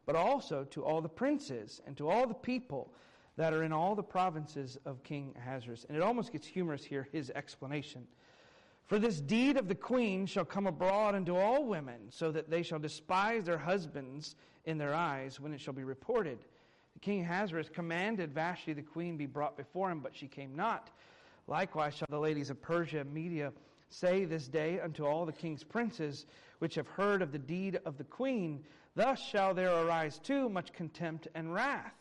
but 0.06 0.16
also 0.16 0.64
to 0.66 0.84
all 0.84 1.02
the 1.02 1.10
princes 1.10 1.82
and 1.86 1.96
to 1.98 2.10
all 2.10 2.28
the 2.28 2.34
people 2.34 2.94
that 3.36 3.54
are 3.54 3.64
in 3.64 3.72
all 3.72 3.96
the 3.96 4.04
provinces 4.04 4.78
of 4.86 5.02
King 5.04 5.34
Ahasuerus. 5.38 5.86
And 5.88 5.98
it 5.98 6.04
almost 6.04 6.32
gets 6.32 6.46
humorous 6.46 6.84
here, 6.84 7.08
his 7.12 7.32
explanation. 7.32 8.08
For 8.88 9.00
this 9.00 9.22
deed 9.22 9.58
of 9.58 9.68
the 9.68 9.76
queen 9.76 10.26
shall 10.26 10.46
come 10.46 10.68
abroad 10.68 11.16
unto 11.16 11.36
all 11.36 11.66
women, 11.66 12.02
so 12.10 12.32
that 12.32 12.50
they 12.50 12.64
shall 12.64 12.80
despise 12.80 13.46
their 13.46 13.58
husbands 13.58 14.36
in 14.66 14.78
their 14.78 14.94
eyes 14.94 15.40
when 15.40 15.54
it 15.54 15.62
shall 15.62 15.74
be 15.74 15.84
reported. 15.84 16.40
The 16.94 17.00
king 17.00 17.22
Ahasuerus 17.22 17.70
commanded 17.70 18.34
Vashti 18.34 18.74
the 18.74 18.82
queen 18.82 19.18
be 19.18 19.26
brought 19.26 19.58
before 19.58 19.90
him, 19.90 20.02
but 20.02 20.16
she 20.16 20.28
came 20.28 20.56
not. 20.56 20.92
Likewise 21.48 21.96
shall 21.96 22.08
the 22.10 22.20
ladies 22.20 22.50
of 22.50 22.62
Persia 22.62 23.00
and 23.00 23.14
Media 23.14 23.52
say 23.90 24.26
this 24.26 24.48
day 24.48 24.80
unto 24.80 25.06
all 25.06 25.26
the 25.26 25.32
king's 25.32 25.64
princes, 25.64 26.26
which 26.60 26.76
have 26.76 26.88
heard 26.88 27.22
of 27.22 27.32
the 27.32 27.40
deed 27.40 27.80
of 27.86 27.98
the 27.98 28.04
queen, 28.04 28.64
Thus 28.96 29.20
shall 29.20 29.54
there 29.54 29.74
arise 29.74 30.20
too 30.20 30.50
much 30.50 30.72
contempt 30.72 31.28
and 31.34 31.54
wrath. 31.54 31.94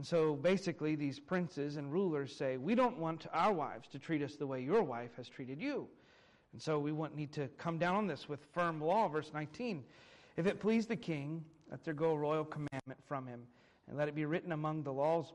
And 0.00 0.06
so 0.06 0.34
basically, 0.34 0.94
these 0.94 1.20
princes 1.20 1.76
and 1.76 1.92
rulers 1.92 2.34
say, 2.34 2.56
We 2.56 2.74
don't 2.74 2.96
want 2.96 3.26
our 3.34 3.52
wives 3.52 3.86
to 3.88 3.98
treat 3.98 4.22
us 4.22 4.34
the 4.34 4.46
way 4.46 4.62
your 4.62 4.82
wife 4.82 5.10
has 5.18 5.28
treated 5.28 5.60
you. 5.60 5.88
And 6.54 6.62
so 6.62 6.78
we 6.78 6.90
need 7.14 7.34
to 7.34 7.48
come 7.58 7.76
down 7.76 7.96
on 7.96 8.06
this 8.06 8.26
with 8.26 8.40
firm 8.54 8.80
law. 8.80 9.08
Verse 9.08 9.30
19 9.34 9.84
If 10.38 10.46
it 10.46 10.58
please 10.58 10.86
the 10.86 10.96
king, 10.96 11.44
let 11.70 11.84
there 11.84 11.92
go 11.92 12.12
a 12.12 12.16
royal 12.16 12.46
commandment 12.46 12.98
from 13.06 13.26
him, 13.26 13.42
and 13.88 13.98
let 13.98 14.08
it 14.08 14.14
be 14.14 14.24
written 14.24 14.52
among 14.52 14.84
the 14.84 14.90
laws 14.90 15.34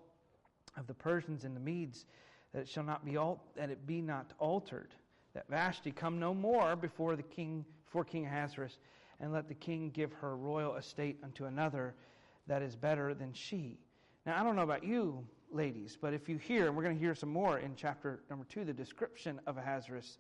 of 0.75 0.87
the 0.87 0.95
Persians 0.95 1.43
and 1.43 1.55
the 1.55 1.59
Medes 1.59 2.07
that 2.51 2.61
it 2.61 2.67
shall 2.67 2.83
not 2.83 3.05
be 3.05 3.17
al- 3.17 3.43
that 3.55 3.69
it 3.69 3.85
be 3.85 4.01
not 4.01 4.33
altered, 4.39 4.95
that 5.35 5.47
Vashti 5.47 5.91
come 5.91 6.19
no 6.19 6.33
more 6.33 6.75
before 6.75 7.15
the 7.15 7.21
king, 7.21 7.63
before 7.85 8.03
King 8.03 8.25
Ahasuerus, 8.25 8.79
and 9.19 9.31
let 9.31 9.47
the 9.47 9.53
king 9.53 9.91
give 9.91 10.11
her 10.13 10.35
royal 10.35 10.75
estate 10.75 11.19
unto 11.23 11.45
another 11.45 11.93
that 12.47 12.63
is 12.63 12.75
better 12.75 13.13
than 13.13 13.31
she. 13.31 13.77
Now, 14.25 14.39
I 14.39 14.43
don't 14.43 14.55
know 14.55 14.63
about 14.63 14.83
you, 14.83 15.23
ladies, 15.51 15.99
but 16.01 16.15
if 16.15 16.27
you 16.27 16.37
hear, 16.37 16.65
and 16.65 16.75
we're 16.75 16.81
going 16.81 16.95
to 16.95 16.99
hear 16.99 17.13
some 17.13 17.29
more 17.29 17.59
in 17.59 17.75
chapter 17.75 18.21
number 18.27 18.43
two, 18.49 18.65
the 18.65 18.73
description 18.73 19.39
of 19.45 19.57
Ahasuerus, 19.57 20.17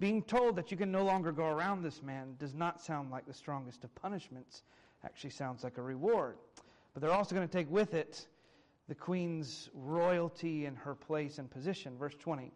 being 0.00 0.20
told 0.22 0.56
that 0.56 0.72
you 0.72 0.76
can 0.76 0.90
no 0.90 1.04
longer 1.04 1.30
go 1.30 1.44
around 1.44 1.84
this 1.84 2.02
man 2.02 2.34
does 2.40 2.54
not 2.54 2.82
sound 2.82 3.12
like 3.12 3.24
the 3.24 3.32
strongest 3.32 3.84
of 3.84 3.94
punishments. 3.94 4.64
Actually, 5.04 5.30
sounds 5.30 5.62
like 5.62 5.78
a 5.78 5.82
reward. 5.82 6.38
But 6.92 7.02
they're 7.02 7.12
also 7.12 7.36
going 7.36 7.46
to 7.46 7.52
take 7.52 7.70
with 7.70 7.94
it 7.94 8.26
the 8.88 8.96
queen's 8.96 9.70
royalty 9.74 10.66
and 10.66 10.76
her 10.76 10.96
place 10.96 11.38
and 11.38 11.48
position. 11.48 11.96
Verse 11.96 12.16
20. 12.18 12.50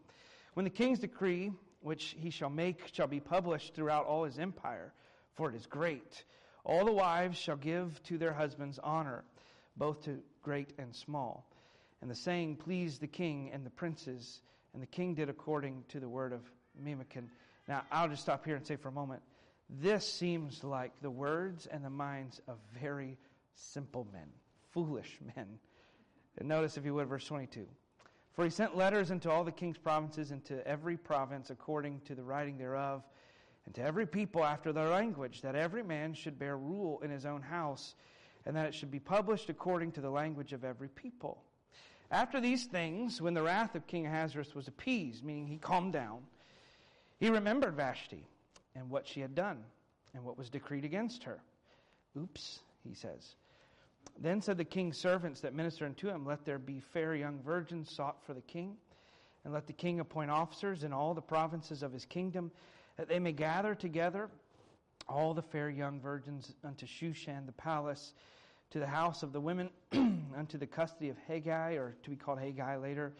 When 0.55 0.65
the 0.65 0.71
king's 0.71 0.99
decree, 0.99 1.53
which 1.83 2.17
he 2.19 2.31
shall 2.31 2.51
make, 2.51 2.91
shall 2.93 3.07
be 3.07 3.21
published 3.21 3.75
throughout 3.75 4.07
all 4.07 4.25
his 4.25 4.41
empire, 4.41 4.93
for 5.37 5.51
it 5.51 5.55
is 5.55 5.67
great, 5.67 6.25
all 6.65 6.85
the 6.85 6.93
wives 6.93 7.39
shall 7.39 7.57
give 7.57 8.03
to 8.03 8.19
their 8.19 8.33
husbands 8.33 8.81
honor, 8.83 9.23
both 9.77 10.03
to 10.03 10.21
great 10.43 10.73
and 10.79 10.95
small. 10.95 11.47
And 12.03 12.11
the 12.11 12.15
saying 12.15 12.57
pleased 12.57 13.01
the 13.01 13.07
king 13.07 13.51
and 13.53 13.65
the 13.65 13.71
princes, 13.71 14.41
and 14.73 14.83
the 14.83 14.87
king 14.87 15.15
did 15.15 15.29
according 15.29 15.85
to 15.89 16.01
the 16.01 16.09
word 16.09 16.33
of 16.33 16.41
Memucan. 16.83 17.29
Now, 17.69 17.83
I'll 17.91 18.09
just 18.09 18.23
stop 18.23 18.45
here 18.45 18.57
and 18.57 18.67
say 18.67 18.77
for 18.77 18.89
a 18.89 18.93
moment 18.93 19.23
this 19.79 20.11
seems 20.11 20.65
like 20.65 20.93
the 21.01 21.11
words 21.11 21.67
and 21.67 21.85
the 21.85 21.91
minds 21.91 22.41
of 22.49 22.59
very 22.81 23.17
simple 23.55 24.07
men, 24.13 24.27
foolish 24.71 25.19
men. 25.37 25.47
And 26.39 26.49
notice, 26.49 26.77
if 26.77 26.85
you 26.85 26.95
would, 26.95 27.09
verse 27.09 27.27
22. 27.27 27.67
For 28.33 28.45
he 28.45 28.51
sent 28.51 28.77
letters 28.77 29.11
into 29.11 29.31
all 29.31 29.45
the 29.45 29.53
king's 29.53 29.79
provinces, 29.79 30.31
into 30.31 30.67
every 30.67 30.97
province 30.97 31.51
according 31.51 32.01
to 32.07 32.15
the 32.15 32.23
writing 32.23 32.57
thereof, 32.57 33.03
and 33.67 33.75
to 33.75 33.83
every 33.83 34.07
people 34.07 34.45
after 34.45 34.73
their 34.73 34.89
language, 34.89 35.43
that 35.43 35.55
every 35.55 35.83
man 35.83 36.15
should 36.15 36.39
bear 36.39 36.57
rule 36.57 37.01
in 37.05 37.11
his 37.11 37.27
own 37.27 37.43
house 37.43 37.95
and 38.47 38.57
that 38.57 38.67
it 38.67 38.75
should 38.75 38.91
be 38.91 39.01
published 39.01 39.51
according 39.51 39.93
to 39.93 40.01
the 40.01 40.11
language 40.11 40.53
of 40.53 40.65
every 40.65 40.89
people. 40.89 41.43
After 42.11 42.41
these 42.41 42.65
things, 42.65 43.21
when 43.21 43.35
the 43.35 43.43
wrath 43.43 43.75
of 43.75 43.87
King 43.87 44.07
Ahasuerus 44.07 44.55
was 44.55 44.67
appeased, 44.67 45.25
meaning 45.25 45.47
he 45.47 45.59
calmed 45.59 45.93
down, 45.93 46.23
he 47.19 47.29
remembered 47.29 47.77
Vashti 47.77 48.27
and 48.75 48.91
what 48.91 49.07
she 49.07 49.21
had 49.21 49.35
done 49.35 49.63
and 50.15 50.25
what 50.25 50.39
was 50.39 50.51
decreed 50.51 50.85
against 50.85 51.23
her. 51.25 51.41
Oops, 52.19 52.61
he 52.87 52.95
says. 52.95 53.37
Then 54.19 54.41
said 54.41 54.59
the 54.59 54.65
king's 54.65 54.99
servants 54.99 55.41
that 55.41 55.55
ministered 55.55 55.89
unto 55.89 56.09
him, 56.09 56.27
Let 56.27 56.45
there 56.45 56.59
be 56.59 56.81
fair 56.81 57.15
young 57.15 57.41
virgins 57.43 57.95
sought 57.95 58.25
for 58.25 58.35
the 58.35 58.41
king, 58.41 58.77
and 59.45 59.53
let 59.55 59.67
the 59.67 59.73
king 59.73 60.01
appoint 60.01 60.31
officers 60.31 60.83
in 60.83 60.93
all 60.93 61.15
the 61.15 61.23
provinces 61.23 61.83
of 61.83 61.93
his 61.93 62.05
kingdom, 62.05 62.51
that 62.97 63.09
they 63.09 63.19
may 63.19 63.33
gather 63.33 63.75
together 63.75 64.29
all 65.11 65.35
the 65.35 65.43
fair 65.43 65.69
young 65.69 66.01
virgins 66.01 66.55
unto 66.65 66.87
Shushan 66.87 67.45
the 67.47 67.53
palace, 67.53 68.15
to 68.71 68.79
the 68.79 68.87
house 68.87 69.23
of 69.23 69.33
the 69.33 69.41
women, 69.41 69.69
unto 69.93 70.57
the 70.57 70.67
custody 70.67 71.09
of 71.09 71.17
Hege, 71.29 71.77
or 71.77 71.97
to 72.03 72.11
be 72.11 72.17
called 72.17 72.39
Hegai 72.39 72.81
later, 72.81 73.13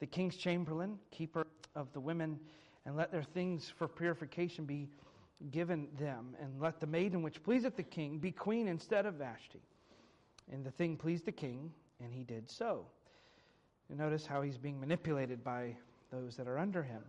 the 0.00 0.06
king's 0.06 0.36
chamberlain, 0.36 0.98
keeper 1.10 1.46
of 1.74 1.92
the 1.92 2.00
women, 2.00 2.38
and 2.84 2.96
let 2.96 3.12
their 3.12 3.22
things 3.22 3.72
for 3.78 3.86
purification 3.86 4.64
be 4.64 4.88
given 5.50 5.86
them, 5.98 6.34
and 6.40 6.60
let 6.60 6.80
the 6.80 6.86
maiden 6.86 7.22
which 7.22 7.42
pleaseth 7.42 7.76
the 7.76 7.82
king 7.82 8.18
be 8.18 8.32
queen 8.32 8.66
instead 8.68 9.06
of 9.06 9.14
Vashti. 9.14 9.62
And 10.50 10.64
the 10.64 10.70
thing 10.70 10.96
pleased 10.96 11.24
the 11.24 11.32
king, 11.32 11.72
and 12.00 12.12
he 12.12 12.24
did 12.24 12.50
so. 12.50 12.86
Notice 13.88 14.26
how 14.26 14.42
he's 14.42 14.58
being 14.58 14.80
manipulated 14.80 15.44
by 15.44 15.76
those 16.10 16.36
that 16.36 16.48
are 16.48 16.58
under 16.58 16.82
him. 16.82 17.02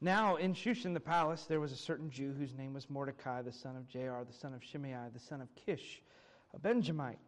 Now, 0.00 0.36
in 0.36 0.54
Shushan 0.54 0.94
the 0.94 1.00
palace, 1.00 1.46
there 1.46 1.58
was 1.58 1.72
a 1.72 1.76
certain 1.76 2.08
Jew 2.08 2.32
whose 2.32 2.54
name 2.54 2.72
was 2.72 2.88
Mordecai, 2.88 3.42
the 3.42 3.50
son 3.50 3.74
of 3.74 3.88
Jair, 3.88 4.24
the 4.24 4.32
son 4.32 4.54
of 4.54 4.62
Shimei, 4.62 4.94
the 5.12 5.18
son 5.18 5.40
of 5.40 5.48
Kish, 5.56 6.00
a 6.54 6.58
Benjamite, 6.60 7.18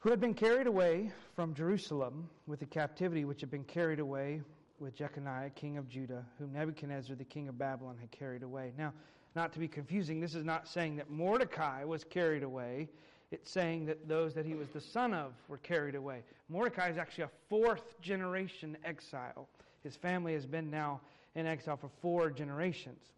who 0.00 0.10
had 0.10 0.20
been 0.20 0.34
carried 0.34 0.66
away 0.66 1.10
from 1.34 1.54
Jerusalem 1.54 2.28
with 2.46 2.60
the 2.60 2.66
captivity 2.66 3.24
which 3.24 3.40
had 3.40 3.50
been 3.50 3.64
carried 3.64 4.00
away 4.00 4.42
with 4.80 4.94
Jeconiah, 4.94 5.48
king 5.54 5.78
of 5.78 5.88
Judah, 5.88 6.26
whom 6.38 6.52
Nebuchadnezzar, 6.52 7.16
the 7.16 7.24
king 7.24 7.48
of 7.48 7.58
Babylon, 7.58 7.96
had 7.98 8.10
carried 8.10 8.42
away. 8.42 8.74
Now, 8.76 8.92
not 9.34 9.50
to 9.54 9.58
be 9.58 9.68
confusing, 9.68 10.20
this 10.20 10.34
is 10.34 10.44
not 10.44 10.68
saying 10.68 10.96
that 10.96 11.10
Mordecai 11.10 11.84
was 11.84 12.04
carried 12.04 12.42
away. 12.42 12.90
It's 13.30 13.50
saying 13.50 13.86
that 13.86 14.06
those 14.06 14.34
that 14.34 14.44
he 14.44 14.54
was 14.54 14.68
the 14.68 14.80
son 14.80 15.14
of 15.14 15.32
were 15.48 15.58
carried 15.58 15.94
away. 15.94 16.22
Mordecai 16.50 16.90
is 16.90 16.98
actually 16.98 17.24
a 17.24 17.30
fourth 17.48 17.98
generation 18.02 18.76
exile. 18.84 19.48
His 19.82 19.96
family 19.96 20.34
has 20.34 20.44
been 20.44 20.70
now 20.70 21.00
in 21.34 21.46
exile 21.46 21.76
for 21.76 21.90
four 22.00 22.30
generations. 22.30 23.12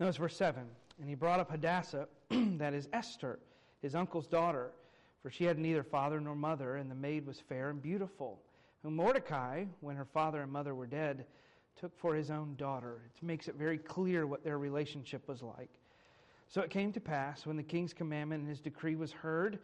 Notice 0.00 0.16
verse 0.16 0.36
7. 0.36 0.62
And 1.00 1.08
he 1.08 1.14
brought 1.14 1.40
up 1.40 1.50
Hadassah, 1.50 2.08
that 2.30 2.74
is 2.74 2.88
Esther, 2.92 3.38
his 3.82 3.94
uncle's 3.94 4.26
daughter, 4.26 4.70
for 5.22 5.30
she 5.30 5.44
had 5.44 5.58
neither 5.58 5.82
father 5.82 6.20
nor 6.20 6.34
mother, 6.34 6.76
and 6.76 6.90
the 6.90 6.94
maid 6.94 7.26
was 7.26 7.40
fair 7.40 7.70
and 7.70 7.82
beautiful 7.82 8.40
whom 8.84 8.96
Mordecai, 8.96 9.64
when 9.80 9.96
her 9.96 10.04
father 10.04 10.42
and 10.42 10.52
mother 10.52 10.74
were 10.74 10.86
dead, 10.86 11.24
took 11.80 11.98
for 11.98 12.14
his 12.14 12.30
own 12.30 12.54
daughter. 12.56 13.00
It 13.16 13.26
makes 13.26 13.48
it 13.48 13.54
very 13.56 13.78
clear 13.78 14.26
what 14.26 14.44
their 14.44 14.58
relationship 14.58 15.26
was 15.26 15.42
like. 15.42 15.70
So 16.48 16.60
it 16.60 16.70
came 16.70 16.92
to 16.92 17.00
pass, 17.00 17.46
when 17.46 17.56
the 17.56 17.62
king's 17.62 17.94
commandment 17.94 18.42
and 18.42 18.48
his 18.48 18.60
decree 18.60 18.94
was 18.94 19.10
heard, 19.10 19.58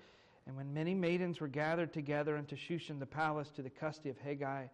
and 0.46 0.56
when 0.56 0.72
many 0.72 0.94
maidens 0.94 1.38
were 1.38 1.48
gathered 1.48 1.92
together 1.92 2.36
unto 2.36 2.56
Shushan 2.56 2.98
the 2.98 3.06
palace 3.06 3.50
to 3.50 3.62
the 3.62 3.68
custody 3.68 4.08
of 4.08 4.18
Hegai, 4.18 4.70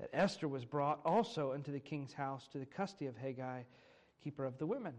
that 0.00 0.10
Esther 0.12 0.48
was 0.48 0.64
brought 0.64 1.00
also 1.04 1.52
unto 1.52 1.72
the 1.72 1.80
king's 1.80 2.12
house 2.12 2.48
to 2.52 2.58
the 2.58 2.66
custody 2.66 3.06
of 3.06 3.16
Hegai, 3.16 3.64
keeper 4.22 4.44
of 4.44 4.58
the 4.58 4.66
women. 4.66 4.94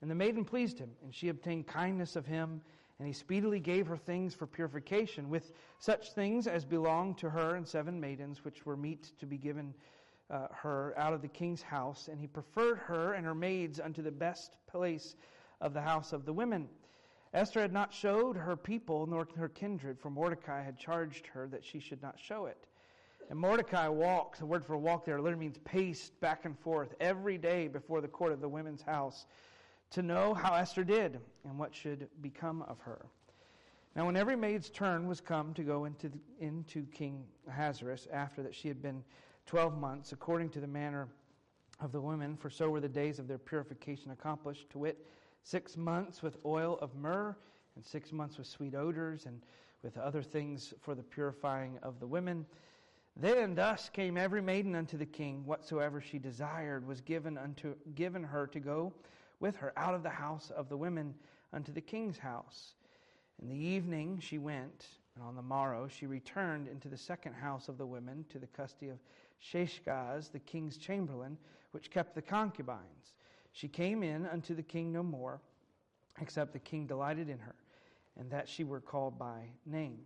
And 0.00 0.10
the 0.10 0.14
maiden 0.14 0.44
pleased 0.44 0.78
him, 0.78 0.90
and 1.02 1.14
she 1.14 1.28
obtained 1.28 1.66
kindness 1.66 2.16
of 2.16 2.26
him 2.26 2.60
and 2.98 3.08
he 3.08 3.12
speedily 3.12 3.58
gave 3.58 3.86
her 3.86 3.96
things 3.96 4.34
for 4.34 4.46
purification, 4.46 5.28
with 5.28 5.52
such 5.78 6.12
things 6.12 6.46
as 6.46 6.64
belonged 6.64 7.18
to 7.18 7.30
her 7.30 7.56
and 7.56 7.66
seven 7.66 8.00
maidens, 8.00 8.44
which 8.44 8.64
were 8.64 8.76
meet 8.76 9.10
to 9.18 9.26
be 9.26 9.36
given 9.36 9.74
uh, 10.30 10.46
her 10.52 10.94
out 10.96 11.12
of 11.12 11.20
the 11.20 11.28
king's 11.28 11.62
house. 11.62 12.08
And 12.08 12.20
he 12.20 12.28
preferred 12.28 12.78
her 12.78 13.14
and 13.14 13.26
her 13.26 13.34
maids 13.34 13.80
unto 13.80 14.00
the 14.00 14.12
best 14.12 14.56
place 14.68 15.16
of 15.60 15.74
the 15.74 15.80
house 15.80 16.12
of 16.12 16.24
the 16.24 16.32
women. 16.32 16.68
Esther 17.32 17.60
had 17.60 17.72
not 17.72 17.92
showed 17.92 18.36
her 18.36 18.56
people 18.56 19.06
nor 19.06 19.26
her 19.36 19.48
kindred, 19.48 19.98
for 19.98 20.10
Mordecai 20.10 20.62
had 20.62 20.78
charged 20.78 21.26
her 21.26 21.48
that 21.48 21.64
she 21.64 21.80
should 21.80 22.00
not 22.00 22.20
show 22.20 22.46
it. 22.46 22.64
And 23.30 23.38
Mordecai 23.38 23.88
walked, 23.88 24.38
the 24.38 24.46
word 24.46 24.64
for 24.64 24.76
walk 24.76 25.04
there 25.04 25.20
literally 25.20 25.46
means 25.46 25.58
paced 25.64 26.18
back 26.20 26.44
and 26.44 26.58
forth 26.58 26.94
every 27.00 27.38
day 27.38 27.68
before 27.68 28.00
the 28.00 28.08
court 28.08 28.32
of 28.32 28.40
the 28.40 28.48
women's 28.48 28.82
house 28.82 29.26
to 29.90 30.02
know 30.02 30.34
how 30.34 30.54
Esther 30.54 30.84
did 30.84 31.20
and 31.44 31.58
what 31.58 31.74
should 31.74 32.08
become 32.20 32.62
of 32.62 32.78
her. 32.80 33.06
Now, 33.96 34.06
when 34.06 34.16
every 34.16 34.36
maid's 34.36 34.70
turn 34.70 35.06
was 35.06 35.20
come 35.20 35.54
to 35.54 35.62
go 35.62 35.84
into, 35.84 36.08
the, 36.08 36.18
into 36.40 36.84
King 36.86 37.24
Ahasuerus, 37.48 38.08
after 38.12 38.42
that 38.42 38.54
she 38.54 38.68
had 38.68 38.82
been 38.82 39.04
twelve 39.46 39.78
months, 39.78 40.12
according 40.12 40.50
to 40.50 40.60
the 40.60 40.66
manner 40.66 41.08
of 41.80 41.92
the 41.92 42.00
women, 42.00 42.36
for 42.36 42.50
so 42.50 42.70
were 42.70 42.80
the 42.80 42.88
days 42.88 43.18
of 43.18 43.28
their 43.28 43.38
purification 43.38 44.10
accomplished, 44.10 44.68
to 44.70 44.78
wit, 44.78 45.06
six 45.44 45.76
months 45.76 46.22
with 46.22 46.38
oil 46.44 46.78
of 46.82 46.94
myrrh, 46.96 47.36
and 47.76 47.84
six 47.84 48.12
months 48.12 48.36
with 48.36 48.46
sweet 48.46 48.74
odors, 48.74 49.26
and 49.26 49.40
with 49.82 49.96
other 49.96 50.22
things 50.22 50.74
for 50.80 50.94
the 50.94 51.02
purifying 51.02 51.78
of 51.82 52.00
the 52.00 52.06
women. 52.06 52.44
Then 53.16 53.54
thus 53.54 53.88
came 53.88 54.16
every 54.16 54.42
maiden 54.42 54.74
unto 54.74 54.96
the 54.96 55.06
king, 55.06 55.44
whatsoever 55.46 56.00
she 56.00 56.18
desired 56.18 56.86
was 56.86 57.00
given 57.00 57.38
unto 57.38 57.76
given 57.94 58.24
her 58.24 58.46
to 58.48 58.58
go 58.58 58.92
with 59.38 59.56
her 59.56 59.72
out 59.76 59.94
of 59.94 60.02
the 60.02 60.10
house 60.10 60.50
of 60.50 60.68
the 60.68 60.76
women 60.76 61.14
unto 61.52 61.72
the 61.72 61.80
king's 61.80 62.18
house. 62.18 62.74
In 63.40 63.48
the 63.48 63.56
evening 63.56 64.18
she 64.20 64.38
went, 64.38 64.86
and 65.14 65.24
on 65.24 65.36
the 65.36 65.42
morrow 65.42 65.86
she 65.86 66.06
returned 66.06 66.66
into 66.66 66.88
the 66.88 66.96
second 66.96 67.34
house 67.34 67.68
of 67.68 67.78
the 67.78 67.86
women 67.86 68.24
to 68.30 68.38
the 68.38 68.46
custody 68.48 68.88
of 68.88 68.98
Shaashgaz, 69.40 70.32
the 70.32 70.40
king's 70.40 70.76
chamberlain, 70.76 71.38
which 71.70 71.90
kept 71.90 72.14
the 72.14 72.22
concubines. 72.22 73.14
She 73.52 73.68
came 73.68 74.02
in 74.02 74.26
unto 74.26 74.54
the 74.54 74.62
king 74.62 74.92
no 74.92 75.02
more, 75.04 75.40
except 76.20 76.52
the 76.52 76.58
king 76.58 76.86
delighted 76.86 77.28
in 77.28 77.38
her, 77.38 77.54
and 78.18 78.30
that 78.30 78.48
she 78.48 78.64
were 78.64 78.80
called 78.80 79.18
by 79.18 79.50
name. 79.66 80.00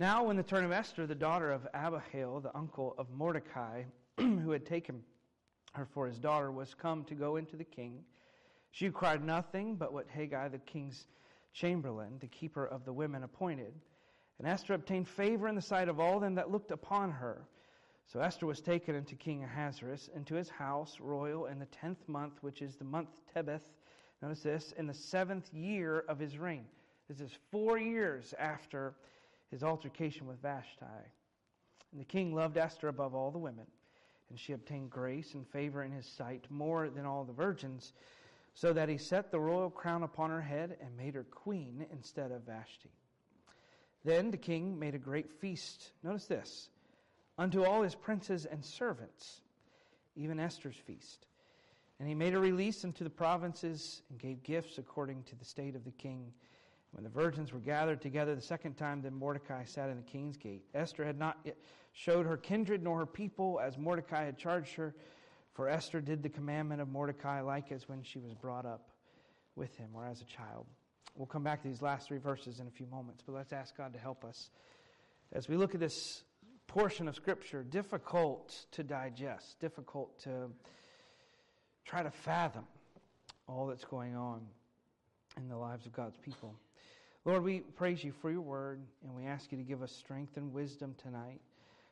Now, 0.00 0.22
when 0.22 0.36
the 0.36 0.44
turn 0.44 0.64
of 0.64 0.70
Esther, 0.70 1.08
the 1.08 1.14
daughter 1.16 1.50
of 1.50 1.66
Abihail, 1.74 2.38
the 2.38 2.56
uncle 2.56 2.94
of 2.98 3.10
Mordecai, 3.10 3.82
who 4.16 4.52
had 4.52 4.64
taken 4.64 5.02
her 5.74 5.86
for 5.86 6.06
his 6.06 6.20
daughter, 6.20 6.52
was 6.52 6.72
come 6.72 7.02
to 7.06 7.16
go 7.16 7.34
into 7.34 7.56
the 7.56 7.64
king, 7.64 8.04
she 8.70 8.90
cried 8.90 9.24
nothing 9.24 9.74
but 9.74 9.92
what 9.92 10.08
Hegai, 10.08 10.52
the 10.52 10.58
king's 10.58 11.08
chamberlain, 11.52 12.16
the 12.20 12.28
keeper 12.28 12.64
of 12.64 12.84
the 12.84 12.92
women, 12.92 13.24
appointed. 13.24 13.74
And 14.38 14.46
Esther 14.46 14.74
obtained 14.74 15.08
favor 15.08 15.48
in 15.48 15.56
the 15.56 15.60
sight 15.60 15.88
of 15.88 15.98
all 15.98 16.20
them 16.20 16.36
that 16.36 16.52
looked 16.52 16.70
upon 16.70 17.10
her. 17.10 17.48
So 18.06 18.20
Esther 18.20 18.46
was 18.46 18.60
taken 18.60 18.94
into 18.94 19.16
King 19.16 19.42
Ahasuerus, 19.42 20.10
into 20.14 20.36
his 20.36 20.48
house 20.48 20.98
royal, 21.00 21.46
in 21.46 21.58
the 21.58 21.66
tenth 21.66 22.08
month, 22.08 22.34
which 22.40 22.62
is 22.62 22.76
the 22.76 22.84
month 22.84 23.08
Tebeth. 23.34 23.62
Notice 24.22 24.42
this, 24.42 24.72
in 24.78 24.86
the 24.86 24.94
seventh 24.94 25.52
year 25.52 26.04
of 26.08 26.20
his 26.20 26.38
reign. 26.38 26.66
This 27.08 27.20
is 27.20 27.32
four 27.50 27.78
years 27.78 28.32
after 28.38 28.94
his 29.50 29.62
altercation 29.62 30.26
with 30.26 30.42
Vashti. 30.42 30.84
And 31.92 32.00
the 32.00 32.04
king 32.04 32.34
loved 32.34 32.56
Esther 32.56 32.88
above 32.88 33.14
all 33.14 33.30
the 33.30 33.38
women, 33.38 33.66
and 34.30 34.38
she 34.38 34.52
obtained 34.52 34.90
grace 34.90 35.34
and 35.34 35.46
favor 35.48 35.82
in 35.82 35.92
his 35.92 36.06
sight 36.06 36.44
more 36.50 36.90
than 36.90 37.06
all 37.06 37.24
the 37.24 37.32
virgins 37.32 37.92
so 38.54 38.72
that 38.72 38.88
he 38.88 38.98
set 38.98 39.30
the 39.30 39.38
royal 39.38 39.70
crown 39.70 40.02
upon 40.02 40.30
her 40.30 40.40
head 40.40 40.76
and 40.80 40.96
made 40.96 41.14
her 41.14 41.24
queen 41.24 41.86
instead 41.92 42.32
of 42.32 42.42
Vashti. 42.42 42.90
Then 44.04 44.30
the 44.30 44.36
king 44.36 44.78
made 44.78 44.94
a 44.94 44.98
great 44.98 45.30
feast, 45.40 45.92
notice 46.02 46.26
this, 46.26 46.68
unto 47.38 47.64
all 47.64 47.82
his 47.82 47.94
princes 47.94 48.46
and 48.46 48.64
servants, 48.64 49.42
even 50.16 50.40
Esther's 50.40 50.76
feast. 50.86 51.26
And 52.00 52.08
he 52.08 52.14
made 52.14 52.34
a 52.34 52.38
release 52.38 52.84
unto 52.84 53.04
the 53.04 53.10
provinces 53.10 54.02
and 54.10 54.18
gave 54.18 54.42
gifts 54.42 54.78
according 54.78 55.24
to 55.24 55.36
the 55.36 55.44
state 55.44 55.74
of 55.74 55.84
the 55.84 55.90
king. 55.92 56.32
When 56.92 57.04
the 57.04 57.10
virgins 57.10 57.52
were 57.52 57.60
gathered 57.60 58.00
together 58.00 58.34
the 58.34 58.42
second 58.42 58.74
time, 58.74 59.02
then 59.02 59.14
Mordecai 59.14 59.64
sat 59.64 59.90
in 59.90 59.96
the 59.96 60.02
king's 60.02 60.36
gate. 60.36 60.64
Esther 60.74 61.04
had 61.04 61.18
not 61.18 61.38
yet 61.44 61.56
showed 61.92 62.26
her 62.26 62.36
kindred 62.36 62.82
nor 62.82 62.98
her 62.98 63.06
people, 63.06 63.60
as 63.62 63.76
Mordecai 63.76 64.24
had 64.24 64.38
charged 64.38 64.74
her. 64.76 64.94
For 65.54 65.68
Esther 65.68 66.00
did 66.00 66.22
the 66.22 66.28
commandment 66.28 66.80
of 66.80 66.88
Mordecai 66.88 67.40
like 67.40 67.72
as 67.72 67.88
when 67.88 68.02
she 68.02 68.18
was 68.18 68.32
brought 68.32 68.64
up 68.64 68.90
with 69.56 69.76
him 69.76 69.90
or 69.94 70.06
as 70.06 70.22
a 70.22 70.24
child. 70.24 70.66
We'll 71.14 71.26
come 71.26 71.42
back 71.42 71.62
to 71.62 71.68
these 71.68 71.82
last 71.82 72.08
three 72.08 72.18
verses 72.18 72.60
in 72.60 72.68
a 72.68 72.70
few 72.70 72.86
moments, 72.86 73.22
but 73.26 73.34
let's 73.34 73.52
ask 73.52 73.76
God 73.76 73.92
to 73.92 73.98
help 73.98 74.24
us 74.24 74.50
as 75.32 75.48
we 75.48 75.56
look 75.56 75.74
at 75.74 75.80
this 75.80 76.22
portion 76.68 77.08
of 77.08 77.16
Scripture, 77.16 77.62
difficult 77.62 78.66
to 78.72 78.82
digest, 78.82 79.58
difficult 79.60 80.18
to 80.20 80.48
try 81.84 82.02
to 82.02 82.10
fathom 82.10 82.64
all 83.46 83.66
that's 83.66 83.84
going 83.84 84.14
on 84.14 84.46
in 85.36 85.48
the 85.48 85.56
lives 85.56 85.86
of 85.86 85.92
God's 85.92 86.16
people. 86.18 86.54
Lord, 87.28 87.44
we 87.44 87.60
praise 87.60 88.02
you 88.02 88.12
for 88.22 88.30
your 88.30 88.40
word, 88.40 88.80
and 89.04 89.14
we 89.14 89.26
ask 89.26 89.52
you 89.52 89.58
to 89.58 89.62
give 89.62 89.82
us 89.82 89.92
strength 89.92 90.38
and 90.38 90.50
wisdom 90.50 90.94
tonight. 91.02 91.42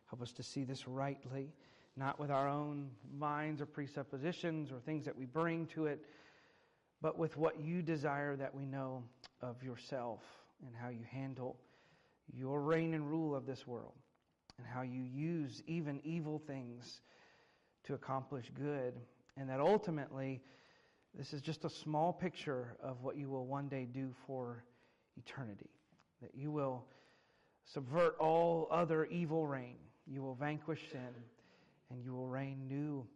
Help 0.09 0.23
us 0.23 0.33
to 0.33 0.43
see 0.43 0.65
this 0.65 0.89
rightly 0.89 1.53
not 1.95 2.19
with 2.19 2.31
our 2.31 2.49
own 2.49 2.89
minds 3.15 3.61
or 3.61 3.67
presuppositions 3.67 4.73
or 4.73 4.81
things 4.81 5.05
that 5.05 5.15
we 5.15 5.27
bring 5.27 5.67
to 5.67 5.85
it, 5.85 6.07
but 7.03 7.19
with 7.19 7.37
what 7.37 7.61
you 7.61 7.83
desire 7.83 8.35
that 8.35 8.55
we 8.55 8.65
know 8.65 9.03
of 9.43 9.63
yourself 9.63 10.23
and 10.67 10.75
how 10.75 10.89
you 10.89 11.05
handle 11.11 11.59
your 12.33 12.63
reign 12.63 12.95
and 12.95 13.07
rule 13.07 13.37
of 13.37 13.45
this 13.45 13.67
world 13.67 13.93
and 14.57 14.67
how 14.67 14.81
you 14.81 15.03
use 15.03 15.63
even 15.67 16.01
evil 16.03 16.41
things 16.47 17.03
to 17.85 17.93
accomplish 17.93 18.51
good. 18.55 18.95
And 19.37 19.51
that 19.51 19.61
ultimately, 19.61 20.41
this 21.15 21.35
is 21.35 21.43
just 21.43 21.67
a 21.67 21.71
small 21.71 22.11
picture 22.11 22.75
of 22.83 23.03
what 23.03 23.19
you 23.19 23.29
will 23.29 23.45
one 23.45 23.69
day 23.69 23.85
do 23.85 24.15
for 24.27 24.65
eternity. 25.17 25.71
That 26.23 26.31
you 26.35 26.51
will 26.51 26.85
subvert 27.65 28.17
all 28.19 28.69
other 28.71 29.07
evil 29.07 29.47
reign. 29.47 29.77
You 30.07 30.23
will 30.23 30.35
vanquish 30.35 30.81
sin 30.91 31.15
and 31.91 32.03
you 32.03 32.13
will 32.13 32.29
reign 32.29 32.67
new 32.69 33.07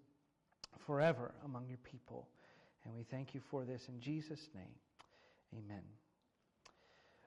forever 0.87 1.33
among 1.45 1.69
your 1.69 1.79
people. 1.79 2.29
And 2.85 2.95
we 2.95 3.05
thank 3.05 3.35
you 3.35 3.41
for 3.51 3.65
this 3.65 3.89
in 3.89 4.01
Jesus' 4.01 4.49
name. 4.55 4.75
Amen. 5.59 5.83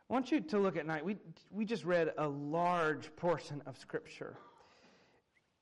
I 0.09 0.13
want 0.13 0.31
you 0.31 0.41
to 0.41 0.59
look 0.59 0.77
at 0.77 0.85
night. 0.85 1.03
We, 1.03 1.17
we 1.51 1.65
just 1.65 1.85
read 1.85 2.11
a 2.17 2.27
large 2.27 3.15
portion 3.15 3.61
of 3.65 3.77
Scripture. 3.77 4.37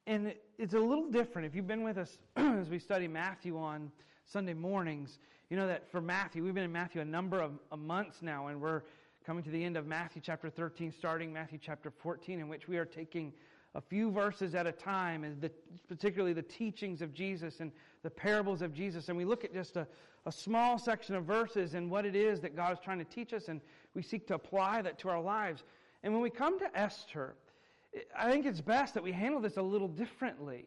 And 0.07 0.33
it's 0.57 0.73
a 0.73 0.79
little 0.79 1.09
different. 1.09 1.47
If 1.47 1.55
you've 1.55 1.67
been 1.67 1.83
with 1.83 1.97
us 1.97 2.17
as 2.35 2.69
we 2.69 2.79
study 2.79 3.07
Matthew 3.07 3.57
on 3.57 3.91
Sunday 4.31 4.53
mornings. 4.53 5.19
You 5.49 5.57
know 5.57 5.67
that 5.67 5.91
for 5.91 5.99
Matthew, 5.99 6.43
we've 6.43 6.53
been 6.53 6.63
in 6.63 6.71
Matthew 6.71 7.01
a 7.01 7.05
number 7.05 7.41
of, 7.41 7.51
of 7.71 7.79
months 7.79 8.21
now, 8.21 8.47
and 8.47 8.61
we're 8.61 8.83
coming 9.25 9.43
to 9.43 9.51
the 9.51 9.63
end 9.63 9.77
of 9.77 9.85
Matthew 9.85 10.21
chapter 10.23 10.49
13, 10.49 10.91
starting 10.91 11.31
Matthew 11.31 11.59
chapter 11.61 11.91
14, 11.91 12.39
in 12.39 12.47
which 12.47 12.67
we 12.67 12.77
are 12.77 12.85
taking 12.85 13.31
a 13.75 13.81
few 13.81 14.11
verses 14.11 14.55
at 14.55 14.65
a 14.65 14.71
time, 14.71 15.23
and 15.23 15.39
the, 15.39 15.51
particularly 15.87 16.33
the 16.33 16.41
teachings 16.41 17.01
of 17.01 17.13
Jesus 17.13 17.59
and 17.59 17.71
the 18.03 18.09
parables 18.09 18.61
of 18.61 18.73
Jesus. 18.73 19.09
And 19.09 19.17
we 19.17 19.23
look 19.23 19.43
at 19.43 19.53
just 19.53 19.77
a, 19.77 19.87
a 20.25 20.31
small 20.31 20.77
section 20.79 21.15
of 21.15 21.25
verses 21.25 21.75
and 21.75 21.89
what 21.89 22.05
it 22.05 22.15
is 22.15 22.41
that 22.41 22.55
God 22.55 22.73
is 22.73 22.79
trying 22.83 22.97
to 22.97 23.05
teach 23.05 23.31
us, 23.31 23.47
and 23.47 23.61
we 23.93 24.01
seek 24.01 24.27
to 24.27 24.33
apply 24.33 24.81
that 24.81 24.97
to 24.99 25.09
our 25.09 25.21
lives. 25.21 25.63
And 26.03 26.13
when 26.13 26.21
we 26.21 26.31
come 26.31 26.59
to 26.59 26.77
Esther, 26.77 27.35
I 28.17 28.29
think 28.31 28.45
it's 28.45 28.61
best 28.61 28.95
that 28.95 29.03
we 29.03 29.11
handle 29.11 29.39
this 29.39 29.57
a 29.57 29.61
little 29.61 29.87
differently. 29.87 30.65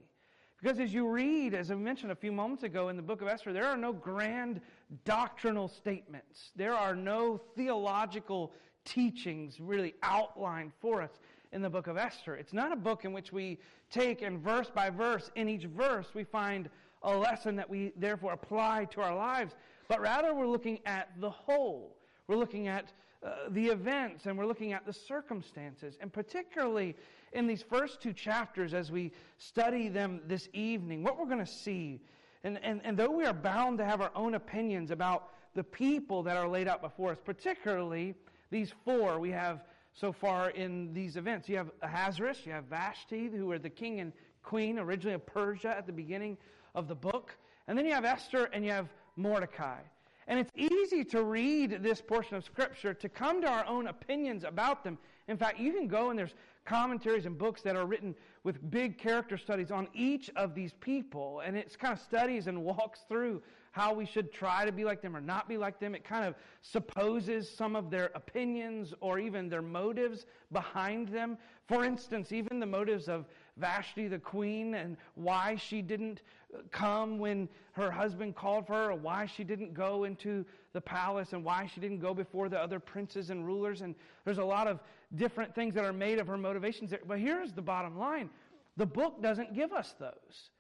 Because 0.65 0.81
as 0.81 0.95
you 0.95 1.07
read, 1.07 1.53
as 1.53 1.71
I 1.71 1.75
mentioned 1.75 2.11
a 2.11 2.15
few 2.15 2.33
moments 2.33 2.63
ago 2.63 2.89
in 2.89 2.97
the 2.97 3.03
book 3.03 3.21
of 3.21 3.29
Esther, 3.29 3.53
there 3.53 3.67
are 3.67 3.77
no 3.77 3.93
grand 3.93 4.63
doctrinal 5.05 5.69
statements. 5.69 6.53
There 6.57 6.73
are 6.73 6.97
no 6.97 7.39
theological 7.55 8.51
teachings 8.87 9.61
really 9.61 9.95
outlined 10.03 10.73
for 10.81 11.03
us 11.03 11.11
in 11.53 11.61
the 11.61 11.69
book 11.69 11.87
of 11.87 11.99
Esther. 11.99 12.37
It's 12.37 12.55
not 12.55 12.73
a 12.73 12.77
book 12.77 13.05
in 13.05 13.13
which 13.13 13.31
we 13.31 13.59
take 13.91 14.23
and 14.23 14.41
verse 14.41 14.71
by 14.75 14.89
verse, 14.89 15.31
in 15.35 15.51
each 15.51 15.67
verse, 15.67 16.07
we 16.15 16.25
find 16.25 16.71
a 17.03 17.15
lesson 17.15 17.57
that 17.57 17.69
we 17.69 17.93
therefore 17.99 18.33
apply 18.33 18.87
to 18.87 19.03
our 19.03 19.15
lives, 19.15 19.53
but 19.87 20.01
rather 20.01 20.33
we're 20.33 20.47
looking 20.47 20.79
at 20.87 21.11
the 21.21 21.29
whole. 21.29 21.95
We're 22.27 22.39
looking 22.39 22.69
at 22.69 22.91
uh, 23.23 23.51
the 23.51 23.67
events 23.67 24.25
and 24.25 24.39
we're 24.39 24.47
looking 24.47 24.73
at 24.73 24.87
the 24.87 24.95
circumstances. 24.95 25.99
And 26.01 26.11
particularly 26.11 26.97
in 27.35 27.47
these 27.47 27.63
first 27.63 28.01
two 28.01 28.13
chapters, 28.13 28.75
as 28.75 28.91
we 28.91 29.13
study 29.39 29.89
them 29.89 30.21
this 30.27 30.49
evening, 30.53 31.03
what 31.03 31.19
we're 31.19 31.27
going 31.27 31.45
to 31.45 31.47
see, 31.47 32.01
and, 32.45 32.59
and, 32.63 32.81
and 32.85 32.97
though 32.97 33.11
we 33.11 33.25
are 33.25 33.35
bound 33.35 33.79
to 33.79 33.85
have 33.85 34.01
our 34.01 34.13
own 34.15 34.35
opinions 34.35 34.91
about 34.91 35.31
the 35.55 35.65
people 35.65 36.23
that 36.23 36.37
are 36.37 36.49
laid 36.49 36.69
out 36.69 36.83
before 36.83 37.13
us, 37.13 37.19
particularly 37.25 38.15
these 38.51 38.73
four, 38.85 39.19
we 39.19 39.31
have 39.31 39.65
so 39.93 40.13
far 40.13 40.51
in 40.51 40.93
these 40.93 41.17
events. 41.17 41.49
You 41.49 41.57
have 41.57 41.71
Ahasuerus, 41.83 42.45
you 42.45 42.53
have 42.53 42.65
Vashti, 42.65 43.29
who 43.29 43.51
are 43.53 43.59
the 43.59 43.71
king 43.71 44.01
and 44.01 44.13
queen 44.43 44.79
originally 44.79 45.15
of 45.15 45.25
Persia 45.25 45.69
at 45.77 45.87
the 45.87 45.93
beginning 45.93 46.37
of 46.75 46.89
the 46.89 46.95
book. 46.95 47.37
And 47.67 47.79
then 47.79 47.87
you 47.87 47.93
have 47.93 48.05
Esther 48.05 48.51
and 48.53 48.65
you 48.65 48.73
have 48.73 48.89
Mordecai. 49.17 49.81
And 50.27 50.39
it's 50.39 50.53
easy 50.57 51.05
to 51.05 51.23
read 51.23 51.83
this 51.83 52.01
portion 52.01 52.37
of 52.37 52.45
Scripture 52.45 52.95
to 52.95 53.09
come 53.09 53.43
to 53.43 53.49
our 53.49 53.67
own 53.67 53.87
opinions 53.89 54.45
about 54.45 54.83
them. 54.83 54.99
In 55.29 55.37
fact, 55.37 55.61
you 55.61 55.73
can 55.73 55.87
go 55.87 56.11
and 56.11 56.19
there's 56.19 56.35
commentaries 56.65 57.27
and 57.27 57.37
books 57.37 57.63
that 57.63 57.77
are 57.77 57.87
written 57.87 58.15
with 58.43 58.71
big 58.71 58.99
character 58.99 59.37
studies 59.37 59.71
on 59.71 59.89
each 59.95 60.31
of 60.37 60.55
these 60.55 60.73
people. 60.81 61.41
And 61.45 61.57
it's 61.57 61.77
kind 61.77 61.93
of 61.93 62.01
studies 62.01 62.47
and 62.47 62.63
walks 62.65 63.01
through 63.09 63.43
how 63.73 63.93
we 63.93 64.07
should 64.07 64.33
try 64.33 64.65
to 64.65 64.71
be 64.71 64.85
like 64.85 65.03
them 65.03 65.17
or 65.17 65.21
not 65.21 65.49
be 65.49 65.57
like 65.57 65.81
them. 65.81 65.97
It 65.97 66.05
kind 66.05 66.25
of 66.25 66.37
supposes 66.63 67.51
some 67.51 67.75
of 67.75 67.91
their 67.91 68.13
opinions 68.15 68.95
or 69.01 69.19
even 69.19 69.49
their 69.49 69.63
motives 69.63 70.27
behind 70.53 71.09
them. 71.09 71.37
For 71.67 71.85
instance, 71.85 72.31
even 72.31 72.61
the 72.61 72.67
motives 72.67 73.09
of 73.09 73.27
Vashti 73.57 74.07
the 74.07 74.19
queen 74.19 74.75
and 74.75 74.97
why 75.17 75.57
she 75.57 75.83
didn't 75.83 76.23
come 76.71 77.19
when 77.19 77.49
her 77.73 77.91
husband 77.91 78.37
called 78.37 78.67
for 78.67 78.75
her, 78.75 78.91
or 78.91 78.97
why 78.97 79.27
she 79.27 79.45
didn't 79.45 79.75
go 79.75 80.05
into 80.05 80.45
the 80.73 80.81
palace, 80.81 81.33
and 81.33 81.45
why 81.45 81.69
she 81.73 81.81
didn't 81.81 81.99
go 81.99 82.15
before 82.15 82.49
the 82.49 82.59
other 82.59 82.79
princes 82.79 83.31
and 83.31 83.47
rulers. 83.47 83.81
And 83.81 83.95
there's 84.25 84.39
a 84.39 84.45
lot 84.45 84.67
of 84.67 84.81
different 85.17 85.55
things 85.55 85.75
that 85.75 85.85
are 85.85 85.93
made 85.93 86.19
of 86.19 86.27
her 86.27 86.39
motivations. 86.39 86.93
But 87.07 87.19
here's 87.19 87.53
the 87.53 87.63
bottom 87.63 87.99
line 87.99 88.31
the 88.77 88.87
book 88.87 89.23
doesn't 89.23 89.55
give 89.55 89.73
us 89.73 89.95
those. 89.99 90.51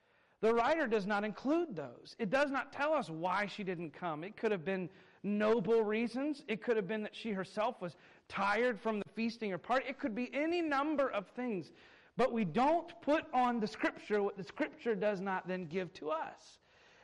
The 0.40 0.52
writer 0.52 0.87
does 0.87 1.07
not 1.07 1.24
include 1.24 1.74
those. 1.74 2.16
It 2.18 2.30
does 2.30 2.50
not 2.50 2.72
tell 2.72 2.92
us 2.92 3.09
why 3.09 3.46
she 3.46 3.64
didn't 3.64 3.92
come. 3.92 4.22
It 4.22 4.37
could 4.37 4.52
have 4.52 4.64
been 4.64 4.90
noble 5.22 5.83
reasons. 5.83 6.42
It 6.48 6.62
could 6.62 6.76
have 6.76 6.87
been 6.87 7.02
that 7.02 7.16
she 7.16 7.30
herself 7.30 7.80
was 7.80 7.96
tired 8.28 8.78
from 8.80 8.98
the 8.98 9.07
feasting 9.14 9.52
or 9.52 9.59
party. 9.59 9.87
It 9.88 9.98
could 9.98 10.14
be 10.14 10.30
any 10.35 10.61
number 10.61 11.09
of 11.11 11.26
things. 11.28 11.72
But 12.16 12.33
we 12.33 12.44
don't 12.44 12.92
put 13.03 13.24
on 13.33 13.61
the 13.61 13.66
Scripture 13.66 14.22
what 14.22 14.37
the 14.37 14.44
Scripture 14.44 14.94
does 14.94 15.20
not 15.20 15.48
then 15.48 15.66
give 15.66 15.92
to 15.94 16.11
us. 16.11 16.59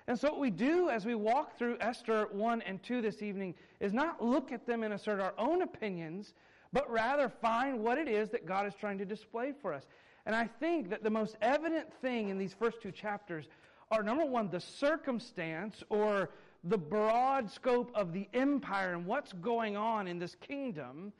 And 0.07 0.19
so, 0.19 0.31
what 0.31 0.41
we 0.41 0.51
do 0.51 0.89
as 0.89 1.05
we 1.05 1.15
walk 1.15 1.57
through 1.59 1.77
Esther 1.81 2.29
1 2.33 2.63
and 2.63 2.83
2 2.83 3.01
this 3.03 3.23
evening 3.23 3.55
is 3.81 3.93
not 3.93 4.25
look 4.25 4.51
at 4.53 4.67
them 4.67 4.83
and 4.83 4.95
assert 4.95 5.21
our 5.21 5.35
own 5.39 5.63
opinions, 5.63 6.35
but 6.73 6.91
rather 6.91 7.29
find 7.29 7.81
what 7.81 7.99
it 7.99 8.09
is 8.09 8.31
that 8.31 8.47
God 8.47 8.67
is 8.67 8.75
trying 8.75 8.99
to 8.99 9.05
display 9.05 9.53
for 9.53 9.73
us. 9.73 9.85
And 10.27 10.35
I 10.35 10.47
think 10.47 10.91
that 10.91 11.03
the 11.03 11.11
most 11.11 11.37
evident 11.43 11.93
thing 12.01 12.29
in 12.29 12.39
these 12.39 12.55
first 12.55 12.81
two 12.81 12.93
chapters 12.93 13.47
are 13.91 14.03
number 14.03 14.25
one, 14.25 14.49
the 14.49 14.61
circumstance 14.61 15.83
or 15.89 16.31
the 16.65 16.79
broad 16.79 17.51
scope 17.51 17.91
of 17.95 18.13
the 18.13 18.29
empire 18.35 18.93
and 18.93 19.07
what's 19.07 19.33
going 19.35 19.77
on 19.77 20.07
in 20.07 20.19
this 20.19 20.37
kingdom. 20.37 21.13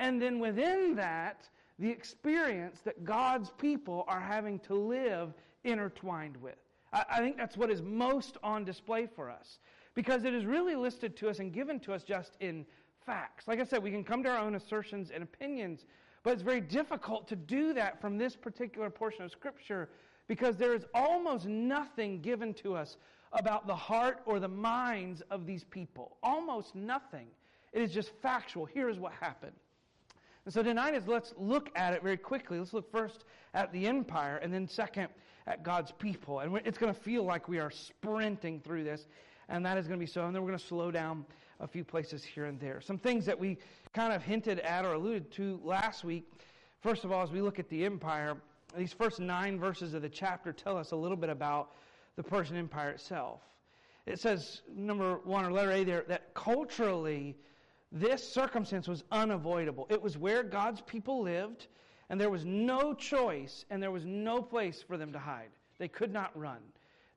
And 0.00 0.20
then 0.20 0.38
within 0.38 0.94
that, 0.96 1.48
the 1.78 1.90
experience 1.90 2.80
that 2.84 3.04
God's 3.04 3.50
people 3.58 4.04
are 4.08 4.20
having 4.20 4.58
to 4.60 4.74
live 4.74 5.32
intertwined 5.64 6.36
with. 6.36 6.56
I, 6.92 7.18
think 7.18 7.36
that's 7.36 7.56
what 7.56 7.70
is 7.70 7.82
most 7.82 8.38
on 8.42 8.64
display 8.64 9.06
for 9.06 9.30
us 9.30 9.58
because 9.94 10.24
it 10.24 10.32
is 10.32 10.46
really 10.46 10.74
listed 10.74 11.16
to 11.18 11.28
us 11.28 11.38
and 11.38 11.52
given 11.52 11.78
to 11.80 11.92
us 11.92 12.02
just 12.02 12.36
in 12.40 12.64
facts. 13.04 13.46
Like 13.46 13.60
I 13.60 13.64
said, 13.64 13.82
we 13.82 13.90
can 13.90 14.04
come 14.04 14.22
to 14.22 14.30
our 14.30 14.38
own 14.38 14.54
assertions 14.54 15.10
and 15.10 15.22
opinions, 15.22 15.84
but 16.22 16.32
it's 16.32 16.42
very 16.42 16.62
difficult 16.62 17.28
to 17.28 17.36
do 17.36 17.74
that 17.74 18.00
from 18.00 18.16
this 18.16 18.36
particular 18.36 18.88
portion 18.88 19.22
of 19.24 19.30
Scripture 19.30 19.90
because 20.28 20.56
there 20.56 20.74
is 20.74 20.86
almost 20.94 21.46
nothing 21.46 22.20
given 22.20 22.54
to 22.54 22.74
us 22.74 22.96
about 23.32 23.66
the 23.66 23.74
heart 23.74 24.20
or 24.24 24.40
the 24.40 24.48
minds 24.48 25.22
of 25.30 25.46
these 25.46 25.64
people. 25.64 26.16
Almost 26.22 26.74
nothing. 26.74 27.26
It 27.72 27.82
is 27.82 27.92
just 27.92 28.10
factual. 28.22 28.64
Here 28.64 28.88
is 28.88 28.98
what 28.98 29.12
happened. 29.12 29.56
And 30.48 30.54
so 30.54 30.62
tonight 30.62 30.94
is 30.94 31.06
let's 31.06 31.34
look 31.36 31.68
at 31.76 31.92
it 31.92 32.02
very 32.02 32.16
quickly. 32.16 32.58
Let's 32.58 32.72
look 32.72 32.90
first 32.90 33.26
at 33.52 33.70
the 33.70 33.86
empire 33.86 34.38
and 34.38 34.50
then 34.50 34.66
second 34.66 35.08
at 35.46 35.62
God's 35.62 35.92
people. 35.92 36.40
And 36.40 36.56
it's 36.64 36.78
going 36.78 36.94
to 36.94 36.98
feel 36.98 37.22
like 37.22 37.48
we 37.48 37.58
are 37.58 37.70
sprinting 37.70 38.58
through 38.60 38.82
this, 38.84 39.08
and 39.50 39.66
that 39.66 39.76
is 39.76 39.86
going 39.86 40.00
to 40.00 40.02
be 40.02 40.10
so. 40.10 40.24
And 40.24 40.34
then 40.34 40.40
we're 40.40 40.48
going 40.48 40.58
to 40.58 40.64
slow 40.64 40.90
down 40.90 41.26
a 41.60 41.68
few 41.68 41.84
places 41.84 42.24
here 42.24 42.46
and 42.46 42.58
there. 42.58 42.80
Some 42.80 42.96
things 42.96 43.26
that 43.26 43.38
we 43.38 43.58
kind 43.92 44.10
of 44.10 44.22
hinted 44.22 44.60
at 44.60 44.86
or 44.86 44.94
alluded 44.94 45.30
to 45.32 45.60
last 45.62 46.02
week. 46.02 46.24
First 46.80 47.04
of 47.04 47.12
all, 47.12 47.22
as 47.22 47.30
we 47.30 47.42
look 47.42 47.58
at 47.58 47.68
the 47.68 47.84
empire, 47.84 48.38
these 48.74 48.94
first 48.94 49.20
nine 49.20 49.58
verses 49.58 49.92
of 49.92 50.00
the 50.00 50.08
chapter 50.08 50.54
tell 50.54 50.78
us 50.78 50.92
a 50.92 50.96
little 50.96 51.18
bit 51.18 51.28
about 51.28 51.72
the 52.16 52.22
Persian 52.22 52.56
Empire 52.56 52.88
itself. 52.88 53.42
It 54.06 54.18
says, 54.18 54.62
number 54.74 55.18
one, 55.24 55.44
or 55.44 55.52
letter 55.52 55.72
A 55.72 55.84
there, 55.84 56.04
that 56.08 56.32
culturally, 56.32 57.36
this 57.90 58.26
circumstance 58.26 58.88
was 58.88 59.04
unavoidable. 59.10 59.86
It 59.90 60.00
was 60.00 60.18
where 60.18 60.42
God's 60.42 60.80
people 60.82 61.22
lived, 61.22 61.68
and 62.10 62.20
there 62.20 62.30
was 62.30 62.44
no 62.44 62.94
choice, 62.94 63.64
and 63.70 63.82
there 63.82 63.90
was 63.90 64.04
no 64.04 64.42
place 64.42 64.82
for 64.86 64.96
them 64.96 65.12
to 65.12 65.18
hide. 65.18 65.50
They 65.78 65.88
could 65.88 66.12
not 66.12 66.36
run 66.38 66.58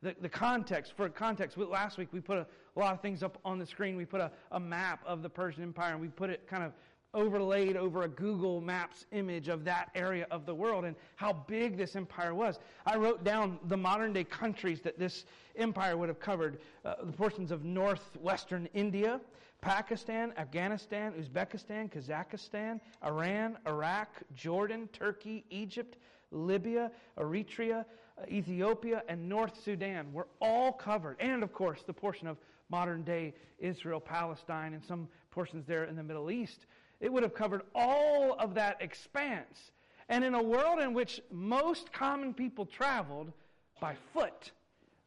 the, 0.02 0.16
the 0.20 0.30
context, 0.30 0.94
for 0.96 1.08
context, 1.10 1.58
last 1.58 1.98
week 1.98 2.10
we 2.12 2.20
put 2.20 2.38
a, 2.38 2.48
a, 2.76 2.80
lot 2.80 2.94
of 2.94 3.02
things 3.02 3.24
up 3.24 3.38
on 3.46 3.60
the 3.60 3.66
screen. 3.66 3.96
We 3.96 4.06
put 4.06 4.22
a, 4.22 4.32
a 4.52 4.60
map 4.60 5.02
of 5.06 5.22
the 5.22 5.30
Persian 5.30 5.64
Empire 5.64 5.92
and 5.92 6.02
we 6.02 6.08
put 6.08 6.30
it 6.30 6.48
kind 6.48 6.64
of 6.64 6.74
overlaid 7.14 7.76
over 7.76 8.04
a 8.04 8.08
Google 8.08 8.62
Maps 8.62 9.06
image 9.12 9.50
of 9.50 9.66
that 9.66 9.90
area 9.96 10.26
of 10.32 10.46
the 10.46 10.56
world 10.56 10.86
and 10.86 10.96
how 11.18 11.34
big 11.34 11.78
this 11.78 11.96
empire 11.96 12.34
was. 12.34 12.58
I 12.86 12.96
wrote 12.96 13.24
down 13.24 13.60
the 13.68 13.78
modern 13.78 14.14
day 14.14 14.24
countries 14.24 14.82
that 14.82 14.98
this 14.98 15.26
empire 15.58 15.98
would 15.98 16.08
have 16.08 16.20
covered 16.20 16.60
uh, 16.86 16.96
the 17.04 17.12
portions 17.12 17.52
of 17.52 17.66
northwestern 17.66 18.68
India, 18.74 19.20
Pakistan, 19.62 20.34
Afghanistan, 20.38 21.14
Uzbekistan, 21.14 21.92
Kazakhstan, 21.92 22.80
Iran, 23.06 23.58
Iraq, 23.68 24.10
Jordan, 24.34 24.90
Turkey, 24.92 25.46
Egypt, 25.52 25.98
Libya, 26.32 26.92
Eritrea, 27.18 27.86
uh, 28.18 28.26
Ethiopia, 28.28 29.04
and 29.08 29.30
North 29.30 29.62
Sudan 29.64 30.12
were 30.12 30.28
all 30.42 30.72
covered. 30.72 31.18
And, 31.20 31.44
of 31.44 31.54
course, 31.54 31.84
the 31.86 31.94
portion 31.94 32.28
of 32.28 32.38
modern 32.70 33.04
day 33.04 33.36
Israel, 33.60 34.00
Palestine, 34.00 34.74
and 34.74 34.84
some 34.84 35.08
portions 35.30 35.66
there 35.68 35.84
in 35.84 35.96
the 35.96 36.04
Middle 36.04 36.32
East. 36.32 36.66
It 37.00 37.12
would 37.14 37.24
have 37.24 37.36
covered 37.36 37.62
all 37.76 38.34
of 38.40 38.56
that 38.56 38.82
expanse. 38.82 39.72
And 40.10 40.24
in 40.24 40.34
a 40.34 40.42
world 40.42 40.80
in 40.80 40.94
which 40.94 41.22
most 41.32 41.94
common 41.94 42.34
people 42.34 42.66
traveled 42.66 43.32
by 43.80 43.96
foot, 44.14 44.52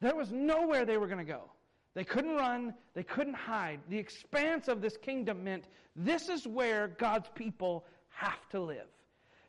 there 0.00 0.14
was 0.14 0.30
nowhere 0.30 0.84
they 0.84 0.96
were 0.96 1.06
going 1.06 1.24
to 1.24 1.32
go. 1.32 1.50
They 1.94 2.04
couldn't 2.04 2.34
run, 2.36 2.74
they 2.94 3.04
couldn't 3.04 3.34
hide. 3.34 3.80
The 3.88 3.98
expanse 3.98 4.68
of 4.68 4.80
this 4.80 4.96
kingdom 4.96 5.44
meant 5.44 5.68
this 5.94 6.28
is 6.28 6.46
where 6.46 6.88
God's 6.88 7.28
people 7.34 7.86
have 8.08 8.48
to 8.50 8.60
live. 8.60 8.88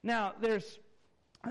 Now, 0.04 0.34
there's 0.40 0.80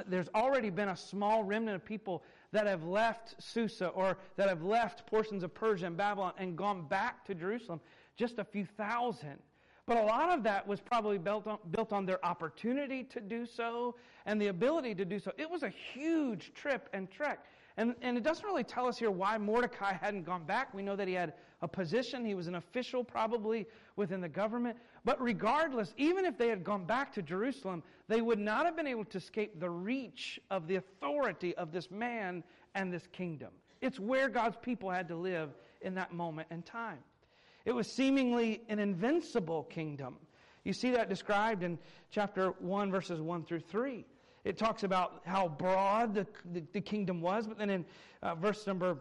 there's 0.08 0.28
already 0.34 0.70
been 0.70 0.88
a 0.88 0.96
small 0.96 1.44
remnant 1.44 1.76
of 1.76 1.84
people 1.84 2.24
that 2.52 2.66
have 2.66 2.84
left 2.84 3.34
Susa 3.38 3.88
or 3.88 4.18
that 4.36 4.48
have 4.48 4.62
left 4.62 5.06
portions 5.06 5.42
of 5.42 5.54
Persia 5.54 5.86
and 5.86 5.96
Babylon 5.96 6.32
and 6.38 6.56
gone 6.56 6.86
back 6.88 7.24
to 7.26 7.34
Jerusalem, 7.34 7.80
just 8.16 8.38
a 8.38 8.44
few 8.44 8.64
thousand. 8.64 9.38
But 9.86 9.98
a 9.98 10.02
lot 10.02 10.30
of 10.30 10.42
that 10.44 10.66
was 10.66 10.80
probably 10.80 11.18
built 11.18 11.46
on, 11.46 11.58
built 11.70 11.92
on 11.92 12.06
their 12.06 12.24
opportunity 12.24 13.04
to 13.04 13.20
do 13.20 13.44
so 13.44 13.96
and 14.24 14.40
the 14.40 14.46
ability 14.46 14.94
to 14.94 15.04
do 15.04 15.18
so. 15.18 15.30
It 15.36 15.50
was 15.50 15.62
a 15.62 15.68
huge 15.68 16.54
trip 16.54 16.88
and 16.92 17.10
trek. 17.10 17.44
And, 17.76 17.94
and 18.02 18.16
it 18.16 18.22
doesn't 18.22 18.44
really 18.46 18.62
tell 18.62 18.86
us 18.86 18.98
here 18.98 19.10
why 19.10 19.36
Mordecai 19.38 19.92
hadn't 20.00 20.24
gone 20.24 20.44
back. 20.44 20.72
We 20.74 20.82
know 20.82 20.96
that 20.96 21.08
he 21.08 21.14
had 21.14 21.34
a 21.62 21.68
position, 21.68 22.26
he 22.26 22.34
was 22.34 22.46
an 22.46 22.56
official 22.56 23.02
probably 23.02 23.66
within 23.96 24.20
the 24.20 24.28
government. 24.28 24.76
But 25.04 25.20
regardless, 25.20 25.94
even 25.96 26.26
if 26.26 26.36
they 26.36 26.48
had 26.48 26.62
gone 26.62 26.84
back 26.84 27.12
to 27.14 27.22
Jerusalem, 27.22 27.82
they 28.06 28.20
would 28.20 28.38
not 28.38 28.66
have 28.66 28.76
been 28.76 28.86
able 28.86 29.06
to 29.06 29.18
escape 29.18 29.58
the 29.58 29.70
reach 29.70 30.38
of 30.50 30.66
the 30.66 30.76
authority 30.76 31.54
of 31.56 31.72
this 31.72 31.90
man 31.90 32.44
and 32.74 32.92
this 32.92 33.06
kingdom. 33.12 33.50
It's 33.80 33.98
where 33.98 34.28
God's 34.28 34.56
people 34.60 34.90
had 34.90 35.08
to 35.08 35.16
live 35.16 35.50
in 35.80 35.94
that 35.94 36.12
moment 36.12 36.48
in 36.50 36.62
time. 36.62 36.98
It 37.64 37.72
was 37.72 37.90
seemingly 37.90 38.60
an 38.68 38.78
invincible 38.78 39.64
kingdom. 39.64 40.16
You 40.64 40.72
see 40.72 40.90
that 40.92 41.08
described 41.08 41.62
in 41.62 41.78
chapter 42.10 42.50
1, 42.58 42.90
verses 42.90 43.20
1 43.20 43.44
through 43.44 43.60
3. 43.60 44.04
It 44.44 44.58
talks 44.58 44.82
about 44.82 45.22
how 45.24 45.48
broad 45.48 46.14
the, 46.14 46.26
the, 46.52 46.62
the 46.72 46.80
kingdom 46.80 47.20
was, 47.20 47.46
but 47.46 47.58
then 47.58 47.70
in 47.70 47.84
uh, 48.22 48.34
verse 48.34 48.66
number 48.66 48.98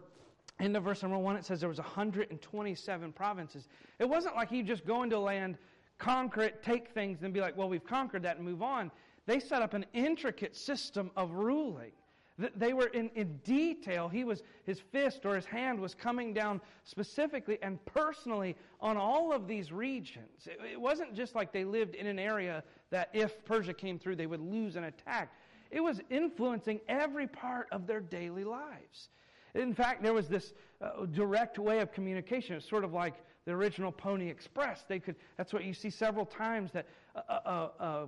in 0.60 0.78
verse 0.80 1.02
number 1.02 1.18
1 1.18 1.36
it 1.36 1.44
says 1.44 1.60
there 1.60 1.68
was 1.68 1.78
127 1.78 3.12
provinces. 3.12 3.68
It 3.98 4.08
wasn't 4.08 4.36
like 4.36 4.52
you 4.52 4.62
just 4.62 4.86
go 4.86 5.02
into 5.02 5.18
land, 5.18 5.58
conquer 5.98 6.42
it, 6.42 6.62
take 6.62 6.90
things, 6.90 7.22
and 7.22 7.34
be 7.34 7.40
like, 7.40 7.56
well, 7.56 7.68
we've 7.68 7.84
conquered 7.84 8.22
that 8.22 8.36
and 8.36 8.44
move 8.44 8.62
on. 8.62 8.90
They 9.26 9.40
set 9.40 9.62
up 9.62 9.74
an 9.74 9.84
intricate 9.92 10.54
system 10.54 11.10
of 11.16 11.32
ruling. 11.32 11.92
They 12.56 12.72
were 12.72 12.88
in, 12.88 13.10
in 13.14 13.36
detail. 13.44 14.08
He 14.08 14.24
was, 14.24 14.42
his 14.64 14.80
fist 14.80 15.24
or 15.24 15.36
his 15.36 15.44
hand 15.44 15.78
was 15.78 15.94
coming 15.94 16.34
down 16.34 16.60
specifically 16.82 17.58
and 17.62 17.84
personally 17.84 18.56
on 18.80 18.96
all 18.96 19.32
of 19.32 19.46
these 19.46 19.70
regions. 19.70 20.46
It, 20.46 20.58
it 20.72 20.80
wasn't 20.80 21.14
just 21.14 21.36
like 21.36 21.52
they 21.52 21.64
lived 21.64 21.94
in 21.94 22.08
an 22.08 22.18
area 22.18 22.64
that 22.94 23.08
if 23.12 23.44
Persia 23.44 23.74
came 23.74 23.98
through, 23.98 24.14
they 24.14 24.28
would 24.28 24.40
lose 24.40 24.76
an 24.76 24.84
attack. 24.84 25.32
It 25.72 25.80
was 25.80 26.00
influencing 26.10 26.78
every 26.88 27.26
part 27.26 27.66
of 27.72 27.88
their 27.88 27.98
daily 27.98 28.44
lives. 28.44 29.08
In 29.56 29.74
fact, 29.74 30.00
there 30.00 30.14
was 30.14 30.28
this 30.28 30.52
uh, 30.80 31.04
direct 31.06 31.58
way 31.58 31.80
of 31.80 31.90
communication. 31.90 32.54
It's 32.54 32.68
sort 32.68 32.84
of 32.84 32.92
like 32.92 33.14
the 33.46 33.50
original 33.50 33.90
Pony 33.90 34.28
Express. 34.28 34.84
They 34.86 35.00
could. 35.00 35.16
That's 35.36 35.52
what 35.52 35.64
you 35.64 35.74
see 35.74 35.90
several 35.90 36.24
times. 36.24 36.70
That 36.70 36.86
uh, 37.16 37.20
uh, 37.44 37.68
uh 37.80 38.06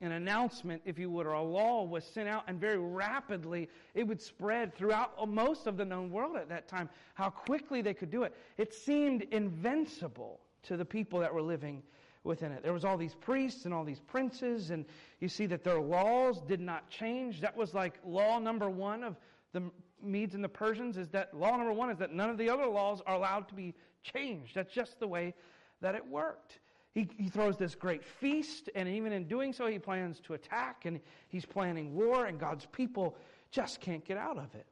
an 0.00 0.10
announcement, 0.10 0.82
if 0.84 0.98
you 0.98 1.08
would, 1.10 1.26
or 1.26 1.34
a 1.34 1.42
law 1.42 1.84
was 1.84 2.04
sent 2.04 2.28
out, 2.28 2.42
and 2.48 2.60
very 2.60 2.78
rapidly 2.78 3.68
it 3.94 4.02
would 4.02 4.20
spread 4.20 4.74
throughout 4.74 5.28
most 5.28 5.68
of 5.68 5.76
the 5.76 5.84
known 5.84 6.10
world 6.10 6.34
at 6.34 6.48
that 6.48 6.66
time. 6.66 6.90
How 7.14 7.30
quickly 7.30 7.82
they 7.82 7.94
could 7.94 8.10
do 8.10 8.24
it. 8.24 8.34
It 8.58 8.74
seemed 8.74 9.22
invincible 9.30 10.40
to 10.64 10.76
the 10.76 10.84
people 10.84 11.20
that 11.20 11.32
were 11.32 11.40
living 11.40 11.84
within 12.24 12.50
it. 12.52 12.62
There 12.62 12.72
was 12.72 12.84
all 12.84 12.96
these 12.96 13.14
priests 13.14 13.66
and 13.66 13.72
all 13.72 13.84
these 13.84 14.00
princes, 14.00 14.70
and 14.70 14.84
you 15.20 15.28
see 15.28 15.46
that 15.46 15.62
their 15.62 15.80
laws 15.80 16.40
did 16.40 16.60
not 16.60 16.88
change. 16.90 17.40
That 17.42 17.56
was 17.56 17.74
like 17.74 17.98
law 18.04 18.38
number 18.38 18.68
one 18.68 19.04
of 19.04 19.16
the 19.52 19.62
Medes 20.02 20.34
and 20.34 20.42
the 20.42 20.48
Persians 20.48 20.96
is 20.96 21.08
that 21.10 21.34
law 21.34 21.56
number 21.56 21.72
one 21.72 21.90
is 21.90 21.98
that 21.98 22.12
none 22.12 22.30
of 22.30 22.38
the 22.38 22.50
other 22.50 22.66
laws 22.66 23.00
are 23.06 23.14
allowed 23.14 23.48
to 23.48 23.54
be 23.54 23.74
changed. 24.02 24.54
That's 24.54 24.72
just 24.72 24.98
the 24.98 25.06
way 25.06 25.34
that 25.80 25.94
it 25.94 26.06
worked. 26.06 26.58
He, 26.92 27.08
he 27.16 27.28
throws 27.28 27.56
this 27.56 27.74
great 27.74 28.04
feast, 28.04 28.70
and 28.74 28.88
even 28.88 29.12
in 29.12 29.24
doing 29.24 29.52
so, 29.52 29.66
he 29.66 29.78
plans 29.78 30.20
to 30.20 30.34
attack, 30.34 30.84
and 30.84 31.00
he's 31.28 31.44
planning 31.44 31.94
war, 31.94 32.26
and 32.26 32.38
God's 32.38 32.66
people 32.66 33.16
just 33.50 33.80
can't 33.80 34.04
get 34.04 34.16
out 34.16 34.38
of 34.38 34.54
it. 34.54 34.66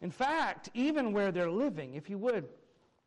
In 0.00 0.10
fact, 0.10 0.70
even 0.74 1.12
where 1.12 1.30
they're 1.30 1.50
living, 1.50 1.94
if 1.94 2.10
you 2.10 2.18
would, 2.18 2.48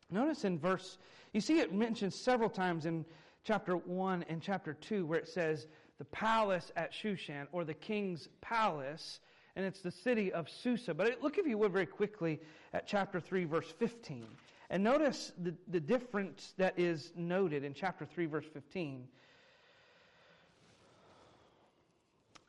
notice 0.09 0.45
in 0.45 0.57
verse, 0.57 0.97
you 1.33 1.41
see 1.41 1.59
it 1.59 1.73
mentioned 1.73 2.13
several 2.13 2.49
times 2.49 2.85
in 2.85 3.05
chapter 3.43 3.75
1 3.75 4.25
and 4.29 4.41
chapter 4.41 4.73
2 4.73 5.05
where 5.05 5.19
it 5.19 5.27
says 5.27 5.67
the 6.01 6.05
palace 6.05 6.71
at 6.75 6.91
Shushan, 6.91 7.45
or 7.51 7.63
the 7.63 7.75
king's 7.75 8.27
palace, 8.41 9.19
and 9.55 9.63
it's 9.63 9.81
the 9.81 9.91
city 9.91 10.33
of 10.33 10.49
Susa. 10.49 10.95
But 10.95 11.21
look, 11.21 11.37
if 11.37 11.45
you 11.45 11.59
would, 11.59 11.71
very 11.71 11.85
quickly 11.85 12.39
at 12.73 12.87
chapter 12.87 13.19
3, 13.19 13.45
verse 13.45 13.71
15. 13.77 14.25
And 14.71 14.83
notice 14.83 15.31
the, 15.43 15.53
the 15.67 15.79
difference 15.79 16.55
that 16.57 16.79
is 16.79 17.11
noted 17.15 17.63
in 17.63 17.75
chapter 17.75 18.03
3, 18.03 18.25
verse 18.25 18.45
15. 18.51 19.07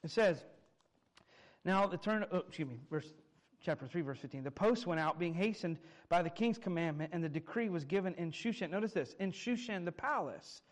It 0.03 0.11
says, 0.11 0.45
Now 1.65 1.87
the 1.87 1.99
turn, 1.99 2.25
oh, 2.33 2.39
excuse 2.49 2.69
me, 2.69 2.77
verse, 2.91 3.13
chapter 3.63 3.87
3, 3.87 4.01
verse 4.01 4.19
15. 4.19 4.45
The 4.45 4.51
post 4.51 4.87
went 4.87 4.99
out, 4.99 5.19
being 5.19 5.35
hastened 5.35 5.77
by 6.09 6.23
the 6.23 6.31
king's 6.31 6.57
commandment, 6.57 7.11
and 7.13 7.23
the 7.23 7.29
decree 7.29 7.69
was 7.69 7.85
given 7.85 8.15
in 8.15 8.33
Shushan. 8.33 8.71
Notice 8.71 8.93
this, 8.93 9.15
in 9.19 9.31
Shushan 9.31 9.85
the 9.85 9.93
palace. 9.93 10.63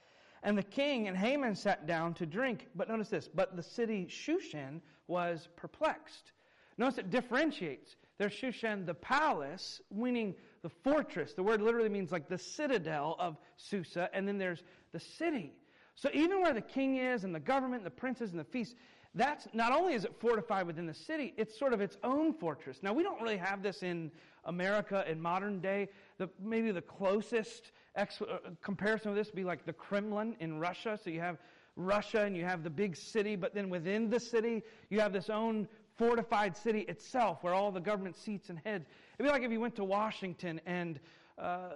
And 0.42 0.57
the 0.57 0.62
king 0.62 1.09
and 1.09 1.16
Haman 1.16 1.55
sat 1.55 1.87
down 1.87 2.14
to 2.14 2.26
drink. 2.26 2.68
But 2.74 2.88
notice 2.88 3.09
this, 3.09 3.29
but 3.29 3.57
the 3.57 3.62
city 3.62 4.07
Shushan 4.09 4.81
was 5.07 5.48
perplexed. 5.57 6.33
Notice 6.79 6.98
it 6.98 7.11
differentiates. 7.11 7.96
There's 8.16 8.33
Shushan 8.33 8.87
the 8.87 8.94
palace, 8.94 9.81
meaning 9.94 10.35
the 10.62 10.68
fortress. 10.68 11.35
The 11.35 11.42
word 11.42 11.61
literally 11.61 11.88
means 11.88 12.12
like 12.12 12.29
the 12.29 12.38
citadel 12.38 13.16
of 13.18 13.37
Susa, 13.57 14.09
and 14.12 14.26
then 14.26 14.38
there's 14.38 14.62
the 14.92 15.00
city. 15.00 15.53
So 15.94 16.09
even 16.14 16.40
where 16.40 16.55
the 16.55 16.61
king 16.61 16.96
is 16.96 17.24
and 17.24 17.35
the 17.35 17.40
government 17.40 17.83
and 17.83 17.87
the 17.87 17.90
princes 17.90 18.31
and 18.31 18.40
the 18.40 18.44
feasts, 18.44 18.74
that's 19.14 19.48
not 19.53 19.72
only 19.72 19.94
is 19.94 20.05
it 20.05 20.14
fortified 20.18 20.66
within 20.66 20.87
the 20.87 20.94
city, 20.94 21.35
it's 21.37 21.59
sort 21.59 21.72
of 21.72 21.81
its 21.81 21.96
own 22.05 22.33
fortress. 22.33 22.79
Now 22.83 22.92
we 22.92 23.03
don't 23.03 23.20
really 23.20 23.37
have 23.37 23.62
this 23.62 23.83
in 23.83 24.11
America 24.44 25.05
in 25.09 25.20
modern 25.20 25.61
day. 25.61 25.88
The, 26.18 26.31
maybe 26.40 26.70
the 26.70 26.83
closest 26.83 27.72
ex- 27.96 28.22
uh, 28.22 28.38
comparison 28.62 29.11
of 29.11 29.16
this 29.16 29.29
would 29.29 29.37
be 29.37 29.44
like 29.44 29.64
the 29.64 29.72
Kremlin 29.72 30.37
in 30.40 30.59
Russia. 30.59 30.98
So 31.03 31.11
you 31.11 31.20
have 31.20 31.38
Russia 31.76 32.22
and 32.22 32.37
you 32.37 32.44
have 32.44 32.62
the 32.62 32.70
big 32.70 32.96
city, 32.96 33.37
but 33.37 33.55
then 33.55 33.70
within 33.70 34.11
the 34.11 34.20
city 34.20 34.62
you 34.88 35.00
have 35.00 35.12
this 35.12 35.31
own 35.31 35.68
fortified 35.96 36.57
city 36.57 36.81
itself 36.88 37.38
where 37.42 37.55
all 37.55 37.70
the 37.70 37.81
government 37.81 38.16
seats 38.16 38.48
and 38.48 38.59
heads. 38.64 38.87
It'd 39.18 39.26
be 39.26 39.31
like 39.31 39.42
if 39.42 39.53
you 39.53 39.61
went 39.61 39.76
to 39.76 39.85
Washington 39.85 40.61
and 40.66 40.98
uh, 41.38 41.70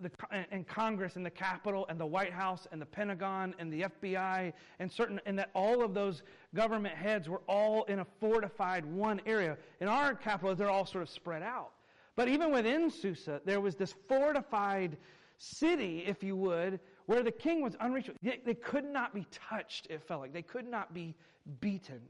the, 0.00 0.10
and 0.50 0.66
Congress 0.66 1.14
and 1.14 1.24
the 1.24 1.30
Capitol 1.30 1.86
and 1.88 1.98
the 1.98 2.06
White 2.06 2.32
House 2.32 2.66
and 2.72 2.80
the 2.80 2.86
Pentagon 2.86 3.54
and 3.58 3.72
the 3.72 3.82
FBI 3.82 4.52
and 4.80 4.90
certain 4.90 5.20
and 5.26 5.38
that 5.38 5.50
all 5.54 5.84
of 5.84 5.94
those 5.94 6.22
government 6.54 6.94
heads 6.94 7.28
were 7.28 7.42
all 7.48 7.84
in 7.84 8.00
a 8.00 8.06
fortified 8.20 8.84
one 8.84 9.20
area. 9.24 9.56
In 9.80 9.86
our 9.86 10.14
capital, 10.14 10.54
they're 10.56 10.70
all 10.70 10.86
sort 10.86 11.02
of 11.02 11.08
spread 11.08 11.42
out. 11.42 11.70
But 12.16 12.28
even 12.28 12.50
within 12.50 12.90
Susa, 12.90 13.40
there 13.44 13.60
was 13.60 13.76
this 13.76 13.94
fortified 14.08 14.96
city, 15.38 16.04
if 16.06 16.22
you 16.22 16.36
would, 16.36 16.80
where 17.06 17.22
the 17.22 17.30
king 17.30 17.62
was 17.62 17.76
unreachable. 17.80 18.18
They, 18.22 18.40
they 18.44 18.54
could 18.54 18.84
not 18.84 19.14
be 19.14 19.26
touched, 19.30 19.86
it 19.90 20.02
felt 20.02 20.20
like. 20.20 20.32
They 20.32 20.42
could 20.42 20.68
not 20.68 20.94
be 20.94 21.14
beaten. 21.60 22.00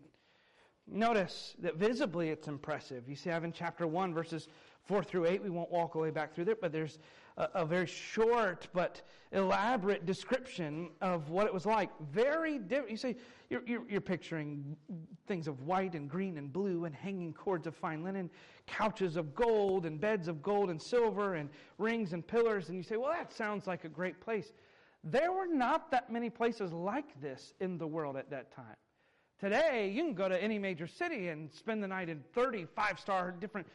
Notice 0.89 1.57
that 1.61 1.77
visibly 1.77 2.29
it's 2.29 2.47
impressive. 2.47 3.09
You 3.09 3.17
see, 3.17 3.31
I 3.31 3.35
have 3.35 3.45
in 3.45 3.53
chapter 3.53 3.87
1, 3.87 4.15
verses 4.15 4.49
4 4.85 5.03
through 5.03 5.27
8. 5.27 5.43
We 5.43 5.51
won't 5.51 5.71
walk 5.71 5.97
all 5.97 6.03
the 6.03 6.09
way 6.09 6.13
back 6.13 6.33
through 6.33 6.45
there, 6.45 6.57
but 6.61 6.71
there's 6.71 7.01
a, 7.37 7.49
a, 7.55 7.65
very 7.65 7.87
short 7.87 8.69
but 8.73 9.03
elaborate 9.33 10.07
description 10.07 10.91
of 11.01 11.29
what 11.29 11.47
it 11.47 11.53
was 11.53 11.67
like. 11.67 11.91
Very 12.13 12.59
different. 12.59 12.93
You 12.93 12.97
say, 12.97 13.17
you're, 13.51 13.63
you're, 13.67 13.83
you're, 13.89 14.01
picturing 14.01 14.77
things 15.27 15.49
of 15.49 15.63
white 15.63 15.95
and 15.95 16.09
green 16.09 16.39
and 16.39 16.53
blue 16.53 16.85
and 16.85 16.95
hanging 16.95 17.33
cords 17.33 17.67
of 17.67 17.75
fine 17.75 18.05
linen, 18.05 18.31
couches 18.67 19.17
of 19.17 19.35
gold 19.35 19.87
and 19.87 20.01
beds 20.01 20.29
of 20.29 20.41
gold 20.41 20.71
and 20.71 20.81
silver 20.81 21.35
and 21.35 21.51
rings 21.79 22.13
and 22.13 22.25
pillars. 22.25 22.69
And 22.69 22.77
you 22.77 22.85
say, 22.85 22.97
well, 22.97 23.11
that 23.11 23.33
sounds 23.33 23.67
like 23.67 23.85
a 23.85 23.89
great 23.89 24.21
place. 24.21 24.53
There 25.03 25.33
were 25.33 25.47
not 25.47 25.91
that 25.91 26.13
many 26.13 26.31
places 26.31 26.73
like 26.73 27.21
this 27.21 27.55
in 27.61 27.77
the 27.77 27.87
world 27.87 28.17
at 28.17 28.31
that 28.31 28.55
time. 28.55 28.77
Today, 29.39 29.93
you 29.95 30.03
can 30.03 30.15
go 30.15 30.29
to 30.29 30.43
any 30.43 30.59
major 30.59 30.87
city 30.87 31.29
and 31.29 31.53
spend 31.53 31.83
the 31.83 31.89
night 31.89 32.09
in 32.09 32.23
30 32.35 32.67
five 32.75 32.99
star 32.99 33.35
different 33.39 33.67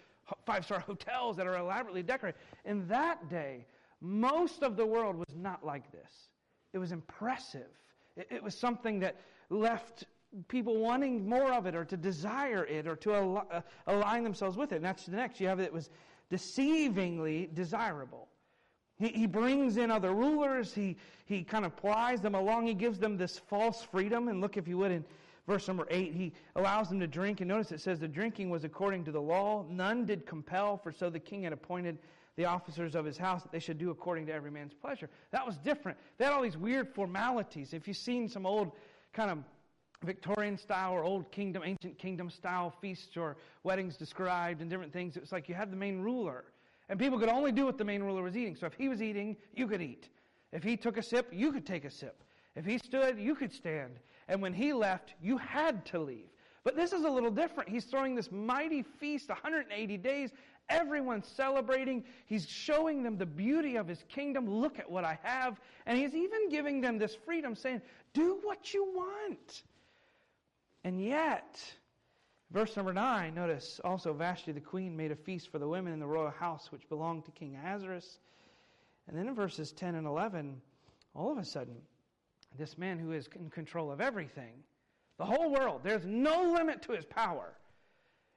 five 0.46 0.66
star 0.66 0.80
hotels 0.88 1.38
that 1.38 1.46
are 1.46 1.58
elaborately 1.58 2.04
decorated. 2.04 2.40
In 2.66 2.88
that 2.88 3.30
day, 3.30 3.66
most 4.02 4.64
of 4.64 4.76
the 4.76 4.86
world 4.86 5.16
was 5.16 5.36
not 5.36 5.64
like 5.64 5.92
this. 5.92 6.30
It 6.74 6.80
was 6.80 6.92
impressive. 6.92 7.68
It, 8.18 8.44
was 8.44 8.56
something 8.56 9.00
that 9.00 9.16
left 9.50 10.06
people 10.48 10.78
wanting 10.78 11.28
more 11.28 11.54
of 11.54 11.66
it 11.66 11.76
or 11.76 11.86
to 11.86 11.98
desire 11.98 12.66
it 12.66 12.88
or 12.88 12.96
to 12.98 13.14
al- 13.14 13.48
uh, 13.52 13.62
align 13.88 14.24
themselves 14.24 14.58
with 14.58 14.72
it. 14.72 14.78
And 14.78 14.86
that's 14.86 15.06
the 15.06 15.16
next. 15.16 15.40
You 15.40 15.48
have 15.48 15.60
it 15.60 15.72
was 15.72 15.90
deceivingly 16.32 17.54
desirable. 17.54 18.28
He, 18.98 19.10
he 19.10 19.28
brings 19.28 19.78
in 19.78 19.92
other 19.92 20.14
rulers. 20.14 20.74
He, 20.74 20.98
he 21.26 21.44
kind 21.44 21.66
of 21.66 21.76
plies 21.76 22.22
them 22.22 22.36
along. 22.36 22.68
He 22.68 22.74
gives 22.74 23.00
them 23.00 23.18
this 23.18 23.38
false 23.38 23.84
freedom. 23.84 24.28
And 24.28 24.42
look, 24.42 24.58
if 24.58 24.68
you 24.68 24.78
would, 24.78 24.92
in 24.92 25.06
verse 25.48 25.68
number 25.68 25.88
8, 25.90 26.14
he 26.14 26.34
allows 26.56 26.90
them 26.90 27.00
to 27.00 27.08
drink. 27.08 27.42
And 27.42 27.48
notice 27.48 27.72
it 27.72 27.82
says 27.82 28.00
the 28.00 28.08
drinking 28.08 28.50
was 28.50 28.64
according 28.64 29.04
to 29.06 29.12
the 29.12 29.22
law. 29.22 29.66
None 29.70 30.06
did 30.06 30.26
compel, 30.26 30.78
for 30.78 30.92
so 30.92 31.10
the 31.10 31.20
king 31.20 31.44
had 31.44 31.54
appointed 31.54 31.98
the 32.38 32.46
officers 32.46 32.96
of 32.96 33.06
his 33.06 33.18
house 33.18 33.44
that 33.44 33.52
they 33.52 33.60
should 33.60 33.78
do 33.78 33.90
according 33.90 34.26
to 34.28 34.34
every 34.34 34.52
man's 34.52 34.74
pleasure. 34.74 35.10
That 35.32 35.46
was 35.46 35.58
different. 35.58 35.98
They 36.18 36.26
had 36.26 36.34
all 36.34 36.42
these 36.42 36.58
weird 36.58 36.94
formalities. 36.94 37.74
If 37.74 37.88
you've 37.88 37.98
seen 37.98 38.30
some 38.30 38.46
old 38.46 38.72
kind 39.14 39.30
of 39.30 39.40
Victorian 40.04 40.58
style 40.58 40.94
or 40.94 41.04
old 41.04 41.32
kingdom, 41.32 41.64
ancient 41.66 41.98
kingdom 42.00 42.30
style 42.30 42.74
feasts 42.82 43.18
or 43.18 43.38
weddings 43.64 43.98
described 43.98 44.62
and 44.62 44.70
different 44.70 44.94
things, 44.94 45.18
it 45.18 45.22
was 45.22 45.32
like 45.32 45.50
you 45.50 45.56
had 45.56 45.72
the 45.72 45.76
main 45.76 46.02
ruler. 46.02 46.46
And 46.90 47.00
people 47.00 47.20
could 47.20 47.30
only 47.30 47.52
do 47.52 47.66
what 47.66 47.78
the 47.78 47.86
main 47.86 48.02
ruler 48.02 48.24
was 48.24 48.36
eating. 48.36 48.56
So 48.56 48.66
if 48.66 48.74
he 48.74 48.90
was 48.90 49.02
eating, 49.02 49.38
you 49.54 49.68
could 49.68 49.82
eat. 49.82 50.10
If 50.52 50.64
he 50.64 50.76
took 50.76 50.98
a 50.98 51.04
sip, 51.04 51.30
you 51.32 51.52
could 51.52 51.66
take 51.66 51.86
a 51.86 51.92
sip. 51.92 52.24
If 52.56 52.66
he 52.66 52.78
stood, 52.78 53.18
you 53.18 53.36
could 53.36 53.54
stand. 53.54 54.00
And 54.32 54.42
when 54.42 54.54
he 54.54 54.72
left, 54.72 55.14
you 55.22 55.38
had 55.38 55.86
to 55.88 56.00
leave. 56.00 56.30
But 56.64 56.78
this 56.78 56.94
is 56.94 57.04
a 57.04 57.10
little 57.10 57.32
different. 57.32 57.68
He's 57.68 57.84
throwing 57.84 58.16
this 58.16 58.32
mighty 58.32 58.82
feast, 58.82 59.28
180 59.28 59.98
days. 59.98 60.32
Everyone's 60.70 61.28
celebrating. 61.28 62.06
He's 62.28 62.48
showing 62.48 63.04
them 63.04 63.18
the 63.18 63.26
beauty 63.26 63.76
of 63.76 63.90
his 63.90 64.02
kingdom. 64.08 64.50
Look 64.50 64.80
at 64.80 64.90
what 64.90 65.04
I 65.04 65.20
have. 65.24 65.60
And 65.86 65.98
he's 65.98 66.16
even 66.16 66.48
giving 66.48 66.80
them 66.80 66.98
this 66.98 67.14
freedom, 67.26 67.58
saying, 67.58 67.82
Do 68.14 68.40
what 68.42 68.74
you 68.74 68.86
want. 68.96 69.64
And 70.86 71.04
yet, 71.04 71.62
verse 72.52 72.78
number 72.78 72.94
9, 72.94 73.36
notice 73.36 73.82
also 73.84 74.14
Vashti 74.14 74.54
the 74.54 74.62
queen 74.62 74.96
made 74.96 75.12
a 75.12 75.18
feast 75.18 75.52
for 75.52 75.60
the 75.60 75.68
women 75.68 75.92
in 75.92 76.00
the 76.00 76.08
royal 76.08 76.32
house 76.32 76.72
which 76.72 76.88
belonged 76.88 77.26
to 77.26 77.32
King 77.32 77.58
Ahasuerus. 77.58 78.20
And 79.10 79.18
then 79.18 79.28
in 79.28 79.36
verses 79.36 79.74
10 79.74 79.96
and 79.96 80.08
11, 80.08 80.62
all 81.14 81.34
of 81.34 81.38
a 81.38 81.44
sudden, 81.44 81.76
this 82.58 82.78
man 82.78 83.00
who 83.00 83.12
is 83.12 83.28
in 83.36 83.50
control 83.50 83.92
of 83.92 84.02
everything, 84.02 84.54
the 85.18 85.26
whole 85.26 85.52
world, 85.52 85.82
there's 85.84 86.06
no 86.06 86.52
limit 86.54 86.82
to 86.84 86.94
his 86.94 87.06
power 87.06 87.54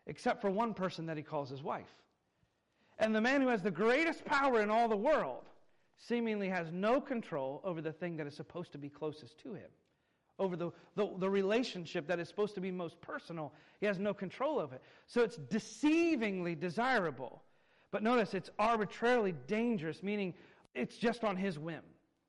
except 0.06 0.40
for 0.40 0.50
one 0.50 0.74
person 0.74 1.06
that 1.06 1.16
he 1.16 1.22
calls 1.22 1.48
his 1.48 1.62
wife. 1.62 1.88
And 2.98 3.14
the 3.14 3.20
man 3.20 3.40
who 3.40 3.48
has 3.48 3.62
the 3.62 3.70
greatest 3.70 4.24
power 4.24 4.60
in 4.60 4.70
all 4.70 4.88
the 4.88 4.96
world 4.96 5.44
seemingly 5.98 6.48
has 6.48 6.70
no 6.72 7.00
control 7.00 7.60
over 7.64 7.80
the 7.80 7.92
thing 7.92 8.16
that 8.18 8.26
is 8.26 8.34
supposed 8.34 8.72
to 8.72 8.78
be 8.78 8.88
closest 8.88 9.38
to 9.40 9.54
him, 9.54 9.70
over 10.38 10.56
the, 10.56 10.70
the, 10.94 11.08
the, 11.18 11.30
relationship 11.30 12.06
that 12.08 12.20
is 12.20 12.28
supposed 12.28 12.54
to 12.54 12.60
be 12.60 12.70
most 12.70 13.00
personal. 13.00 13.52
He 13.80 13.86
has 13.86 13.98
no 13.98 14.12
control 14.12 14.60
of 14.60 14.72
it. 14.72 14.82
So 15.06 15.22
it's 15.22 15.38
deceivingly 15.38 16.58
desirable. 16.58 17.42
But 17.90 18.02
notice 18.02 18.34
it's 18.34 18.50
arbitrarily 18.58 19.34
dangerous, 19.46 20.02
meaning 20.02 20.34
it's 20.74 20.96
just 20.96 21.24
on 21.24 21.36
his 21.36 21.58
whim. 21.58 21.82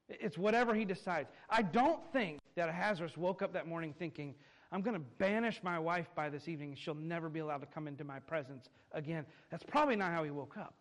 It's 0.08 0.38
whatever 0.38 0.74
he 0.74 0.86
decides. 0.86 1.30
I 1.50 1.62
don't 1.62 2.00
think 2.14 2.40
that 2.56 2.70
Ahasuerus 2.70 3.18
woke 3.18 3.42
up 3.42 3.54
that 3.54 3.68
morning 3.68 3.94
thinking, 3.98 4.36
I'm 4.72 4.82
going 4.82 4.96
to 4.96 5.06
banish 5.18 5.62
my 5.64 5.80
wife 5.80 6.08
by 6.16 6.30
this 6.30 6.48
evening 6.48 6.76
she'll 6.76 6.96
never 6.96 7.30
be 7.30 7.40
allowed 7.40 7.60
to 7.60 7.68
come 7.68 7.88
into 7.88 8.04
my 8.04 8.20
presence 8.20 8.70
again. 8.92 9.26
That's 9.50 9.64
probably 9.64 9.96
not 9.96 10.12
how 10.12 10.24
he 10.24 10.32
woke 10.32 10.58
up. 10.58 10.76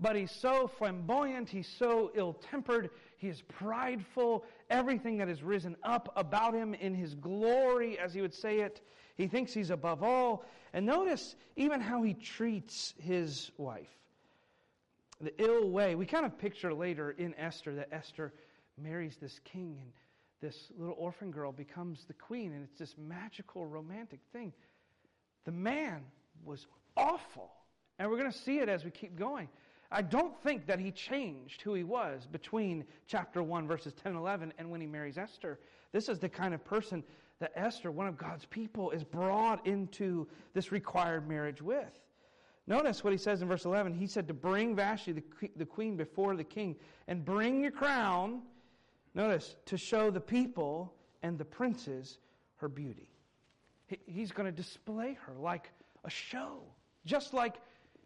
But 0.00 0.16
he's 0.16 0.30
so 0.30 0.66
flamboyant, 0.66 1.50
he's 1.50 1.68
so 1.68 2.10
ill 2.14 2.32
tempered, 2.32 2.88
he 3.18 3.28
is 3.28 3.42
prideful. 3.42 4.46
Everything 4.70 5.18
that 5.18 5.28
has 5.28 5.42
risen 5.42 5.76
up 5.82 6.10
about 6.16 6.54
him 6.54 6.72
in 6.72 6.94
his 6.94 7.14
glory, 7.14 7.98
as 7.98 8.14
he 8.14 8.22
would 8.22 8.32
say 8.32 8.60
it, 8.60 8.80
he 9.16 9.26
thinks 9.26 9.52
he's 9.52 9.68
above 9.68 10.02
all. 10.02 10.46
And 10.72 10.86
notice 10.86 11.36
even 11.56 11.82
how 11.82 12.02
he 12.02 12.14
treats 12.14 12.94
his 12.98 13.50
wife 13.58 13.90
the 15.20 15.42
ill 15.42 15.68
way. 15.70 15.94
We 15.94 16.06
kind 16.06 16.24
of 16.24 16.38
picture 16.38 16.72
later 16.72 17.10
in 17.12 17.34
Esther 17.38 17.74
that 17.74 17.88
Esther 17.92 18.32
marries 18.78 19.16
this 19.20 19.40
king 19.44 19.78
and 19.80 19.92
this 20.40 20.72
little 20.78 20.94
orphan 20.98 21.30
girl 21.30 21.52
becomes 21.52 22.04
the 22.06 22.14
queen, 22.14 22.52
and 22.52 22.64
it's 22.64 22.78
this 22.78 22.94
magical, 22.96 23.66
romantic 23.66 24.20
thing. 24.32 24.52
The 25.44 25.52
man 25.52 26.02
was 26.44 26.66
awful. 26.96 27.50
And 27.98 28.10
we're 28.10 28.16
going 28.16 28.32
to 28.32 28.38
see 28.38 28.58
it 28.58 28.68
as 28.68 28.84
we 28.84 28.90
keep 28.90 29.16
going. 29.16 29.48
I 29.92 30.02
don't 30.02 30.40
think 30.42 30.66
that 30.66 30.78
he 30.78 30.92
changed 30.92 31.60
who 31.62 31.74
he 31.74 31.84
was 31.84 32.26
between 32.26 32.84
chapter 33.06 33.42
1, 33.42 33.66
verses 33.66 33.92
10 34.02 34.12
and 34.12 34.20
11, 34.20 34.54
and 34.56 34.70
when 34.70 34.80
he 34.80 34.86
marries 34.86 35.18
Esther. 35.18 35.58
This 35.92 36.08
is 36.08 36.18
the 36.18 36.28
kind 36.28 36.54
of 36.54 36.64
person 36.64 37.02
that 37.40 37.52
Esther, 37.56 37.90
one 37.90 38.06
of 38.06 38.16
God's 38.16 38.46
people, 38.46 38.90
is 38.92 39.04
brought 39.04 39.66
into 39.66 40.26
this 40.54 40.72
required 40.72 41.28
marriage 41.28 41.60
with. 41.60 41.92
Notice 42.70 43.02
what 43.02 43.12
he 43.12 43.18
says 43.18 43.42
in 43.42 43.48
verse 43.48 43.64
11. 43.64 43.94
He 43.94 44.06
said 44.06 44.28
to 44.28 44.34
bring 44.34 44.76
Vashti, 44.76 45.10
the, 45.10 45.24
the 45.56 45.66
queen, 45.66 45.96
before 45.96 46.36
the 46.36 46.44
king, 46.44 46.76
and 47.08 47.24
bring 47.24 47.60
your 47.60 47.72
crown, 47.72 48.42
notice, 49.12 49.56
to 49.66 49.76
show 49.76 50.12
the 50.12 50.20
people 50.20 50.94
and 51.24 51.36
the 51.36 51.44
princes 51.44 52.18
her 52.58 52.68
beauty. 52.68 53.10
He's 54.06 54.30
going 54.30 54.46
to 54.46 54.52
display 54.52 55.18
her 55.26 55.34
like 55.34 55.72
a 56.04 56.10
show, 56.10 56.60
just 57.04 57.34
like 57.34 57.56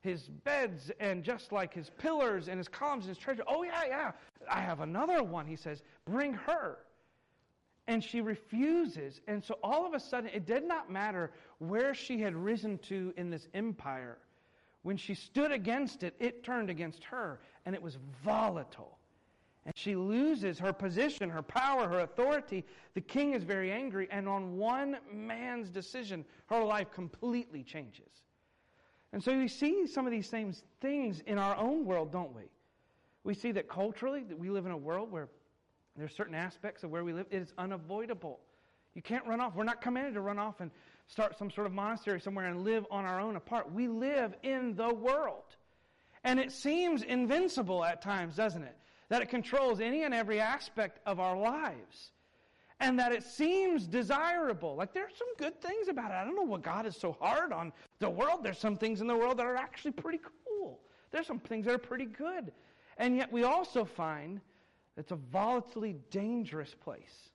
his 0.00 0.30
beds 0.30 0.90
and 0.98 1.22
just 1.22 1.52
like 1.52 1.74
his 1.74 1.90
pillars 1.98 2.48
and 2.48 2.56
his 2.56 2.66
columns 2.66 3.04
and 3.04 3.14
his 3.14 3.22
treasure. 3.22 3.42
Oh, 3.46 3.64
yeah, 3.64 3.82
yeah. 3.86 4.12
I 4.50 4.60
have 4.60 4.80
another 4.80 5.22
one, 5.22 5.46
he 5.46 5.56
says. 5.56 5.82
Bring 6.06 6.32
her. 6.32 6.78
And 7.86 8.02
she 8.02 8.22
refuses. 8.22 9.20
And 9.28 9.44
so 9.44 9.58
all 9.62 9.86
of 9.86 9.92
a 9.92 10.00
sudden, 10.00 10.30
it 10.32 10.46
did 10.46 10.66
not 10.66 10.90
matter 10.90 11.32
where 11.58 11.92
she 11.92 12.18
had 12.18 12.34
risen 12.34 12.78
to 12.88 13.12
in 13.18 13.28
this 13.28 13.46
empire 13.52 14.16
when 14.84 14.98
she 14.98 15.14
stood 15.14 15.50
against 15.50 16.02
it, 16.02 16.14
it 16.20 16.44
turned 16.44 16.68
against 16.68 17.02
her, 17.04 17.40
and 17.66 17.74
it 17.74 17.82
was 17.82 17.96
volatile. 18.22 18.98
And 19.64 19.74
she 19.74 19.96
loses 19.96 20.58
her 20.58 20.74
position, 20.74 21.30
her 21.30 21.42
power, 21.42 21.88
her 21.88 22.00
authority. 22.00 22.66
The 22.92 23.00
king 23.00 23.32
is 23.32 23.44
very 23.44 23.72
angry, 23.72 24.06
and 24.10 24.28
on 24.28 24.58
one 24.58 24.98
man's 25.10 25.70
decision, 25.70 26.22
her 26.50 26.62
life 26.62 26.92
completely 26.92 27.62
changes. 27.62 28.10
And 29.14 29.24
so 29.24 29.36
we 29.36 29.48
see 29.48 29.86
some 29.86 30.04
of 30.04 30.12
these 30.12 30.28
same 30.28 30.52
things 30.82 31.22
in 31.26 31.38
our 31.38 31.56
own 31.56 31.86
world, 31.86 32.12
don't 32.12 32.34
we? 32.34 32.42
We 33.24 33.32
see 33.32 33.52
that 33.52 33.70
culturally, 33.70 34.22
that 34.24 34.38
we 34.38 34.50
live 34.50 34.66
in 34.66 34.72
a 34.72 34.76
world 34.76 35.10
where 35.10 35.28
there's 35.96 36.14
certain 36.14 36.34
aspects 36.34 36.84
of 36.84 36.90
where 36.90 37.04
we 37.04 37.14
live, 37.14 37.26
it 37.30 37.40
is 37.40 37.54
unavoidable. 37.56 38.40
You 38.94 39.00
can't 39.00 39.26
run 39.26 39.40
off. 39.40 39.54
We're 39.54 39.64
not 39.64 39.80
commanded 39.80 40.12
to 40.14 40.20
run 40.20 40.38
off 40.38 40.60
and 40.60 40.70
start 41.06 41.38
some 41.38 41.50
sort 41.50 41.66
of 41.66 41.72
monastery 41.72 42.20
somewhere 42.20 42.46
and 42.46 42.64
live 42.64 42.86
on 42.90 43.04
our 43.04 43.20
own 43.20 43.36
apart. 43.36 43.72
We 43.72 43.88
live 43.88 44.34
in 44.42 44.74
the 44.74 44.92
world. 44.92 45.56
And 46.24 46.40
it 46.40 46.52
seems 46.52 47.02
invincible 47.02 47.84
at 47.84 48.00
times, 48.00 48.36
doesn't 48.36 48.62
it? 48.62 48.76
That 49.10 49.22
it 49.22 49.28
controls 49.28 49.80
any 49.80 50.04
and 50.04 50.14
every 50.14 50.40
aspect 50.40 51.00
of 51.06 51.20
our 51.20 51.36
lives. 51.36 52.12
And 52.80 52.98
that 52.98 53.12
it 53.12 53.22
seems 53.22 53.86
desirable. 53.86 54.74
Like 54.74 54.92
there's 54.92 55.16
some 55.16 55.28
good 55.38 55.60
things 55.60 55.88
about 55.88 56.10
it. 56.10 56.14
I 56.14 56.24
don't 56.24 56.34
know 56.34 56.42
what 56.42 56.62
God 56.62 56.86
is 56.86 56.96
so 56.96 57.12
hard 57.20 57.52
on 57.52 57.72
the 57.98 58.10
world. 58.10 58.40
There's 58.42 58.58
some 58.58 58.76
things 58.76 59.00
in 59.00 59.06
the 59.06 59.16
world 59.16 59.38
that 59.38 59.46
are 59.46 59.56
actually 59.56 59.92
pretty 59.92 60.20
cool. 60.46 60.80
There's 61.10 61.26
some 61.26 61.38
things 61.38 61.66
that 61.66 61.74
are 61.74 61.78
pretty 61.78 62.06
good. 62.06 62.52
And 62.96 63.16
yet 63.16 63.30
we 63.30 63.44
also 63.44 63.84
find 63.84 64.40
it's 64.96 65.12
a 65.12 65.16
volatilely 65.16 65.96
dangerous 66.10 66.74
place. 66.74 67.30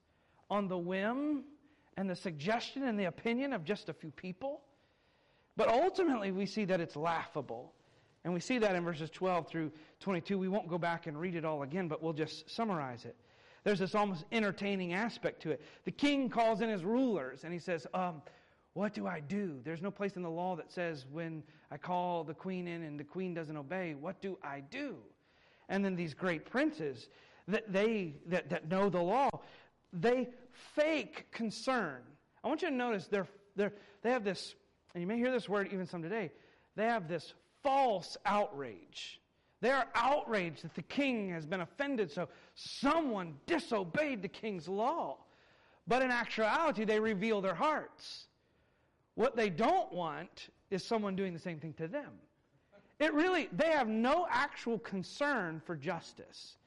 On 0.50 0.68
the 0.68 0.78
whim 0.78 1.44
and 2.00 2.10
the 2.10 2.16
suggestion 2.16 2.84
and 2.84 2.98
the 2.98 3.06
opinion 3.06 3.52
of 3.52 3.66
just 3.66 3.90
a 3.90 3.94
few 3.94 4.10
people. 4.12 4.62
But 5.58 5.68
ultimately, 5.68 6.32
we 6.32 6.46
see 6.46 6.64
that 6.64 6.80
it's 6.80 6.96
laughable. 6.96 7.74
And 8.24 8.34
we 8.34 8.40
see 8.40 8.58
that 8.58 8.74
in 8.74 8.86
verses 8.86 9.10
12 9.10 9.50
through 9.50 9.74
22. 10.00 10.38
We 10.38 10.48
won't 10.48 10.70
go 10.70 10.78
back 10.78 11.08
and 11.08 11.20
read 11.20 11.36
it 11.36 11.44
all 11.44 11.64
again, 11.64 11.90
but 11.90 12.02
we'll 12.02 12.14
just 12.14 12.50
summarize 12.50 13.04
it. 13.04 13.18
There's 13.66 13.80
this 13.80 13.96
almost 13.96 14.24
entertaining 14.32 14.94
aspect 14.94 15.42
to 15.42 15.52
it. 15.52 15.62
The 15.84 15.92
king 15.92 16.30
calls 16.30 16.62
in 16.62 16.70
his 16.70 16.86
rulers 16.86 17.44
and 17.44 17.52
he 17.52 17.60
says, 17.60 17.86
um, 17.94 18.22
What 18.76 18.94
do 18.94 19.06
I 19.06 19.20
do? 19.20 19.60
There's 19.66 19.82
no 19.82 19.92
place 19.92 20.16
in 20.16 20.22
the 20.22 20.30
law 20.30 20.56
that 20.56 20.72
says 20.72 21.06
when 21.12 21.44
I 21.70 21.76
call 21.76 22.24
the 22.24 22.34
queen 22.34 22.66
in 22.66 22.84
and 22.84 22.98
the 22.98 23.04
queen 23.04 23.34
doesn't 23.34 23.58
obey, 23.58 23.94
what 23.94 24.22
do 24.22 24.38
I 24.42 24.62
do? 24.72 24.96
And 25.68 25.84
then 25.84 25.98
these 25.98 26.14
great 26.14 26.50
princes 26.50 27.10
that 27.50 27.74
they 27.74 28.14
that, 28.28 28.50
that 28.52 28.70
know 28.70 28.90
the 28.90 29.02
law, 29.02 29.30
they 29.92 30.30
fake 30.76 31.32
concern. 31.32 32.02
I 32.44 32.48
want 32.48 32.62
you 32.62 32.70
to 32.70 32.76
notice 32.76 33.08
they're, 33.08 33.28
they're, 33.56 33.74
they 34.02 34.12
have 34.12 34.24
this, 34.24 34.56
and 34.94 35.02
you 35.02 35.08
may 35.08 35.18
hear 35.18 35.32
this 35.32 35.50
word 35.50 35.70
even 35.72 35.86
some 35.86 36.02
today, 36.02 36.32
they 36.76 36.86
have 36.86 37.08
this 37.08 37.34
false 37.64 38.18
outrage. 38.26 39.20
They 39.62 39.72
are 39.72 39.88
outraged 39.94 40.64
that 40.64 40.76
the 40.76 40.82
king 40.82 41.32
has 41.32 41.46
been 41.46 41.62
offended, 41.62 42.12
so 42.12 42.30
someone 42.56 43.36
disobeyed 43.46 44.22
the 44.22 44.30
king's 44.30 44.68
law. 44.68 45.18
But 45.88 46.02
in 46.02 46.12
actuality, 46.12 46.86
they 46.86 47.00
reveal 47.00 47.42
their 47.42 47.56
hearts. 47.56 48.28
What 49.16 49.36
they 49.36 49.50
don't 49.50 49.92
want 49.92 50.50
is 50.70 50.84
someone 50.84 51.16
doing 51.16 51.34
the 51.34 51.40
same 51.40 51.60
thing 51.60 51.74
to 51.74 51.88
them. 51.88 52.12
It 53.00 53.14
really, 53.14 53.50
they 53.52 53.72
have 53.72 53.88
no 53.88 54.28
actual 54.30 54.78
concern 54.80 55.62
for 55.66 55.76
justice. 55.76 56.58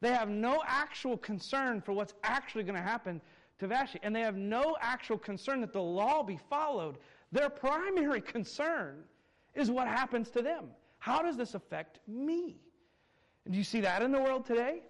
They 0.00 0.12
have 0.12 0.28
no 0.28 0.62
actual 0.66 1.16
concern 1.16 1.80
for 1.80 1.92
what's 1.92 2.14
actually 2.22 2.64
going 2.64 2.76
to 2.76 2.82
happen 2.82 3.20
to 3.58 3.66
Vashti, 3.66 3.98
and 4.02 4.14
they 4.14 4.20
have 4.20 4.36
no 4.36 4.76
actual 4.80 5.18
concern 5.18 5.60
that 5.60 5.72
the 5.72 5.82
law 5.82 6.22
be 6.22 6.38
followed. 6.48 6.98
Their 7.32 7.50
primary 7.50 8.20
concern 8.36 9.02
is 9.54 9.70
what 9.70 9.88
happens 9.88 10.30
to 10.30 10.42
them. 10.42 10.66
How 10.98 11.22
does 11.22 11.36
this 11.36 11.54
affect 11.54 12.00
me? 12.06 12.56
do 13.50 13.56
you 13.56 13.64
see 13.64 13.80
that 13.80 14.02
in 14.02 14.12
the 14.12 14.20
world 14.20 14.44
today? 14.44 14.82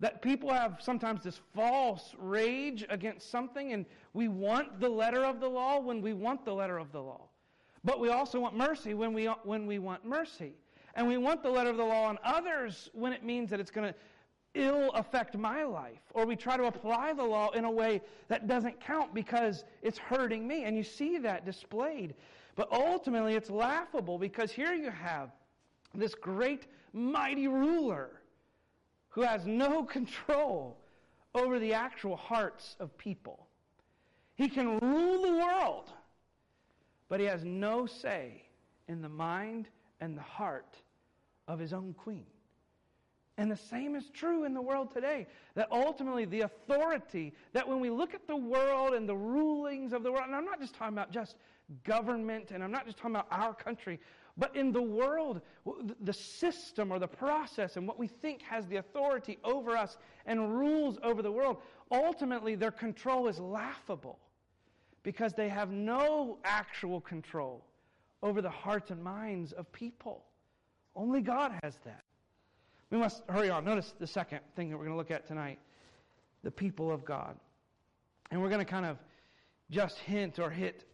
That 0.00 0.22
people 0.22 0.50
have 0.50 0.78
sometimes 0.80 1.22
this 1.22 1.38
false 1.54 2.14
rage 2.18 2.86
against 2.88 3.30
something, 3.30 3.74
and 3.74 3.84
we 4.14 4.28
want 4.28 4.80
the 4.80 4.88
letter 4.88 5.24
of 5.24 5.40
the 5.40 5.48
law 5.48 5.78
when 5.78 6.00
we 6.00 6.14
want 6.14 6.44
the 6.46 6.54
letter 6.54 6.78
of 6.78 6.92
the 6.92 7.00
law. 7.00 7.28
But 7.84 8.00
we 8.00 8.08
also 8.08 8.40
want 8.40 8.56
mercy 8.56 8.94
when 8.94 9.12
we, 9.12 9.26
when 9.44 9.66
we 9.66 9.78
want 9.78 10.04
mercy. 10.04 10.54
And 10.94 11.06
we 11.06 11.18
want 11.18 11.42
the 11.42 11.50
letter 11.50 11.70
of 11.70 11.76
the 11.76 11.84
law 11.84 12.04
on 12.04 12.18
others 12.24 12.88
when 12.94 13.12
it 13.12 13.22
means 13.22 13.50
that 13.50 13.60
it's 13.60 13.70
going 13.70 13.92
to 13.92 13.94
ill 14.54 14.90
affect 14.94 15.36
my 15.36 15.62
life. 15.62 16.00
Or 16.12 16.26
we 16.26 16.36
try 16.36 16.56
to 16.56 16.64
apply 16.64 17.12
the 17.12 17.24
law 17.24 17.50
in 17.50 17.64
a 17.64 17.70
way 17.70 18.02
that 18.28 18.46
doesn't 18.46 18.80
count 18.80 19.14
because 19.14 19.64
it's 19.82 19.98
hurting 19.98 20.46
me. 20.46 20.64
And 20.64 20.76
you 20.76 20.82
see 20.82 21.18
that 21.18 21.44
displayed. 21.44 22.14
But 22.56 22.72
ultimately, 22.72 23.34
it's 23.34 23.50
laughable 23.50 24.18
because 24.18 24.50
here 24.50 24.74
you 24.74 24.90
have 24.90 25.30
this 25.94 26.14
great, 26.14 26.66
mighty 26.92 27.48
ruler 27.48 28.10
who 29.08 29.22
has 29.22 29.46
no 29.46 29.84
control 29.96 30.78
over 31.34 31.58
the 31.58 31.72
actual 31.72 32.16
hearts 32.16 32.76
of 32.80 32.96
people. 32.98 33.46
He 34.34 34.48
can 34.48 34.78
rule 34.78 35.22
the 35.22 35.32
world, 35.32 35.92
but 37.08 37.20
he 37.20 37.26
has 37.26 37.44
no 37.44 37.86
say 37.86 38.42
in 38.88 39.02
the 39.02 39.08
mind 39.08 39.68
and 40.00 40.16
the 40.16 40.22
heart 40.22 40.76
of 41.46 41.58
his 41.58 41.72
own 41.72 41.94
queen. 41.94 42.26
And 43.40 43.50
the 43.50 43.56
same 43.56 43.94
is 43.96 44.04
true 44.10 44.44
in 44.44 44.52
the 44.52 44.60
world 44.60 44.92
today. 44.92 45.26
That 45.54 45.72
ultimately, 45.72 46.26
the 46.26 46.42
authority, 46.42 47.32
that 47.54 47.66
when 47.66 47.80
we 47.80 47.88
look 47.88 48.12
at 48.12 48.26
the 48.26 48.36
world 48.36 48.92
and 48.92 49.08
the 49.08 49.16
rulings 49.16 49.94
of 49.94 50.02
the 50.02 50.12
world, 50.12 50.26
and 50.26 50.36
I'm 50.36 50.44
not 50.44 50.60
just 50.60 50.74
talking 50.74 50.92
about 50.92 51.10
just 51.10 51.36
government, 51.82 52.50
and 52.50 52.62
I'm 52.62 52.70
not 52.70 52.84
just 52.84 52.98
talking 52.98 53.16
about 53.16 53.28
our 53.30 53.54
country, 53.54 53.98
but 54.36 54.54
in 54.54 54.72
the 54.72 54.82
world, 54.82 55.40
the 56.02 56.12
system 56.12 56.92
or 56.92 56.98
the 56.98 57.08
process 57.08 57.78
and 57.78 57.88
what 57.88 57.98
we 57.98 58.08
think 58.08 58.42
has 58.42 58.66
the 58.66 58.76
authority 58.76 59.38
over 59.42 59.74
us 59.74 59.96
and 60.26 60.58
rules 60.58 60.98
over 61.02 61.22
the 61.22 61.32
world, 61.32 61.62
ultimately 61.90 62.56
their 62.56 62.70
control 62.70 63.26
is 63.26 63.40
laughable 63.40 64.18
because 65.02 65.32
they 65.32 65.48
have 65.48 65.70
no 65.70 66.36
actual 66.44 67.00
control 67.00 67.64
over 68.22 68.42
the 68.42 68.50
hearts 68.50 68.90
and 68.90 69.02
minds 69.02 69.52
of 69.52 69.72
people. 69.72 70.26
Only 70.94 71.22
God 71.22 71.58
has 71.62 71.78
that. 71.86 72.04
We 72.90 72.98
must 72.98 73.22
hurry 73.28 73.50
on. 73.50 73.64
Notice 73.64 73.94
the 73.98 74.06
second 74.06 74.40
thing 74.56 74.70
that 74.70 74.76
we're 74.76 74.84
going 74.84 74.94
to 74.94 74.98
look 74.98 75.10
at 75.10 75.26
tonight 75.26 75.58
the 76.42 76.50
people 76.50 76.90
of 76.90 77.04
God. 77.04 77.36
And 78.30 78.40
we're 78.40 78.48
going 78.48 78.64
to 78.64 78.70
kind 78.70 78.86
of 78.86 78.98
just 79.70 79.98
hint 79.98 80.38
or 80.38 80.50
hit 80.50 80.84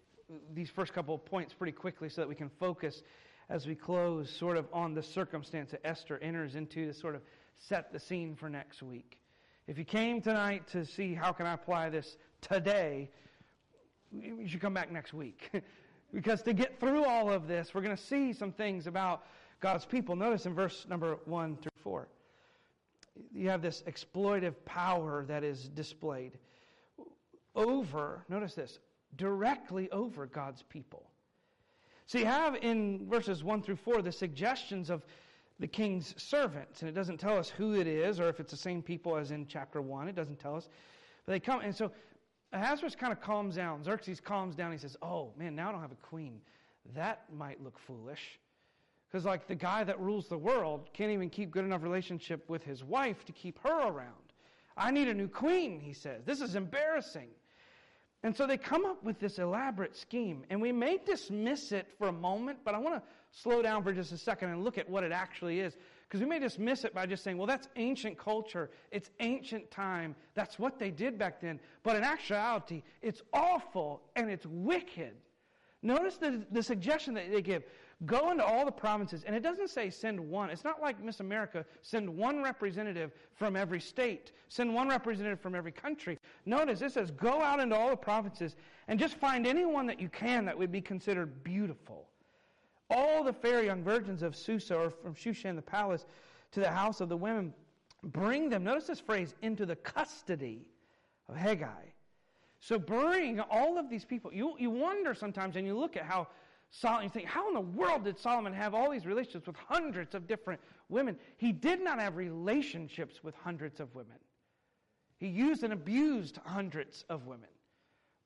these 0.54 0.70
first 0.70 0.92
couple 0.92 1.14
of 1.14 1.24
points 1.24 1.54
pretty 1.54 1.72
quickly 1.72 2.08
so 2.08 2.20
that 2.20 2.28
we 2.28 2.34
can 2.34 2.50
focus 2.58 3.02
as 3.48 3.66
we 3.66 3.74
close 3.74 4.28
sort 4.28 4.56
of 4.56 4.66
on 4.72 4.92
the 4.92 5.02
circumstance 5.02 5.70
that 5.70 5.86
Esther 5.86 6.18
enters 6.20 6.56
into 6.56 6.86
to 6.86 6.92
sort 6.92 7.14
of 7.14 7.22
set 7.58 7.92
the 7.92 8.00
scene 8.00 8.34
for 8.34 8.50
next 8.50 8.82
week. 8.82 9.18
If 9.68 9.78
you 9.78 9.84
came 9.84 10.20
tonight 10.20 10.66
to 10.68 10.84
see 10.84 11.14
how 11.14 11.32
can 11.32 11.46
I 11.46 11.54
apply 11.54 11.90
this 11.90 12.16
today, 12.40 13.08
you 14.12 14.48
should 14.48 14.60
come 14.60 14.74
back 14.74 14.90
next 14.90 15.14
week. 15.14 15.50
because 16.12 16.42
to 16.42 16.52
get 16.52 16.80
through 16.80 17.04
all 17.04 17.30
of 17.30 17.46
this, 17.46 17.72
we're 17.72 17.82
going 17.82 17.96
to 17.96 18.02
see 18.02 18.32
some 18.32 18.52
things 18.52 18.86
about 18.86 19.24
God's 19.60 19.84
people. 19.84 20.16
Notice 20.16 20.46
in 20.46 20.54
verse 20.54 20.86
number 20.88 21.18
1 21.24 21.56
through 21.56 21.70
4. 21.86 22.08
You 23.32 23.48
have 23.48 23.62
this 23.62 23.84
exploitive 23.86 24.54
power 24.64 25.24
that 25.28 25.44
is 25.44 25.68
displayed 25.68 26.36
over, 27.54 28.24
notice 28.28 28.54
this, 28.54 28.80
directly 29.14 29.88
over 29.92 30.26
God's 30.26 30.64
people. 30.64 31.08
So 32.06 32.18
you 32.18 32.26
have 32.26 32.56
in 32.56 33.08
verses 33.08 33.44
1 33.44 33.62
through 33.62 33.76
4 33.76 34.02
the 34.02 34.10
suggestions 34.10 34.90
of 34.90 35.04
the 35.60 35.68
king's 35.68 36.12
servants, 36.20 36.80
and 36.80 36.88
it 36.88 36.92
doesn't 36.92 37.18
tell 37.18 37.38
us 37.38 37.48
who 37.48 37.74
it 37.74 37.86
is 37.86 38.18
or 38.18 38.28
if 38.28 38.40
it's 38.40 38.50
the 38.50 38.56
same 38.56 38.82
people 38.82 39.16
as 39.16 39.30
in 39.30 39.46
chapter 39.46 39.80
1. 39.80 40.08
It 40.08 40.16
doesn't 40.16 40.40
tell 40.40 40.56
us. 40.56 40.68
But 41.24 41.34
they 41.34 41.40
come, 41.40 41.60
and 41.60 41.74
so 41.74 41.92
Ahasuerus 42.52 42.96
kind 42.96 43.12
of 43.12 43.20
calms 43.20 43.54
down. 43.54 43.84
Xerxes 43.84 44.18
calms 44.20 44.56
down. 44.56 44.72
He 44.72 44.78
says, 44.78 44.96
Oh, 45.02 45.32
man, 45.38 45.54
now 45.54 45.68
I 45.68 45.72
don't 45.72 45.82
have 45.82 45.92
a 45.92 46.06
queen. 46.06 46.40
That 46.96 47.24
might 47.32 47.62
look 47.62 47.78
foolish. 47.78 48.40
Because, 49.08 49.24
like, 49.24 49.46
the 49.46 49.54
guy 49.54 49.84
that 49.84 50.00
rules 50.00 50.28
the 50.28 50.38
world 50.38 50.90
can't 50.92 51.12
even 51.12 51.30
keep 51.30 51.50
good 51.50 51.64
enough 51.64 51.82
relationship 51.82 52.48
with 52.48 52.64
his 52.64 52.82
wife 52.82 53.24
to 53.24 53.32
keep 53.32 53.58
her 53.60 53.88
around. 53.88 54.14
I 54.76 54.90
need 54.90 55.08
a 55.08 55.14
new 55.14 55.28
queen, 55.28 55.80
he 55.80 55.92
says. 55.92 56.22
This 56.24 56.40
is 56.40 56.54
embarrassing. 56.54 57.28
And 58.22 58.36
so 58.36 58.46
they 58.46 58.56
come 58.56 58.84
up 58.84 59.02
with 59.04 59.20
this 59.20 59.38
elaborate 59.38 59.96
scheme. 59.96 60.44
And 60.50 60.60
we 60.60 60.72
may 60.72 60.98
dismiss 61.06 61.70
it 61.70 61.86
for 61.98 62.08
a 62.08 62.12
moment, 62.12 62.58
but 62.64 62.74
I 62.74 62.78
want 62.78 62.96
to 62.96 63.02
slow 63.30 63.62
down 63.62 63.84
for 63.84 63.92
just 63.92 64.10
a 64.12 64.18
second 64.18 64.50
and 64.50 64.64
look 64.64 64.78
at 64.78 64.88
what 64.88 65.04
it 65.04 65.12
actually 65.12 65.60
is. 65.60 65.76
Because 66.08 66.20
we 66.20 66.26
may 66.26 66.38
dismiss 66.38 66.84
it 66.84 66.94
by 66.94 67.06
just 67.06 67.22
saying, 67.22 67.36
well, 67.38 67.46
that's 67.46 67.68
ancient 67.76 68.18
culture. 68.18 68.70
It's 68.90 69.10
ancient 69.20 69.70
time. 69.70 70.14
That's 70.34 70.58
what 70.58 70.78
they 70.78 70.90
did 70.90 71.18
back 71.18 71.40
then. 71.40 71.60
But 71.82 71.96
in 71.96 72.04
actuality, 72.04 72.82
it's 73.02 73.22
awful 73.32 74.02
and 74.14 74.30
it's 74.30 74.46
wicked. 74.46 75.14
Notice 75.82 76.16
the, 76.16 76.44
the 76.50 76.62
suggestion 76.62 77.14
that 77.14 77.30
they 77.30 77.42
give. 77.42 77.64
Go 78.04 78.30
into 78.30 78.44
all 78.44 78.66
the 78.66 78.72
provinces, 78.72 79.24
and 79.24 79.34
it 79.34 79.42
doesn't 79.42 79.70
say 79.70 79.88
send 79.88 80.20
one. 80.20 80.50
It's 80.50 80.64
not 80.64 80.82
like 80.82 81.02
Miss 81.02 81.20
America, 81.20 81.64
send 81.80 82.14
one 82.14 82.42
representative 82.42 83.10
from 83.34 83.56
every 83.56 83.80
state, 83.80 84.32
send 84.50 84.74
one 84.74 84.88
representative 84.88 85.40
from 85.40 85.54
every 85.54 85.72
country. 85.72 86.18
Notice 86.44 86.82
it 86.82 86.92
says 86.92 87.10
go 87.10 87.40
out 87.40 87.58
into 87.58 87.74
all 87.74 87.88
the 87.88 87.96
provinces 87.96 88.54
and 88.88 89.00
just 89.00 89.14
find 89.14 89.46
anyone 89.46 89.86
that 89.86 89.98
you 89.98 90.10
can 90.10 90.44
that 90.44 90.58
would 90.58 90.70
be 90.70 90.82
considered 90.82 91.42
beautiful. 91.42 92.06
All 92.90 93.24
the 93.24 93.32
fair 93.32 93.64
young 93.64 93.82
virgins 93.82 94.22
of 94.22 94.36
Susa 94.36 94.76
or 94.76 94.90
from 94.90 95.14
Shushan 95.14 95.56
the 95.56 95.62
palace 95.62 96.04
to 96.52 96.60
the 96.60 96.70
house 96.70 97.00
of 97.00 97.08
the 97.08 97.16
women, 97.16 97.54
bring 98.02 98.50
them, 98.50 98.62
notice 98.62 98.88
this 98.88 99.00
phrase, 99.00 99.34
into 99.40 99.64
the 99.64 99.76
custody 99.76 100.68
of 101.30 101.34
Hegai. 101.34 101.92
So 102.60 102.78
bring 102.78 103.40
all 103.40 103.78
of 103.78 103.88
these 103.88 104.04
people. 104.04 104.32
You, 104.32 104.54
you 104.58 104.70
wonder 104.70 105.14
sometimes, 105.14 105.56
and 105.56 105.66
you 105.66 105.76
look 105.76 105.96
at 105.96 106.04
how 106.04 106.28
Solomon, 106.70 107.04
you 107.04 107.10
think, 107.10 107.26
how 107.26 107.48
in 107.48 107.54
the 107.54 107.60
world 107.60 108.04
did 108.04 108.18
Solomon 108.18 108.52
have 108.52 108.74
all 108.74 108.90
these 108.90 109.06
relationships 109.06 109.46
with 109.46 109.56
hundreds 109.56 110.14
of 110.14 110.26
different 110.26 110.60
women? 110.88 111.16
He 111.36 111.52
did 111.52 111.82
not 111.82 111.98
have 111.98 112.16
relationships 112.16 113.22
with 113.22 113.34
hundreds 113.36 113.80
of 113.80 113.94
women. 113.94 114.16
He 115.18 115.28
used 115.28 115.62
and 115.62 115.72
abused 115.72 116.38
hundreds 116.44 117.04
of 117.08 117.26
women. 117.26 117.48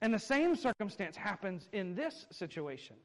And 0.03 0.13
the 0.13 0.19
same 0.19 0.57
circumstance 0.57 1.17
happens 1.17 1.69
in 1.73 1.95
this 1.95 2.27
situation. 2.31 2.97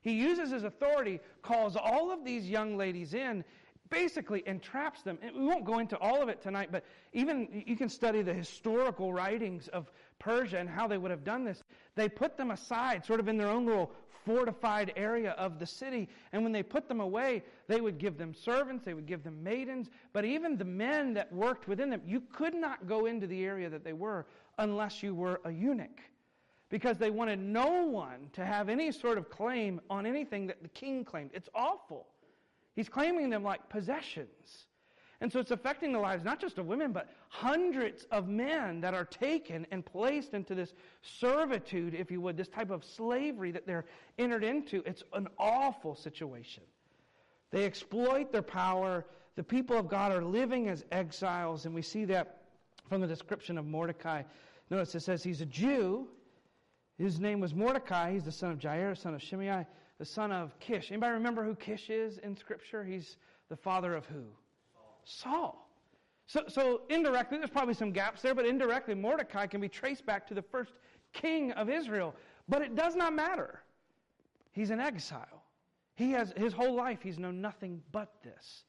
He 0.00 0.12
uses 0.12 0.50
his 0.50 0.64
authority, 0.64 1.20
calls 1.42 1.76
all 1.76 2.10
of 2.10 2.24
these 2.24 2.48
young 2.48 2.76
ladies 2.76 3.12
in, 3.12 3.44
basically 3.90 4.42
entraps 4.46 5.02
them. 5.02 5.18
And 5.22 5.36
we 5.36 5.44
won't 5.44 5.64
go 5.64 5.78
into 5.78 5.98
all 5.98 6.22
of 6.22 6.28
it 6.28 6.40
tonight, 6.40 6.70
but 6.72 6.84
even 7.12 7.64
you 7.66 7.76
can 7.76 7.88
study 7.88 8.22
the 8.22 8.32
historical 8.32 9.12
writings 9.12 9.68
of 9.68 9.90
Persia 10.18 10.58
and 10.58 10.68
how 10.68 10.86
they 10.86 10.98
would 10.98 11.10
have 11.10 11.24
done 11.24 11.44
this. 11.44 11.62
They 11.96 12.08
put 12.08 12.36
them 12.36 12.52
aside, 12.52 13.04
sort 13.04 13.20
of 13.20 13.28
in 13.28 13.36
their 13.36 13.48
own 13.48 13.66
little 13.66 13.90
fortified 14.24 14.92
area 14.96 15.32
of 15.32 15.58
the 15.58 15.66
city. 15.66 16.08
And 16.32 16.42
when 16.42 16.52
they 16.52 16.62
put 16.62 16.88
them 16.88 17.00
away, 17.00 17.42
they 17.66 17.80
would 17.80 17.98
give 17.98 18.16
them 18.16 18.34
servants, 18.34 18.84
they 18.84 18.94
would 18.94 19.06
give 19.06 19.24
them 19.24 19.42
maidens, 19.42 19.88
but 20.12 20.24
even 20.24 20.56
the 20.56 20.64
men 20.64 21.14
that 21.14 21.32
worked 21.32 21.68
within 21.68 21.90
them, 21.90 22.02
you 22.06 22.22
could 22.32 22.54
not 22.54 22.86
go 22.86 23.06
into 23.06 23.26
the 23.26 23.44
area 23.44 23.68
that 23.70 23.84
they 23.84 23.92
were 23.92 24.26
unless 24.58 25.02
you 25.02 25.14
were 25.14 25.40
a 25.44 25.50
eunuch. 25.50 26.00
Because 26.68 26.98
they 26.98 27.10
wanted 27.10 27.40
no 27.40 27.84
one 27.86 28.30
to 28.34 28.44
have 28.44 28.68
any 28.68 28.92
sort 28.92 29.18
of 29.18 29.28
claim 29.28 29.80
on 29.90 30.06
anything 30.06 30.46
that 30.46 30.62
the 30.62 30.68
king 30.68 31.04
claimed. 31.04 31.30
It's 31.34 31.48
awful. 31.52 32.06
He's 32.74 32.88
claiming 32.88 33.30
them 33.30 33.42
like 33.42 33.68
possessions. 33.68 34.66
And 35.20 35.30
so 35.30 35.38
it's 35.38 35.50
affecting 35.50 35.92
the 35.92 35.98
lives 35.98 36.24
not 36.24 36.40
just 36.40 36.56
of 36.56 36.66
women, 36.66 36.92
but 36.92 37.08
hundreds 37.28 38.04
of 38.10 38.26
men 38.26 38.80
that 38.80 38.94
are 38.94 39.04
taken 39.04 39.66
and 39.70 39.84
placed 39.84 40.32
into 40.32 40.54
this 40.54 40.72
servitude, 41.02 41.94
if 41.94 42.10
you 42.10 42.22
would, 42.22 42.38
this 42.38 42.48
type 42.48 42.70
of 42.70 42.84
slavery 42.84 43.50
that 43.50 43.66
they're 43.66 43.84
entered 44.18 44.44
into. 44.44 44.82
It's 44.86 45.02
an 45.12 45.28
awful 45.38 45.94
situation. 45.94 46.62
They 47.50 47.66
exploit 47.66 48.32
their 48.32 48.42
power. 48.42 49.04
The 49.36 49.42
people 49.42 49.76
of 49.76 49.88
God 49.88 50.12
are 50.12 50.24
living 50.24 50.68
as 50.68 50.84
exiles, 50.90 51.66
and 51.66 51.74
we 51.74 51.82
see 51.82 52.06
that 52.06 52.38
from 52.88 53.02
the 53.02 53.06
description 53.06 53.58
of 53.58 53.66
Mordecai. 53.66 54.22
Notice 54.70 54.94
it 54.94 55.00
says 55.00 55.22
he's 55.22 55.42
a 55.42 55.46
Jew. 55.46 56.08
His 56.96 57.20
name 57.20 57.40
was 57.40 57.54
Mordecai. 57.54 58.12
He's 58.12 58.24
the 58.24 58.32
son 58.32 58.52
of 58.52 58.58
Jair, 58.58 58.96
son 58.96 59.14
of 59.14 59.22
Shimei, 59.22 59.66
the 60.00 60.06
son 60.06 60.32
of 60.32 60.58
Kish. 60.60 60.90
Anybody 60.90 61.12
remember 61.12 61.44
who 61.44 61.54
Kish 61.54 61.90
is 61.90 62.16
in 62.18 62.34
Scripture? 62.34 62.82
He's 62.82 63.18
the 63.50 63.56
father 63.56 63.94
of 63.94 64.06
who? 64.06 64.24
Saul. 65.04 65.68
So, 66.26 66.44
so 66.48 66.80
indirectly, 66.88 67.36
there's 67.36 67.50
probably 67.50 67.74
some 67.74 67.92
gaps 67.92 68.22
there, 68.22 68.34
but 68.34 68.46
indirectly, 68.46 68.94
Mordecai 68.94 69.46
can 69.46 69.60
be 69.60 69.68
traced 69.68 70.06
back 70.06 70.26
to 70.28 70.34
the 70.34 70.40
first 70.40 70.72
king 71.12 71.52
of 71.52 71.68
Israel. 71.68 72.14
But 72.48 72.62
it 72.62 72.74
does 72.74 72.96
not 72.96 73.12
matter. 73.12 73.60
He's 74.52 74.70
an 74.70 74.80
exile. 74.80 75.44
He 75.96 76.12
has 76.12 76.32
his 76.34 76.54
whole 76.54 76.74
life, 76.74 77.00
he's 77.02 77.18
known 77.18 77.42
nothing 77.42 77.82
but 77.92 78.10
this. 78.24 78.64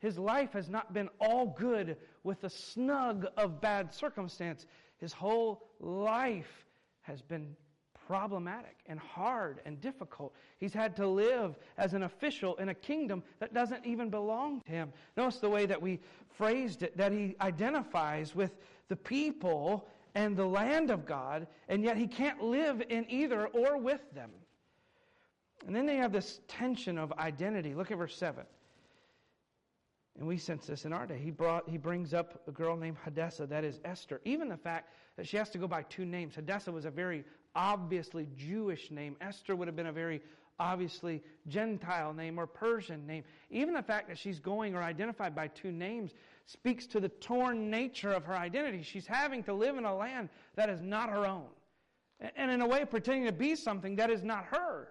His 0.00 0.18
life 0.18 0.52
has 0.52 0.68
not 0.68 0.92
been 0.92 1.08
all 1.20 1.46
good 1.46 1.96
with 2.24 2.40
the 2.40 2.50
snug 2.50 3.26
of 3.36 3.60
bad 3.60 3.94
circumstance. 3.94 4.66
His 4.98 5.12
whole 5.12 5.62
life 5.78 6.66
has 7.02 7.22
been 7.22 7.54
problematic 8.06 8.76
and 8.86 8.98
hard 8.98 9.60
and 9.64 9.80
difficult. 9.80 10.34
He's 10.58 10.72
had 10.72 10.96
to 10.96 11.06
live 11.06 11.56
as 11.78 11.94
an 11.94 12.04
official 12.04 12.56
in 12.56 12.68
a 12.68 12.74
kingdom 12.74 13.22
that 13.40 13.54
doesn't 13.54 13.84
even 13.86 14.10
belong 14.10 14.60
to 14.62 14.70
him. 14.70 14.92
Notice 15.16 15.38
the 15.38 15.50
way 15.50 15.66
that 15.66 15.80
we 15.80 16.00
phrased 16.36 16.82
it 16.82 16.96
that 16.96 17.12
he 17.12 17.36
identifies 17.40 18.34
with 18.34 18.52
the 18.88 18.96
people 18.96 19.88
and 20.14 20.36
the 20.36 20.46
land 20.46 20.90
of 20.90 21.06
God, 21.06 21.46
and 21.68 21.82
yet 21.82 21.96
he 21.96 22.06
can't 22.06 22.42
live 22.42 22.82
in 22.88 23.06
either 23.08 23.46
or 23.46 23.78
with 23.78 24.02
them. 24.14 24.30
And 25.66 25.74
then 25.74 25.86
they 25.86 25.96
have 25.96 26.12
this 26.12 26.40
tension 26.48 26.98
of 26.98 27.12
identity. 27.12 27.74
Look 27.74 27.90
at 27.90 27.98
verse 27.98 28.16
7. 28.16 28.44
And 30.18 30.28
we 30.28 30.36
sense 30.36 30.66
this 30.66 30.84
in 30.84 30.92
our 30.92 31.06
day. 31.06 31.18
He, 31.18 31.30
brought, 31.30 31.68
he 31.68 31.78
brings 31.78 32.12
up 32.12 32.42
a 32.46 32.50
girl 32.50 32.76
named 32.76 32.98
Hadassah, 33.02 33.46
that 33.46 33.64
is 33.64 33.80
Esther. 33.84 34.20
Even 34.24 34.48
the 34.48 34.56
fact 34.56 34.92
that 35.16 35.26
she 35.26 35.36
has 35.36 35.48
to 35.50 35.58
go 35.58 35.66
by 35.66 35.82
two 35.82 36.04
names. 36.04 36.34
Hadassah 36.34 36.72
was 36.72 36.84
a 36.84 36.90
very 36.90 37.24
obviously 37.54 38.28
Jewish 38.36 38.90
name. 38.90 39.16
Esther 39.20 39.56
would 39.56 39.68
have 39.68 39.76
been 39.76 39.86
a 39.86 39.92
very 39.92 40.22
obviously 40.58 41.22
Gentile 41.48 42.12
name 42.12 42.38
or 42.38 42.46
Persian 42.46 43.06
name. 43.06 43.24
Even 43.50 43.74
the 43.74 43.82
fact 43.82 44.08
that 44.08 44.18
she's 44.18 44.38
going 44.38 44.74
or 44.74 44.82
identified 44.82 45.34
by 45.34 45.48
two 45.48 45.72
names 45.72 46.12
speaks 46.46 46.86
to 46.88 47.00
the 47.00 47.08
torn 47.08 47.70
nature 47.70 48.12
of 48.12 48.24
her 48.24 48.36
identity. 48.36 48.82
She's 48.82 49.06
having 49.06 49.42
to 49.44 49.54
live 49.54 49.76
in 49.76 49.84
a 49.84 49.94
land 49.94 50.28
that 50.54 50.68
is 50.68 50.80
not 50.80 51.08
her 51.10 51.26
own. 51.26 51.46
And 52.36 52.50
in 52.50 52.60
a 52.60 52.66
way, 52.66 52.84
pretending 52.84 53.26
to 53.26 53.32
be 53.32 53.56
something 53.56 53.96
that 53.96 54.10
is 54.10 54.22
not 54.22 54.44
her. 54.44 54.88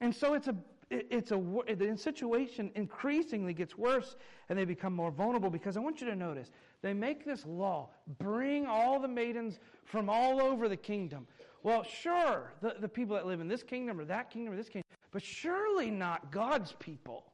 And 0.00 0.14
so 0.14 0.34
it's 0.34 0.48
a 0.48 0.56
it's 0.88 1.32
a 1.32 1.36
the 1.36 1.96
situation 1.96 2.70
increasingly 2.76 3.52
gets 3.52 3.76
worse 3.76 4.14
and 4.48 4.56
they 4.56 4.64
become 4.64 4.92
more 4.92 5.10
vulnerable 5.10 5.50
because 5.50 5.76
I 5.76 5.80
want 5.80 6.00
you 6.00 6.06
to 6.06 6.14
notice 6.14 6.52
they 6.80 6.92
make 6.92 7.24
this 7.24 7.44
law 7.44 7.90
bring 8.18 8.66
all 8.66 9.00
the 9.00 9.08
maidens 9.08 9.58
from 9.84 10.08
all 10.08 10.40
over 10.40 10.68
the 10.68 10.76
kingdom. 10.76 11.26
Well, 11.66 11.82
sure, 11.82 12.52
the, 12.62 12.76
the 12.78 12.88
people 12.88 13.16
that 13.16 13.26
live 13.26 13.40
in 13.40 13.48
this 13.48 13.64
kingdom 13.64 13.98
or 13.98 14.04
that 14.04 14.30
kingdom 14.30 14.54
or 14.54 14.56
this 14.56 14.68
kingdom, 14.68 14.86
but 15.10 15.20
surely 15.20 15.90
not 15.90 16.30
God's 16.30 16.72
people. 16.78 17.24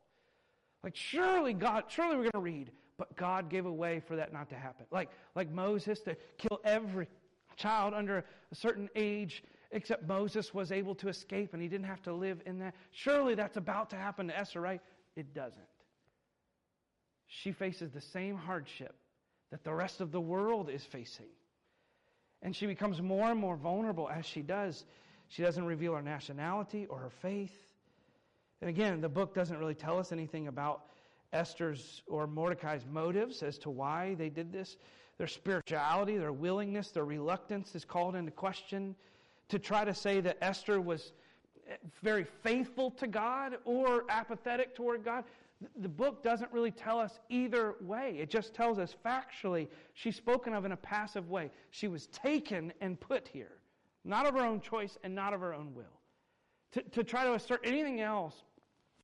Like 0.82 0.96
surely 0.96 1.52
God, 1.52 1.84
surely 1.88 2.16
we're 2.16 2.22
going 2.22 2.32
to 2.32 2.38
read, 2.38 2.70
but 2.96 3.14
God 3.14 3.50
gave 3.50 3.66
a 3.66 3.72
way 3.72 4.00
for 4.00 4.16
that 4.16 4.32
not 4.32 4.48
to 4.48 4.54
happen. 4.54 4.86
Like 4.90 5.10
like 5.34 5.50
Moses 5.50 6.00
to 6.06 6.16
kill 6.38 6.60
every 6.64 7.08
child 7.56 7.92
under 7.92 8.24
a 8.50 8.54
certain 8.54 8.88
age 8.96 9.44
except 9.70 10.08
Moses 10.08 10.54
was 10.54 10.72
able 10.72 10.94
to 10.94 11.08
escape 11.08 11.52
and 11.52 11.60
he 11.60 11.68
didn't 11.68 11.86
have 11.86 12.02
to 12.04 12.14
live 12.14 12.40
in 12.46 12.58
that. 12.60 12.74
Surely 12.90 13.34
that's 13.34 13.58
about 13.58 13.90
to 13.90 13.96
happen 13.96 14.28
to 14.28 14.38
Esther, 14.38 14.62
right? 14.62 14.80
It 15.14 15.34
doesn't. 15.34 15.60
She 17.26 17.52
faces 17.52 17.90
the 17.90 18.00
same 18.00 18.36
hardship 18.36 18.94
that 19.50 19.62
the 19.62 19.74
rest 19.74 20.00
of 20.00 20.10
the 20.10 20.22
world 20.22 20.70
is 20.70 20.84
facing. 20.84 21.28
And 22.42 22.54
she 22.54 22.66
becomes 22.66 23.00
more 23.00 23.30
and 23.30 23.38
more 23.38 23.56
vulnerable 23.56 24.08
as 24.08 24.26
she 24.26 24.42
does. 24.42 24.84
She 25.28 25.42
doesn't 25.42 25.64
reveal 25.64 25.94
her 25.94 26.02
nationality 26.02 26.86
or 26.86 26.98
her 26.98 27.10
faith. 27.10 27.56
And 28.60 28.68
again, 28.68 29.00
the 29.00 29.08
book 29.08 29.34
doesn't 29.34 29.58
really 29.58 29.74
tell 29.74 29.98
us 29.98 30.12
anything 30.12 30.48
about 30.48 30.82
Esther's 31.32 32.02
or 32.06 32.26
Mordecai's 32.26 32.84
motives 32.90 33.42
as 33.42 33.58
to 33.58 33.70
why 33.70 34.14
they 34.14 34.28
did 34.28 34.52
this. 34.52 34.76
Their 35.18 35.26
spirituality, 35.26 36.18
their 36.18 36.32
willingness, 36.32 36.90
their 36.90 37.04
reluctance 37.04 37.74
is 37.74 37.84
called 37.84 38.16
into 38.16 38.30
question 38.30 38.94
to 39.48 39.58
try 39.58 39.84
to 39.84 39.94
say 39.94 40.20
that 40.20 40.38
Esther 40.40 40.80
was 40.80 41.12
very 42.02 42.24
faithful 42.24 42.90
to 42.90 43.06
God 43.06 43.58
or 43.64 44.04
apathetic 44.08 44.74
toward 44.74 45.04
God. 45.04 45.24
The 45.76 45.88
book 45.88 46.22
doesn't 46.22 46.52
really 46.52 46.70
tell 46.70 46.98
us 46.98 47.18
either 47.28 47.76
way. 47.80 48.16
It 48.18 48.30
just 48.30 48.54
tells 48.54 48.78
us 48.78 48.96
factually 49.04 49.68
she's 49.94 50.16
spoken 50.16 50.54
of 50.54 50.64
in 50.64 50.72
a 50.72 50.76
passive 50.76 51.30
way. 51.30 51.50
She 51.70 51.88
was 51.88 52.06
taken 52.08 52.72
and 52.80 52.98
put 52.98 53.28
here, 53.28 53.52
not 54.04 54.26
of 54.26 54.34
her 54.34 54.44
own 54.44 54.60
choice 54.60 54.98
and 55.04 55.14
not 55.14 55.34
of 55.34 55.40
her 55.40 55.54
own 55.54 55.74
will. 55.74 56.00
To, 56.72 56.82
to 56.82 57.04
try 57.04 57.24
to 57.24 57.34
assert 57.34 57.60
anything 57.64 58.00
else 58.00 58.42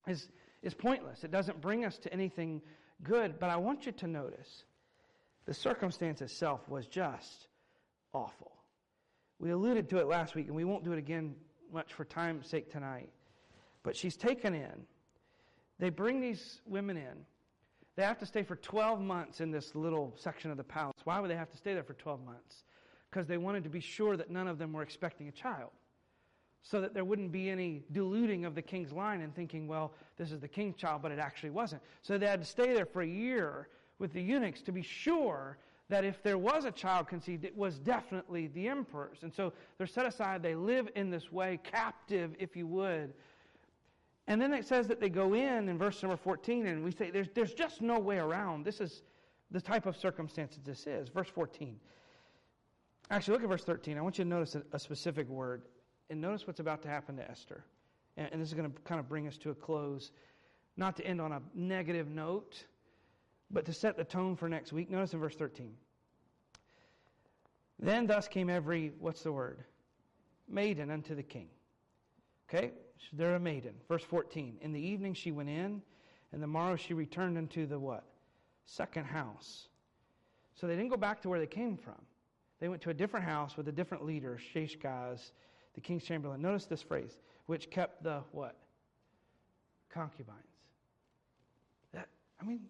is, 0.07 0.31
is 0.63 0.75
pointless. 0.75 1.25
It 1.25 1.31
doesn't 1.31 1.61
bring 1.61 1.85
us 1.85 1.99
to 1.99 2.13
anything 2.13 2.63
good. 3.03 3.39
But 3.39 3.51
I 3.51 3.57
want 3.57 3.87
you 3.87 3.93
to 3.93 4.07
notice 4.07 4.65
the 5.45 5.55
circumstance 5.55 6.23
itself 6.23 6.69
was 6.69 6.87
just 6.87 7.49
awful. 8.13 8.53
We 9.39 9.51
alluded 9.51 9.89
to 9.91 9.99
it 9.99 10.09
last 10.09 10.35
week, 10.35 10.47
and 10.49 10.57
we 10.57 10.65
won't 10.65 10.85
do 10.85 10.93
it 10.93 10.99
again 10.99 11.35
much 11.73 11.93
for 11.93 12.05
time's 12.05 12.49
sake 12.49 12.71
tonight. 12.71 13.11
But 13.83 13.97
she's 13.97 14.17
taken 14.17 14.55
in. 14.55 14.87
They 15.79 15.91
bring 15.91 16.21
these 16.21 16.61
women 16.67 16.97
in. 16.97 17.25
They 17.97 18.03
have 18.05 18.19
to 18.19 18.27
stay 18.27 18.43
for 18.43 18.57
12 18.57 19.01
months 19.01 19.41
in 19.41 19.51
this 19.51 19.75
little 19.75 20.15
section 20.17 20.51
of 20.51 20.57
the 20.57 20.65
palace. 20.65 20.97
Why 21.05 21.19
would 21.19 21.31
they 21.31 21.37
have 21.37 21.51
to 21.51 21.57
stay 21.57 21.75
there 21.75 21.83
for 21.83 21.95
12 21.95 22.25
months? 22.25 22.65
Because 23.11 23.27
they 23.27 23.39
wanted 23.39 23.65
to 23.65 23.71
be 23.71 23.81
sure 23.81 24.17
that 24.17 24.31
none 24.31 24.47
of 24.47 24.59
them 24.59 24.73
were 24.73 24.83
expecting 24.83 25.29
a 25.29 25.33
child. 25.33 25.71
So 26.63 26.81
that 26.81 26.95
there 26.95 27.05
wouldn't 27.05 27.33
be 27.33 27.49
any 27.51 27.83
diluting 27.93 28.45
of 28.45 28.55
the 28.55 28.63
king's 28.63 28.93
line 28.93 29.21
and 29.21 29.35
thinking, 29.35 29.67
well, 29.67 29.93
this 30.17 30.33
is 30.33 30.41
the 30.41 30.49
king's 30.49 30.77
child, 30.77 31.03
but 31.03 31.13
it 31.13 31.19
actually 31.19 31.51
wasn't. 31.51 31.83
So 32.03 32.19
they 32.19 32.27
had 32.27 32.41
to 32.41 32.47
stay 32.47 32.75
there 32.75 32.87
for 32.87 33.03
a 33.03 33.07
year 33.07 33.69
with 33.99 34.13
the 34.13 34.23
eunuchs 34.23 34.61
to 34.63 34.73
be 34.73 34.83
sure 34.83 35.59
that 35.89 36.05
if 36.05 36.23
there 36.23 36.39
was 36.39 36.67
a 36.67 36.71
child 36.71 37.09
conceived, 37.09 37.45
it 37.45 37.57
was 37.57 37.79
definitely 37.79 38.49
the 38.49 38.69
emperor's. 38.69 39.23
And 39.23 39.33
so 39.33 39.53
they're 39.79 39.87
set 39.87 40.07
aside. 40.07 40.43
They 40.43 40.55
live 40.55 40.89
in 40.95 41.11
this 41.11 41.33
way, 41.33 41.59
captive, 41.63 42.35
if 42.39 42.57
you 42.57 42.67
would. 42.67 43.15
And 44.29 44.41
then 44.41 44.53
it 44.53 44.67
says 44.67 44.87
that 44.89 45.01
they 45.01 45.09
go 45.09 45.33
in 45.33 45.71
in 45.71 45.79
verse 45.79 46.03
number 46.03 46.17
14, 46.17 46.67
and 46.67 46.85
we 46.85 46.93
say 46.93 47.11
there's, 47.11 47.29
there's 47.35 47.55
just 47.55 47.81
no 47.81 47.99
way 47.99 48.19
around. 48.19 48.63
This 48.63 48.79
is 48.79 49.03
the 49.51 49.61
type 49.61 49.87
of 49.87 49.97
circumstances 49.97 50.61
this 50.63 50.87
is. 50.87 51.09
Verse 51.09 51.31
14. 51.31 51.81
Actually, 53.11 53.33
look 53.33 53.43
at 53.43 53.49
verse 53.49 53.65
13. 53.65 53.97
I 53.97 54.03
want 54.03 54.19
you 54.19 54.25
to 54.25 54.31
notice 54.31 54.55
a, 54.55 54.63
a 54.75 54.79
specific 54.79 55.27
word. 55.31 55.63
And 56.11 56.21
notice 56.21 56.47
what's 56.47 56.61
about 56.61 56.83
to 56.83 56.89
happen 56.89 57.17
to 57.17 57.31
Esther. 57.31 57.65
And, 58.19 58.29
and 58.33 58.43
this 58.43 58.49
is 58.49 58.55
going 58.55 58.71
to 58.71 58.81
kind 58.83 59.01
of 59.01 59.09
bring 59.09 59.27
us 59.27 59.39
to 59.39 59.51
a 59.51 59.55
close. 59.55 60.13
Not 60.77 60.95
to 60.97 61.07
end 61.07 61.23
on 61.23 61.33
a 61.33 61.41
negative 61.55 62.11
note, 62.11 62.67
but 63.51 63.65
to 63.65 63.73
set 63.73 63.97
the 63.97 64.05
tone 64.05 64.37
for 64.37 64.47
next 64.47 64.75
week, 64.75 64.91
notice 64.91 65.15
in 65.15 65.21
verse 65.21 65.37
13. 65.37 65.73
Then 67.79 68.07
thus 68.07 68.29
came 68.29 68.51
every, 68.51 68.93
what's 69.01 69.23
the 69.23 69.33
word? 69.33 69.65
Maiden 70.47 70.91
unto 70.91 71.15
the 71.15 71.23
king. 71.23 71.49
Okay? 72.49 72.73
They're 73.13 73.35
a 73.35 73.41
maiden. 73.41 73.75
Verse 73.89 74.03
14. 74.05 74.59
In 74.61 74.73
the 74.73 74.81
evening 74.81 75.15
she 75.15 75.33
went 75.33 75.49
in, 75.49 75.83
and 76.33 76.43
the 76.43 76.47
morrow 76.47 76.77
she 76.77 76.95
returned 76.95 77.39
into 77.39 77.67
the 77.67 77.79
what? 77.79 78.05
Second 78.65 79.07
house. 79.07 79.69
So 80.55 80.67
they 80.67 80.75
didn't 80.75 80.91
go 80.91 80.97
back 80.97 81.23
to 81.23 81.29
where 81.29 81.39
they 81.39 81.47
came 81.47 81.77
from. 81.77 81.95
They 82.61 82.69
went 82.69 82.83
to 82.83 82.91
a 82.91 82.95
different 82.95 83.25
house 83.25 83.57
with 83.57 83.69
a 83.69 83.73
different 83.73 84.05
leader, 84.05 84.39
Shaashgaz, 84.55 85.31
the 85.75 85.81
king's 85.81 86.05
chamberlain. 86.05 86.43
Notice 86.43 86.67
this 86.67 86.83
phrase, 86.83 87.19
which 87.47 87.71
kept 87.71 88.03
the 88.03 88.21
what? 88.33 88.57
Concubines. 89.91 90.39
That, 91.93 92.09
I 92.41 92.45
mean, 92.45 92.61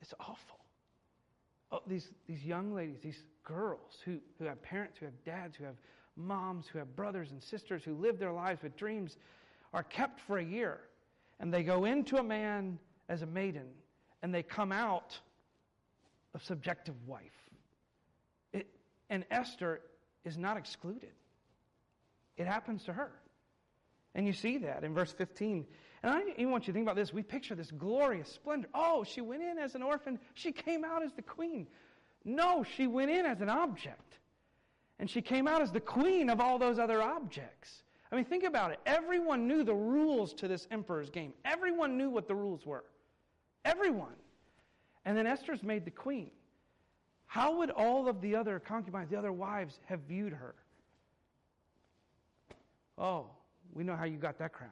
it's 0.00 0.14
awful. 0.18 0.58
Oh, 1.70 1.80
these, 1.86 2.08
these 2.28 2.44
young 2.44 2.74
ladies, 2.74 2.98
these 3.02 3.22
girls 3.44 3.98
who, 4.04 4.18
who 4.38 4.44
have 4.44 4.60
parents, 4.62 4.98
who 4.98 5.06
have 5.06 5.24
dads, 5.24 5.56
who 5.56 5.64
have 5.64 5.76
moms, 6.16 6.66
who 6.66 6.78
have 6.78 6.94
brothers 6.96 7.30
and 7.30 7.42
sisters, 7.42 7.82
who 7.84 7.94
live 7.94 8.18
their 8.18 8.32
lives 8.32 8.62
with 8.62 8.76
dreams, 8.76 9.16
are 9.76 9.82
kept 9.82 10.20
for 10.22 10.38
a 10.38 10.44
year. 10.44 10.80
And 11.38 11.52
they 11.52 11.62
go 11.62 11.84
into 11.84 12.16
a 12.16 12.22
man 12.22 12.78
as 13.10 13.20
a 13.20 13.26
maiden, 13.26 13.68
and 14.22 14.34
they 14.34 14.42
come 14.42 14.72
out 14.72 15.16
a 16.34 16.40
subjective 16.40 16.94
wife. 17.06 17.20
It, 18.54 18.66
and 19.10 19.26
Esther 19.30 19.82
is 20.24 20.38
not 20.38 20.56
excluded. 20.56 21.12
It 22.38 22.46
happens 22.46 22.84
to 22.84 22.94
her. 22.94 23.12
And 24.14 24.26
you 24.26 24.32
see 24.32 24.56
that 24.58 24.82
in 24.82 24.94
verse 24.94 25.12
15. 25.12 25.66
And 26.02 26.12
I 26.12 26.22
even 26.38 26.50
want 26.50 26.66
you 26.66 26.72
to 26.72 26.76
think 26.76 26.86
about 26.86 26.96
this. 26.96 27.12
We 27.12 27.22
picture 27.22 27.54
this 27.54 27.70
glorious 27.70 28.32
splendor. 28.32 28.68
Oh, 28.74 29.04
she 29.04 29.20
went 29.20 29.42
in 29.42 29.58
as 29.58 29.74
an 29.74 29.82
orphan. 29.82 30.18
She 30.32 30.52
came 30.52 30.84
out 30.84 31.02
as 31.02 31.12
the 31.12 31.22
queen. 31.22 31.66
No, 32.24 32.64
she 32.76 32.86
went 32.86 33.10
in 33.10 33.26
as 33.26 33.42
an 33.42 33.50
object. 33.50 34.14
And 34.98 35.10
she 35.10 35.20
came 35.20 35.46
out 35.46 35.60
as 35.60 35.70
the 35.70 35.80
queen 35.80 36.30
of 36.30 36.40
all 36.40 36.58
those 36.58 36.78
other 36.78 37.02
objects. 37.02 37.82
I 38.10 38.16
mean, 38.16 38.24
think 38.24 38.44
about 38.44 38.70
it. 38.70 38.80
Everyone 38.86 39.48
knew 39.48 39.64
the 39.64 39.74
rules 39.74 40.32
to 40.34 40.48
this 40.48 40.66
emperor's 40.70 41.10
game. 41.10 41.32
Everyone 41.44 41.98
knew 41.98 42.08
what 42.08 42.28
the 42.28 42.34
rules 42.34 42.64
were. 42.64 42.84
Everyone. 43.64 44.14
And 45.04 45.16
then 45.16 45.26
Esther's 45.26 45.62
made 45.62 45.84
the 45.84 45.90
queen. 45.90 46.30
How 47.26 47.56
would 47.58 47.70
all 47.70 48.08
of 48.08 48.20
the 48.20 48.36
other 48.36 48.60
concubines, 48.60 49.10
the 49.10 49.16
other 49.16 49.32
wives, 49.32 49.80
have 49.86 50.00
viewed 50.08 50.32
her? 50.32 50.54
Oh, 52.96 53.26
we 53.74 53.84
know 53.84 53.96
how 53.96 54.04
you 54.04 54.16
got 54.16 54.38
that 54.38 54.52
crown. 54.52 54.70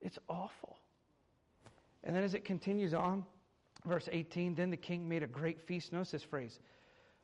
It's 0.00 0.18
awful. 0.28 0.78
And 2.04 2.14
then 2.14 2.22
as 2.22 2.34
it 2.34 2.44
continues 2.44 2.94
on, 2.94 3.24
verse 3.84 4.08
18, 4.12 4.54
then 4.54 4.70
the 4.70 4.76
king 4.76 5.08
made 5.08 5.22
a 5.22 5.26
great 5.26 5.60
feast. 5.60 5.92
Notice 5.92 6.12
this 6.12 6.22
phrase 6.22 6.60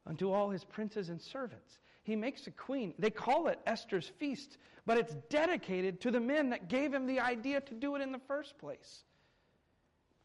unto 0.07 0.33
all 0.33 0.51
his 0.51 0.65
princes 0.65 1.09
and 1.09 1.21
servants. 1.21 1.79
He 2.03 2.17
makes 2.17 2.47
a 2.47 2.51
queen. 2.51 2.95
They 2.99 3.11
call 3.11 3.49
it 3.49 3.61
Esther's 3.67 4.11
feast, 4.19 4.59
but 4.87 4.99
it's 4.99 5.15
dedicated 5.31 6.01
to 6.01 6.11
the 6.11 6.21
men 6.21 6.51
that 6.51 6.69
gave 6.69 6.93
him 6.93 7.07
the 7.07 7.21
idea 7.21 7.61
to 7.61 7.75
do 7.75 7.95
it 7.95 8.03
in 8.03 8.11
the 8.11 8.21
first 8.27 8.59
place. 8.59 9.05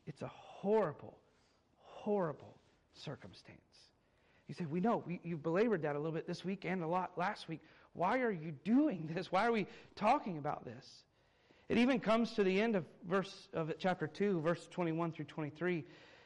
It's 0.08 0.22
a 0.22 0.32
horrible, 0.34 1.18
horrible 1.78 2.58
circumstance. 2.94 3.60
You 4.48 4.56
say, 4.56 4.66
We 4.66 4.80
know, 4.80 5.04
we, 5.06 5.20
you 5.24 5.38
belabored 5.38 5.84
that 5.84 5.96
a 5.96 6.00
little 6.00 6.14
bit 6.14 6.26
this 6.26 6.44
week 6.44 6.66
and 6.66 6.84
a 6.84 6.88
lot 6.88 7.12
last 7.18 7.48
week. 7.48 7.62
Why 7.94 8.20
are 8.20 8.32
you 8.32 8.54
doing 8.64 9.10
this? 9.14 9.32
Why 9.32 9.46
are 9.46 9.52
we 9.52 9.68
talking 9.96 10.38
about 10.38 10.66
this? 10.66 11.04
It 11.70 11.78
even 11.78 12.00
comes 12.00 12.32
to 12.34 12.44
the 12.44 12.62
end 12.62 12.76
of 12.78 12.86
verse 13.08 13.50
of 13.54 13.74
chapter 13.78 14.08
2, 14.08 14.40
verse 14.40 14.68
21 14.72 15.12
through 15.12 15.26
23. 15.26 15.84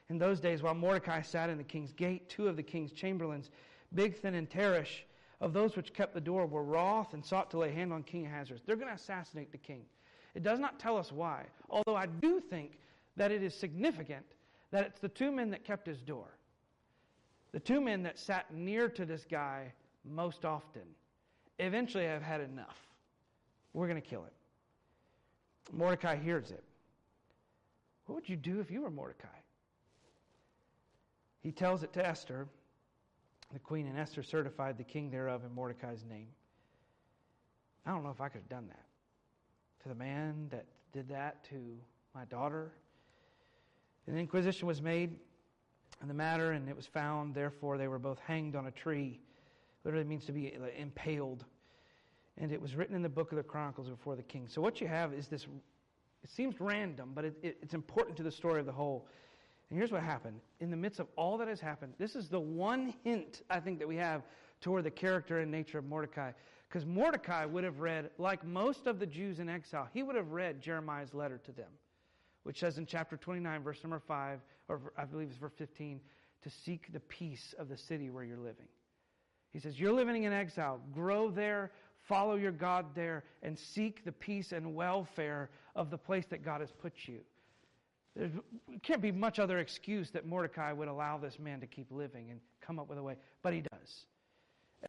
In 0.10 0.18
those 0.20 0.40
days, 0.40 0.62
while 0.62 0.76
Mordecai 0.76 1.22
sat 1.22 1.50
in 1.50 1.58
the 1.58 1.64
king's 1.64 1.94
gate, 1.94 2.30
two 2.30 2.48
of 2.48 2.58
the 2.58 2.64
king's 2.64 2.92
chamberlains, 2.92 3.50
Bigthan 3.96 4.36
and 4.36 4.48
Teresh, 4.50 5.04
of 5.42 5.54
those 5.54 5.76
which 5.76 5.94
kept 5.94 6.14
the 6.14 6.22
door, 6.22 6.46
were 6.46 6.64
wroth 6.64 7.14
and 7.14 7.26
sought 7.26 7.52
to 7.52 7.58
lay 7.58 7.74
hand 7.74 7.92
on 7.92 8.04
King 8.04 8.28
Ahasuerus. 8.28 8.62
They're 8.66 8.76
going 8.76 8.88
to 8.88 8.94
assassinate 8.94 9.52
the 9.52 9.58
king. 9.58 9.82
It 10.36 10.44
does 10.44 10.60
not 10.60 10.80
tell 10.80 10.98
us 10.98 11.12
why, 11.12 11.46
although 11.70 11.96
I 11.96 12.06
do 12.06 12.40
think 12.40 12.78
that 13.18 13.32
it 13.32 13.44
is 13.44 13.54
significant 13.54 14.26
that 14.70 14.86
it's 14.86 15.00
the 15.00 15.10
two 15.10 15.32
men 15.32 15.50
that 15.50 15.66
kept 15.66 15.86
his 15.88 16.00
door. 16.00 16.28
The 17.52 17.60
two 17.60 17.82
men 17.82 18.04
that 18.04 18.18
sat 18.18 18.54
near 18.54 18.88
to 18.90 19.04
this 19.04 19.26
guy 19.30 19.74
most 20.06 20.46
often 20.46 20.84
eventually 21.60 22.06
have 22.06 22.22
had 22.22 22.40
enough. 22.40 22.78
We're 23.74 23.88
going 23.88 24.02
to 24.02 24.08
kill 24.08 24.22
him. 24.22 24.32
Mordecai 25.74 26.16
hears 26.16 26.52
it. 26.52 26.64
What 28.06 28.16
would 28.16 28.30
you 28.30 28.38
do 28.38 28.60
if 28.60 28.72
you 28.72 28.82
were 28.82 28.90
Mordecai? 28.90 29.28
He 31.42 31.52
tells 31.52 31.84
it 31.84 31.94
to 31.94 32.06
Esther, 32.06 32.48
the 33.54 33.60
queen, 33.60 33.88
and 33.88 33.98
Esther 33.98 34.24
certified 34.24 34.78
the 34.78 34.84
king 34.84 35.10
thereof 35.10 35.44
in 35.46 35.54
Mordecai's 35.54 36.04
name. 36.10 36.28
I 37.86 37.92
don't 37.92 38.04
know 38.04 38.12
if 38.12 38.22
I 38.22 38.30
could 38.30 38.42
have 38.42 38.50
done 38.50 38.68
that. 38.68 38.86
to 39.84 39.90
the 39.90 39.96
man 39.96 40.48
that 40.52 40.66
did 40.94 41.10
that 41.10 41.44
to 41.46 41.78
my 42.14 42.26
daughter. 42.26 42.72
An 44.08 44.18
inquisition 44.18 44.68
was 44.68 44.82
made 44.82 45.16
in 46.02 46.08
the 46.08 46.14
matter, 46.14 46.52
and 46.52 46.68
it 46.70 46.76
was 46.76 46.86
found. 46.86 47.34
Therefore, 47.34 47.78
they 47.78 47.88
were 47.88 48.00
both 48.00 48.20
hanged 48.20 48.56
on 48.56 48.68
a 48.68 48.72
tree. 48.72 49.20
Literally 49.84 50.06
means 50.06 50.26
to 50.26 50.32
be 50.32 50.54
impaled. 50.78 51.46
And 52.38 52.52
it 52.52 52.62
was 52.62 52.76
written 52.76 52.96
in 52.96 53.02
the 53.02 53.10
book 53.10 53.32
of 53.32 53.38
the 53.38 53.44
Chronicles 53.44 53.90
before 53.90 54.16
the 54.16 54.24
king. 54.24 54.48
So, 54.48 54.62
what 54.62 54.82
you 54.82 54.88
have 54.88 55.14
is 55.14 55.28
this 55.28 55.48
it 56.24 56.30
seems 56.30 56.60
random, 56.60 57.12
but 57.16 57.26
it, 57.26 57.36
it, 57.42 57.58
it's 57.62 57.74
important 57.74 58.16
to 58.18 58.24
the 58.24 58.32
story 58.32 58.60
of 58.60 58.66
the 58.66 58.72
whole. 58.72 59.08
And 59.72 59.80
here's 59.80 59.92
what 59.92 60.04
happened. 60.04 60.42
In 60.60 60.70
the 60.70 60.76
midst 60.76 61.00
of 61.00 61.08
all 61.16 61.38
that 61.38 61.48
has 61.48 61.62
happened, 61.62 61.94
this 61.98 62.18
is 62.18 62.28
the 62.28 62.40
one 62.40 62.94
hint 63.06 63.42
I 63.50 63.62
think 63.62 63.80
that 63.80 63.88
we 63.88 63.96
have 63.96 64.22
toward 64.60 64.84
the 64.84 64.92
character 64.92 65.40
and 65.40 65.50
nature 65.50 65.80
of 65.80 65.86
Mordecai. 65.86 66.34
Because 66.68 66.86
Mordecai 66.86 67.46
would 67.46 67.64
have 67.64 67.80
read, 67.80 68.10
like 68.18 68.46
most 68.46 68.86
of 68.86 69.00
the 69.00 69.06
Jews 69.06 69.40
in 69.40 69.48
exile, 69.48 69.88
he 69.94 70.04
would 70.04 70.18
have 70.18 70.32
read 70.32 70.62
Jeremiah's 70.62 71.14
letter 71.14 71.40
to 71.46 71.54
them, 71.54 71.70
which 72.44 72.60
says 72.60 72.78
in 72.78 72.86
chapter 72.86 73.16
29, 73.16 73.64
verse 73.64 73.80
number 73.82 74.02
5, 74.06 74.40
or 74.68 74.94
I 74.98 75.06
believe 75.06 75.30
it's 75.30 75.38
verse 75.38 75.54
15, 75.58 76.02
to 76.44 76.50
seek 76.50 76.92
the 76.92 77.00
peace 77.00 77.56
of 77.58 77.70
the 77.70 77.78
city 77.78 78.10
where 78.10 78.26
you're 78.26 78.38
living. 78.38 78.68
He 79.52 79.60
says, 79.60 79.80
You're 79.80 79.94
living 79.94 80.24
in 80.24 80.34
exile. 80.34 80.82
Grow 80.94 81.30
there, 81.30 81.72
follow 82.10 82.36
your 82.36 82.52
God 82.52 82.88
there, 82.94 83.24
and 83.42 83.58
seek 83.58 84.04
the 84.04 84.12
peace 84.12 84.52
and 84.52 84.76
welfare 84.76 85.50
of 85.78 85.90
the 85.90 85.98
place 85.98 86.26
that 86.30 86.44
God 86.44 86.60
has 86.60 86.72
put 86.72 86.94
you. 87.06 87.22
There 88.16 88.30
can't 88.84 89.02
be 89.02 89.12
much 89.12 89.40
other 89.40 89.60
excuse 89.60 90.10
that 90.12 90.26
Mordecai 90.26 90.74
would 90.74 90.88
allow 90.88 91.18
this 91.18 91.40
man 91.40 91.62
to 91.62 91.68
keep 91.68 91.92
living 91.92 92.30
and 92.30 92.40
come 92.60 92.80
up 92.80 92.90
with 92.90 92.98
a 92.98 93.04
way, 93.04 93.16
but 93.42 93.54
he 93.54 93.62
does. 93.62 94.06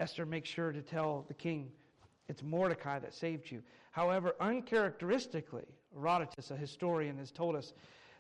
Esther 0.01 0.27
makes 0.27 0.49
sure 0.49 0.73
to 0.73 0.83
tell 0.83 1.25
the 1.29 1.35
king, 1.35 1.71
it's 2.29 2.43
Mordecai 2.43 2.99
that 2.99 3.15
saved 3.15 3.51
you. 3.51 3.63
However, 3.91 4.35
uncharacteristically, 4.41 5.67
Herodotus, 5.95 6.51
a 6.51 6.57
historian, 6.57 7.19
has 7.19 7.31
told 7.31 7.55
us 7.55 7.75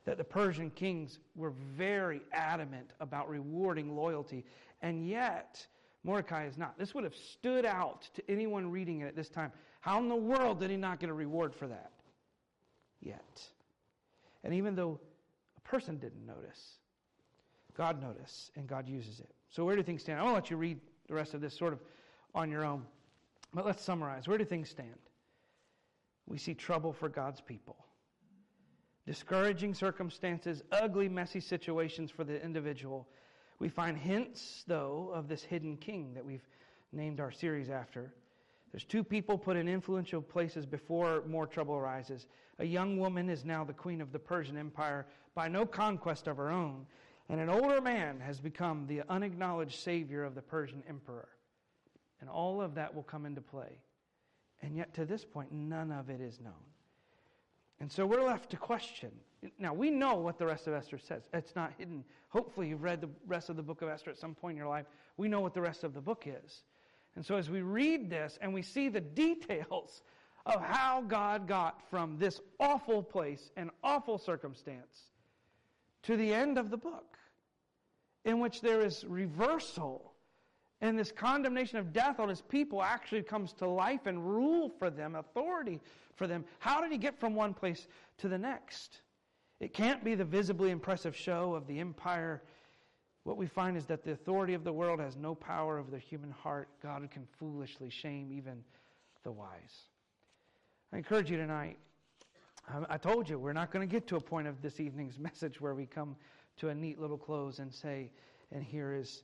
that 0.04 0.18
the 0.18 0.24
Persian 0.24 0.70
kings 0.70 1.18
were 1.34 1.52
very 1.76 2.20
adamant 2.32 2.92
about 3.00 3.28
rewarding 3.28 3.96
loyalty, 3.96 4.44
and 4.82 5.08
yet 5.08 5.66
Mordecai 6.04 6.46
is 6.46 6.58
not. 6.58 6.78
This 6.78 6.94
would 6.94 7.04
have 7.04 7.14
stood 7.14 7.64
out 7.64 8.08
to 8.14 8.22
anyone 8.28 8.70
reading 8.70 9.00
it 9.00 9.06
at 9.06 9.16
this 9.16 9.28
time. 9.28 9.52
How 9.80 9.98
in 9.98 10.08
the 10.08 10.16
world 10.16 10.60
did 10.60 10.70
he 10.70 10.76
not 10.76 11.00
get 11.00 11.08
a 11.08 11.14
reward 11.14 11.54
for 11.54 11.68
that? 11.68 11.92
Yet. 13.00 13.42
And 14.44 14.54
even 14.54 14.74
though 14.74 15.00
a 15.56 15.60
person 15.68 15.98
didn't 15.98 16.26
notice, 16.26 16.78
God 17.74 18.00
noticed, 18.02 18.50
and 18.56 18.66
God 18.66 18.88
uses 18.88 19.20
it. 19.20 19.30
So, 19.48 19.64
where 19.64 19.76
do 19.76 19.82
things 19.82 20.02
stand? 20.02 20.18
I 20.18 20.22
want 20.22 20.34
to 20.34 20.40
let 20.40 20.50
you 20.50 20.56
read 20.56 20.80
the 21.08 21.14
rest 21.14 21.34
of 21.34 21.40
this 21.40 21.56
sort 21.56 21.72
of 21.72 21.80
on 22.34 22.50
your 22.50 22.64
own. 22.64 22.84
But 23.54 23.66
let's 23.66 23.82
summarize. 23.82 24.28
Where 24.28 24.38
do 24.38 24.44
things 24.44 24.68
stand? 24.70 24.98
We 26.26 26.38
see 26.38 26.54
trouble 26.54 26.92
for 26.92 27.08
God's 27.08 27.40
people, 27.40 27.76
discouraging 29.06 29.74
circumstances, 29.74 30.62
ugly, 30.70 31.08
messy 31.08 31.40
situations 31.40 32.10
for 32.10 32.24
the 32.24 32.42
individual. 32.42 33.08
We 33.58 33.68
find 33.68 33.96
hints, 33.96 34.64
though, 34.66 35.10
of 35.14 35.28
this 35.28 35.42
hidden 35.42 35.76
king 35.76 36.14
that 36.14 36.24
we've 36.24 36.46
named 36.92 37.20
our 37.20 37.30
series 37.30 37.70
after. 37.70 38.12
There's 38.70 38.84
two 38.84 39.04
people 39.04 39.36
put 39.36 39.56
in 39.56 39.68
influential 39.68 40.22
places 40.22 40.64
before 40.64 41.22
more 41.26 41.46
trouble 41.46 41.74
arises. 41.74 42.26
A 42.62 42.64
young 42.64 42.96
woman 42.96 43.28
is 43.28 43.44
now 43.44 43.64
the 43.64 43.72
queen 43.72 44.00
of 44.00 44.12
the 44.12 44.20
Persian 44.20 44.56
Empire 44.56 45.04
by 45.34 45.48
no 45.48 45.66
conquest 45.66 46.28
of 46.28 46.36
her 46.36 46.48
own, 46.48 46.86
and 47.28 47.40
an 47.40 47.50
older 47.50 47.80
man 47.80 48.20
has 48.20 48.38
become 48.38 48.86
the 48.86 49.02
unacknowledged 49.08 49.80
savior 49.80 50.22
of 50.22 50.36
the 50.36 50.42
Persian 50.42 50.80
emperor. 50.88 51.28
And 52.20 52.30
all 52.30 52.60
of 52.60 52.76
that 52.76 52.94
will 52.94 53.02
come 53.02 53.26
into 53.26 53.40
play. 53.40 53.80
And 54.60 54.76
yet, 54.76 54.94
to 54.94 55.04
this 55.04 55.24
point, 55.24 55.50
none 55.50 55.90
of 55.90 56.08
it 56.08 56.20
is 56.20 56.38
known. 56.38 56.52
And 57.80 57.90
so 57.90 58.06
we're 58.06 58.22
left 58.22 58.50
to 58.50 58.56
question. 58.56 59.10
Now, 59.58 59.74
we 59.74 59.90
know 59.90 60.14
what 60.14 60.38
the 60.38 60.46
rest 60.46 60.68
of 60.68 60.74
Esther 60.74 60.98
says. 60.98 61.24
It's 61.34 61.56
not 61.56 61.72
hidden. 61.76 62.04
Hopefully, 62.28 62.68
you've 62.68 62.84
read 62.84 63.00
the 63.00 63.10
rest 63.26 63.50
of 63.50 63.56
the 63.56 63.62
book 63.64 63.82
of 63.82 63.88
Esther 63.88 64.12
at 64.12 64.18
some 64.18 64.36
point 64.36 64.52
in 64.52 64.58
your 64.58 64.68
life. 64.68 64.86
We 65.16 65.26
know 65.26 65.40
what 65.40 65.52
the 65.52 65.60
rest 65.60 65.82
of 65.82 65.94
the 65.94 66.00
book 66.00 66.28
is. 66.28 66.62
And 67.16 67.26
so, 67.26 67.34
as 67.34 67.50
we 67.50 67.62
read 67.62 68.08
this 68.08 68.38
and 68.40 68.54
we 68.54 68.62
see 68.62 68.88
the 68.88 69.00
details 69.00 70.02
of 70.46 70.60
how 70.60 71.02
God 71.02 71.46
got 71.46 71.80
from 71.90 72.18
this 72.18 72.40
awful 72.58 73.02
place 73.02 73.50
and 73.56 73.70
awful 73.82 74.18
circumstance 74.18 75.10
to 76.02 76.16
the 76.16 76.32
end 76.32 76.58
of 76.58 76.70
the 76.70 76.76
book, 76.76 77.16
in 78.24 78.40
which 78.40 78.60
there 78.60 78.80
is 78.80 79.04
reversal 79.06 80.12
and 80.82 80.98
this 80.98 81.12
condemnation 81.12 81.78
of 81.78 81.92
death 81.92 82.18
on 82.18 82.28
his 82.28 82.42
people 82.42 82.82
actually 82.82 83.22
comes 83.22 83.52
to 83.54 83.68
life 83.68 84.06
and 84.06 84.28
rule 84.28 84.68
for 84.80 84.90
them, 84.90 85.14
authority 85.14 85.80
for 86.16 86.26
them. 86.26 86.44
How 86.58 86.80
did 86.82 86.90
he 86.90 86.98
get 86.98 87.18
from 87.18 87.36
one 87.36 87.54
place 87.54 87.86
to 88.18 88.28
the 88.28 88.36
next? 88.36 89.00
It 89.60 89.72
can't 89.72 90.02
be 90.02 90.16
the 90.16 90.24
visibly 90.24 90.70
impressive 90.70 91.14
show 91.14 91.54
of 91.54 91.68
the 91.68 91.78
empire. 91.78 92.42
What 93.22 93.36
we 93.36 93.46
find 93.46 93.76
is 93.76 93.86
that 93.86 94.02
the 94.02 94.10
authority 94.10 94.54
of 94.54 94.64
the 94.64 94.72
world 94.72 94.98
has 94.98 95.16
no 95.16 95.36
power 95.36 95.78
over 95.78 95.88
the 95.88 96.00
human 96.00 96.32
heart. 96.32 96.68
God 96.82 97.08
can 97.12 97.28
foolishly 97.38 97.88
shame 97.88 98.32
even 98.32 98.64
the 99.22 99.30
wise. 99.30 99.86
I 100.92 100.98
encourage 100.98 101.30
you 101.30 101.38
tonight. 101.38 101.78
I 102.88 102.98
told 102.98 103.28
you 103.28 103.38
we're 103.38 103.54
not 103.54 103.72
going 103.72 103.86
to 103.86 103.90
get 103.90 104.06
to 104.08 104.16
a 104.16 104.20
point 104.20 104.46
of 104.46 104.60
this 104.60 104.78
evening's 104.78 105.18
message 105.18 105.60
where 105.60 105.74
we 105.74 105.86
come 105.86 106.16
to 106.58 106.68
a 106.68 106.74
neat 106.74 107.00
little 107.00 107.16
close 107.16 107.58
and 107.58 107.72
say, 107.72 108.10
and 108.50 108.62
here 108.62 108.92
is 108.92 109.22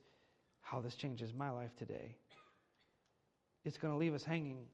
how 0.62 0.80
this 0.80 0.94
changes 0.94 1.34
my 1.34 1.50
life 1.50 1.76
today. 1.76 2.16
It's 3.64 3.76
going 3.76 3.92
to 3.92 3.98
leave 3.98 4.14
us 4.14 4.24
hanging 4.24 4.64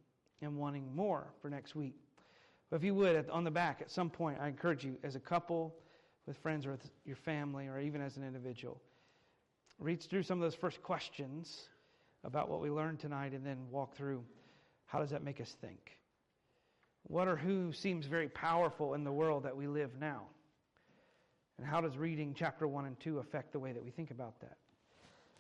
and 0.41 0.57
wanting 0.57 0.95
more 0.95 1.27
for 1.43 1.51
next 1.51 1.75
week. 1.75 1.97
But 2.71 2.77
if 2.77 2.85
you 2.85 2.95
would, 2.95 3.29
on 3.29 3.43
the 3.43 3.51
back, 3.51 3.81
at 3.81 3.91
some 3.91 4.09
point, 4.09 4.39
I 4.41 4.49
encourage 4.49 4.85
you, 4.85 4.97
as 5.03 5.17
a 5.17 5.21
couple, 5.21 5.75
with 6.27 6.37
friends, 6.39 6.65
or 6.65 6.73
with 6.73 6.91
your 7.05 7.17
family, 7.17 7.67
or 7.67 7.81
even 7.81 8.01
as 8.01 8.17
an 8.17 8.25
individual, 8.25 8.81
read 9.79 10.01
through 10.01 10.23
some 10.23 10.39
of 10.39 10.43
those 10.43 10.55
first 10.55 10.83
questions 10.83 11.69
about 12.23 12.49
what 12.49 12.61
we 12.61 12.71
learned 12.71 13.01
tonight 13.01 13.33
and 13.33 13.45
then 13.45 13.59
walk 13.71 13.97
through 13.97 14.23
how 14.87 15.01
does 15.01 15.11
that 15.11 15.25
make 15.25 15.41
us 15.41 15.57
think? 15.61 15.99
What 17.05 17.29
or 17.29 17.37
who 17.37 17.73
seems 17.73 18.07
very 18.07 18.29
powerful 18.29 18.95
in 18.95 19.05
the 19.05 19.13
world 19.13 19.45
that 19.45 19.57
we 19.57 19.67
live 19.67 19.91
now? 20.01 20.23
And 21.59 21.67
how 21.67 21.81
does 21.81 21.97
reading 21.97 22.35
chapter 22.37 22.67
1 22.67 22.87
and 22.87 22.99
2 22.99 23.19
affect 23.19 23.53
the 23.53 23.59
way 23.59 23.73
that 23.73 23.85
we 23.85 23.91
think 23.91 24.11
about 24.11 24.41
that? 24.41 24.57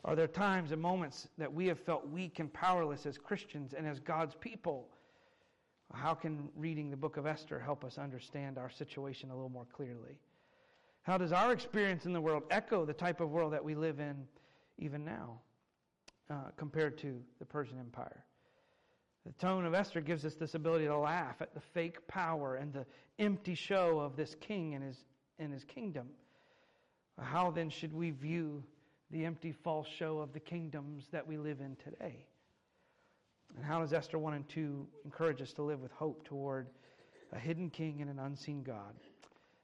Are 0.05 0.15
there 0.15 0.27
times 0.27 0.71
and 0.71 0.81
moments 0.81 1.29
that 1.39 1.53
we 1.53 1.67
have 1.67 1.81
felt 1.81 2.09
weak 2.09 2.39
and 2.39 2.53
powerless 2.53 3.07
as 3.07 3.17
Christians 3.17 3.73
and 3.73 3.87
as 3.87 3.99
God's 3.99 4.35
people? 4.35 4.89
How 5.93 6.13
can 6.13 6.49
reading 6.57 6.91
the 6.91 6.97
book 6.97 7.17
of 7.17 7.27
Esther 7.27 7.59
help 7.59 7.85
us 7.85 7.99
understand 7.99 8.59
our 8.59 8.69
situation 8.69 9.31
a 9.31 9.35
little 9.35 9.49
more 9.49 9.67
clearly? 9.73 10.19
How 11.03 11.17
does 11.17 11.33
our 11.33 11.53
experience 11.53 12.05
in 12.05 12.13
the 12.13 12.21
world 12.21 12.43
echo 12.51 12.85
the 12.85 12.93
type 12.93 13.21
of 13.21 13.31
world 13.31 13.53
that 13.53 13.65
we 13.65 13.75
live 13.75 14.01
in 14.01 14.27
even 14.79 15.05
now 15.05 15.41
uh, 16.31 16.51
compared 16.57 16.99
to 16.99 17.21
the 17.39 17.45
Persian 17.45 17.79
Empire? 17.79 18.25
The 19.27 19.33
tone 19.33 19.65
of 19.65 19.73
Esther 19.73 20.03
gives 20.03 20.25
us 20.25 20.35
this 20.35 20.55
ability 20.55 20.85
to 20.87 20.99
laugh 20.99 21.41
at 21.41 21.55
the 21.55 21.61
fake 21.61 22.07
power 22.07 22.57
and 22.57 22.73
the 22.73 22.85
empty 23.19 23.55
show 23.55 23.99
of 23.99 24.17
this 24.17 24.35
king 24.35 24.75
and 24.75 24.85
his, 24.85 24.99
and 25.39 25.53
his 25.53 25.65
kingdom. 25.65 26.09
How 27.19 27.51
then 27.51 27.71
should 27.71 27.95
we 27.95 28.11
view 28.11 28.63
the 29.11 29.25
empty 29.25 29.53
false 29.53 29.89
show 29.89 30.19
of 30.19 30.33
the 30.33 30.41
kingdoms 30.41 31.07
that 31.13 31.27
we 31.27 31.39
live 31.39 31.61
in 31.61 31.77
today? 31.77 32.27
And 33.57 33.65
how 33.65 33.81
does 33.81 33.93
Esther 33.93 34.19
1 34.19 34.35
and 34.35 34.49
2 34.49 34.87
encourage 35.05 35.41
us 35.41 35.53
to 35.55 35.63
live 35.63 35.81
with 35.81 35.93
hope 35.93 36.25
toward 36.25 36.69
a 37.33 37.39
hidden 37.39 37.71
king 37.71 38.03
and 38.03 38.11
an 38.11 38.19
unseen 38.19 38.63
God 38.63 38.95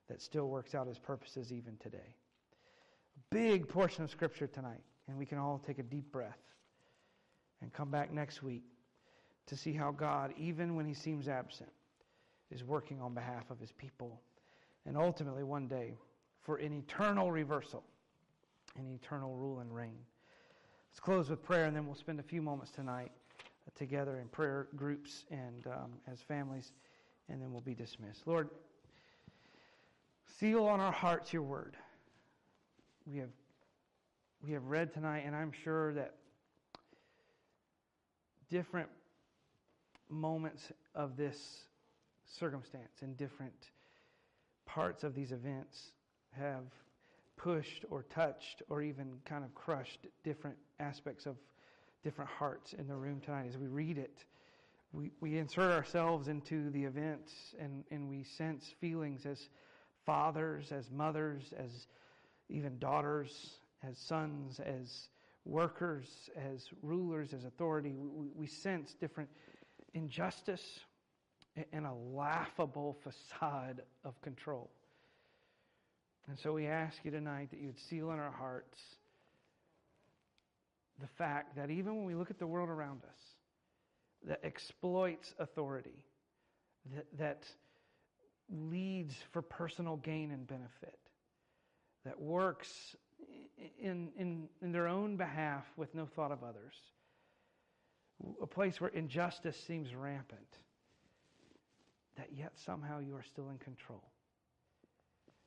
that 0.09 0.23
still 0.23 0.49
works 0.49 0.75
out 0.75 0.87
his 0.87 0.99
purposes 0.99 1.53
even 1.53 1.77
today? 1.79 1.99
A 1.99 3.35
big 3.35 3.69
portion 3.69 4.05
of 4.05 4.11
Scripture 4.11 4.47
tonight, 4.47 4.83
and 5.09 5.19
we 5.19 5.27
can 5.27 5.39
all 5.39 5.59
take 5.59 5.79
a 5.79 5.83
deep 5.83 6.11
breath 6.13 6.39
and 7.61 7.73
come 7.73 7.91
back 7.91 8.13
next 8.13 8.43
week 8.43 8.63
to 9.47 9.57
see 9.57 9.73
how 9.73 9.91
God, 9.91 10.33
even 10.37 10.77
when 10.77 10.87
he 10.87 10.95
seems 10.95 11.29
absent, 11.29 11.71
is 12.51 12.65
working 12.65 13.01
on 13.01 13.15
behalf 13.15 13.51
of 13.51 13.59
his 13.59 13.73
people. 13.73 14.21
And 14.87 14.97
ultimately, 14.97 15.45
one 15.45 15.69
day, 15.69 15.95
for 16.41 16.57
an 16.57 16.73
eternal 16.73 17.31
reversal, 17.31 17.85
an 18.77 18.87
eternal 18.91 19.35
rule 19.35 19.61
and 19.61 19.75
reign. 19.75 19.99
Let's 20.91 21.01
close 21.01 21.31
with 21.31 21.43
prayer, 21.43 21.67
and 21.67 21.77
then 21.77 21.87
we'll 21.87 21.95
spend 21.95 22.19
a 22.19 22.25
few 22.25 22.43
moments 22.43 22.73
tonight 22.73 23.13
together 23.77 24.19
in 24.19 24.29
prayer 24.29 24.67
groups 24.75 25.25
and 25.31 25.67
um, 25.67 25.93
as 26.11 26.21
families, 26.21 26.73
and 27.29 27.41
then 27.41 27.53
we'll 27.53 27.61
be 27.61 27.75
dismissed. 27.75 28.27
Lord, 28.27 28.49
seal 30.39 30.65
on 30.65 30.81
our 30.81 30.93
hearts 30.93 31.33
your 31.33 31.43
word. 31.43 31.77
We 33.07 33.19
have, 33.19 33.31
we 34.43 34.53
have 34.53 34.65
read 34.65 34.93
tonight, 34.93 35.23
and 35.27 35.37
I'm 35.37 35.53
sure 35.65 35.93
that 35.95 36.15
different 38.51 38.89
moments 40.11 40.73
of 40.95 41.17
this 41.17 41.65
circumstance 42.27 43.03
and 43.03 43.17
different 43.17 43.71
parts 44.67 45.05
of 45.05 45.15
these 45.15 45.33
events 45.33 45.93
have 46.33 46.65
pushed 47.37 47.85
or 47.91 48.05
touched 48.15 48.63
or 48.69 48.83
even 48.83 49.19
kind 49.25 49.45
of 49.45 49.55
crushed 49.55 50.07
different 50.23 50.57
aspects 50.79 51.27
of 51.27 51.37
different 52.05 52.31
hearts 52.31 52.73
in 52.75 52.87
the 52.87 52.95
room 52.95 53.21
tonight 53.21 53.47
as 53.49 53.57
we 53.57 53.67
read 53.67 53.99
it. 53.99 54.25
we, 54.93 55.11
we 55.21 55.39
insert 55.39 55.71
ourselves 55.73 56.29
into 56.29 56.71
the 56.71 56.85
events 56.85 57.33
and, 57.59 57.85
and 57.91 58.09
we 58.09 58.23
sense 58.23 58.75
feelings 58.81 59.27
as 59.27 59.49
fathers, 60.07 60.73
as 60.73 60.91
mothers, 60.91 61.53
as 61.57 61.87
even 62.49 62.79
daughters, 62.79 63.55
as 63.89 63.99
sons, 63.99 64.61
as 64.61 65.09
workers, 65.45 66.31
as 66.37 66.69
rulers, 66.83 67.33
as 67.33 67.45
authority. 67.45 67.95
We, 67.97 68.29
we 68.35 68.47
sense 68.47 68.95
different 69.01 69.31
injustice 69.95 70.81
and 71.73 71.87
a 71.87 71.93
laughable 71.93 72.97
facade 73.03 73.83
of 74.05 74.21
control. 74.23 74.71
And 76.29 76.39
so 76.39 76.53
we 76.53 76.67
ask 76.67 76.97
you 77.03 77.11
tonight 77.11 77.51
that 77.51 77.61
you 77.61 77.67
would 77.67 77.79
seal 77.89 78.13
in 78.13 78.19
our 78.19 78.31
hearts 78.31 78.79
the 81.01 81.09
fact 81.19 81.57
that 81.57 81.71
even 81.71 81.97
when 81.97 82.05
we 82.05 82.15
look 82.15 82.31
at 82.31 82.39
the 82.39 82.47
world 82.47 82.69
around 82.69 83.03
us 83.05 83.19
that 84.29 84.41
exploits 84.45 85.35
authority, 85.39 86.05
that, 86.95 87.07
that 87.19 87.45
leads 88.51 89.15
for 89.33 89.43
personal 89.43 89.97
gain 89.97 90.31
and 90.31 90.47
benefit, 90.47 90.99
that 92.05 92.21
works 92.21 92.69
in, 93.81 94.09
in, 94.19 94.49
in 94.63 94.73
their 94.73 94.89
own 94.89 95.17
behalf 95.17 95.65
with 95.77 95.95
no 95.95 96.07
thought 96.07 96.33
of 96.33 96.43
others, 96.43 96.75
a 98.43 98.47
place 98.47 98.81
where 98.81 98.91
injustice 98.91 99.57
seems 99.67 99.95
rampant, 99.95 100.41
that 102.17 102.29
yet 102.37 102.53
somehow 102.65 102.99
you 102.99 103.15
are 103.17 103.25
still 103.25 103.49
in 103.51 103.59
control. 103.59 104.03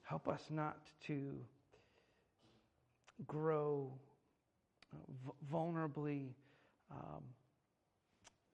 Help 0.03 0.27
us 0.27 0.41
not 0.49 0.77
to 1.07 1.33
grow 3.27 3.91
uh, 4.93 5.31
vulnerably 5.51 6.33
um, 6.91 7.23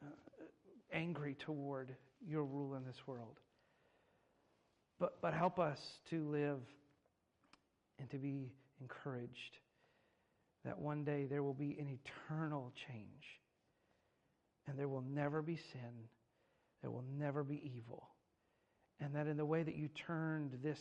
uh, 0.03 0.09
angry 0.93 1.35
toward 1.39 1.95
your 2.27 2.43
rule 2.43 2.75
in 2.75 2.85
this 2.85 2.97
world. 3.07 3.39
But, 4.99 5.21
but 5.21 5.33
help 5.33 5.59
us 5.59 5.79
to 6.09 6.29
live 6.29 6.59
and 7.99 8.09
to 8.11 8.17
be 8.17 8.51
encouraged 8.81 9.57
that 10.65 10.77
one 10.77 11.03
day 11.03 11.25
there 11.25 11.41
will 11.41 11.53
be 11.53 11.77
an 11.79 11.87
eternal 11.87 12.71
change 12.87 13.39
and 14.69 14.77
there 14.77 14.87
will 14.87 15.03
never 15.09 15.41
be 15.41 15.55
sin, 15.55 16.07
there 16.81 16.91
will 16.91 17.05
never 17.17 17.43
be 17.43 17.61
evil. 17.75 18.07
And 18.99 19.15
that 19.15 19.27
in 19.27 19.37
the 19.37 19.45
way 19.45 19.63
that 19.63 19.75
you 19.75 19.87
turned 19.87 20.59
this 20.61 20.79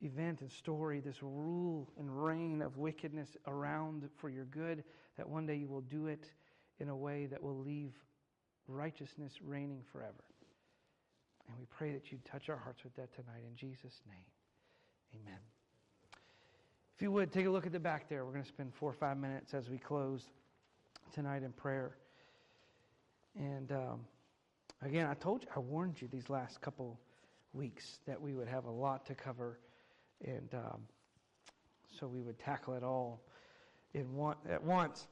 event 0.00 0.40
and 0.40 0.50
story, 0.50 1.00
this 1.00 1.22
rule 1.22 1.92
and 1.98 2.24
reign 2.24 2.62
of 2.62 2.78
wickedness 2.78 3.28
around 3.46 4.08
for 4.20 4.28
your 4.28 4.44
good, 4.46 4.84
that 5.16 5.28
one 5.28 5.46
day 5.46 5.56
you 5.56 5.68
will 5.68 5.82
do 5.82 6.06
it 6.06 6.24
in 6.80 6.88
a 6.88 6.96
way 6.96 7.26
that 7.26 7.42
will 7.42 7.58
leave 7.58 7.92
righteousness 8.66 9.32
reigning 9.42 9.82
forever. 9.92 10.24
And 11.48 11.58
we 11.58 11.66
pray 11.76 11.92
that 11.92 12.10
you 12.10 12.18
touch 12.30 12.48
our 12.48 12.56
hearts 12.56 12.82
with 12.84 12.96
that 12.96 13.14
tonight 13.14 13.42
in 13.46 13.54
Jesus' 13.56 14.00
name. 14.08 15.20
Amen. 15.22 15.38
If 16.96 17.02
you 17.02 17.12
would, 17.12 17.32
take 17.32 17.46
a 17.46 17.50
look 17.50 17.66
at 17.66 17.72
the 17.72 17.80
back 17.80 18.08
there. 18.08 18.24
We're 18.24 18.32
going 18.32 18.44
to 18.44 18.48
spend 18.48 18.72
four 18.78 18.90
or 18.90 18.94
five 18.94 19.18
minutes 19.18 19.52
as 19.52 19.68
we 19.68 19.78
close 19.78 20.22
tonight 21.12 21.42
in 21.42 21.52
prayer. 21.52 21.96
And 23.38 23.72
um, 23.72 24.00
again, 24.82 25.06
I 25.06 25.14
told 25.14 25.42
you, 25.42 25.48
I 25.54 25.58
warned 25.58 26.00
you 26.00 26.08
these 26.08 26.30
last 26.30 26.60
couple 26.60 26.98
weeks 27.52 27.98
that 28.06 28.20
we 28.20 28.34
would 28.34 28.48
have 28.48 28.64
a 28.64 28.70
lot 28.70 29.06
to 29.06 29.14
cover. 29.14 29.58
And 30.24 30.48
um, 30.54 30.80
so 31.98 32.06
we 32.06 32.20
would 32.20 32.38
tackle 32.38 32.74
it 32.74 32.82
all 32.82 33.20
in 33.92 34.14
one, 34.14 34.36
at 34.48 34.62
once. 34.62 35.06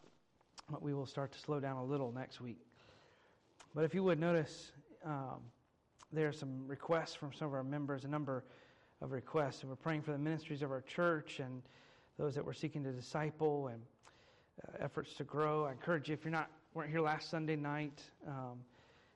But 0.70 0.82
we 0.82 0.94
will 0.94 1.06
start 1.06 1.32
to 1.32 1.38
slow 1.38 1.60
down 1.60 1.76
a 1.76 1.84
little 1.84 2.12
next 2.12 2.40
week. 2.40 2.60
But 3.74 3.84
if 3.84 3.94
you 3.94 4.04
would 4.04 4.20
notice, 4.20 4.72
um, 5.04 5.40
there 6.12 6.28
are 6.28 6.32
some 6.32 6.66
requests 6.66 7.14
from 7.14 7.32
some 7.32 7.48
of 7.48 7.54
our 7.54 7.64
members, 7.64 8.04
a 8.04 8.08
number 8.08 8.44
of 9.00 9.12
requests. 9.12 9.62
And 9.62 9.70
we're 9.70 9.76
praying 9.76 10.02
for 10.02 10.12
the 10.12 10.18
ministries 10.18 10.62
of 10.62 10.70
our 10.70 10.82
church 10.82 11.40
and 11.40 11.62
those 12.18 12.34
that 12.34 12.44
we're 12.44 12.52
seeking 12.52 12.84
to 12.84 12.92
disciple 12.92 13.68
and 13.68 13.80
uh, 14.62 14.84
efforts 14.84 15.14
to 15.14 15.24
grow. 15.24 15.64
I 15.64 15.72
encourage 15.72 16.08
you, 16.08 16.14
if 16.14 16.24
you're 16.24 16.32
not 16.32 16.50
weren't 16.74 16.90
here 16.90 17.00
last 17.00 17.30
Sunday 17.30 17.56
night, 17.56 18.00
um, 18.26 18.58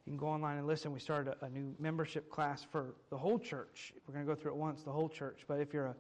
you 0.05 0.13
can 0.13 0.17
go 0.17 0.27
online 0.27 0.59
and 0.59 0.67
listen. 0.67 0.93
We 0.93 1.01
started 1.01 1.35
a, 1.41 1.47
a, 1.47 1.49
new 1.49 1.75
membership 1.79 2.31
class 2.31 2.67
for 2.71 2.95
the 3.11 3.17
whole 3.17 3.39
church. 3.39 3.93
We're 4.07 4.15
going 4.15 4.27
to 4.27 4.35
go 4.35 4.41
through 4.41 4.53
it 4.53 4.57
once, 4.57 4.83
the 4.83 4.93
whole 4.93 5.09
church. 5.09 5.41
But 5.49 5.61
if 5.61 5.73
you're 5.73 5.87
a, 5.87 5.97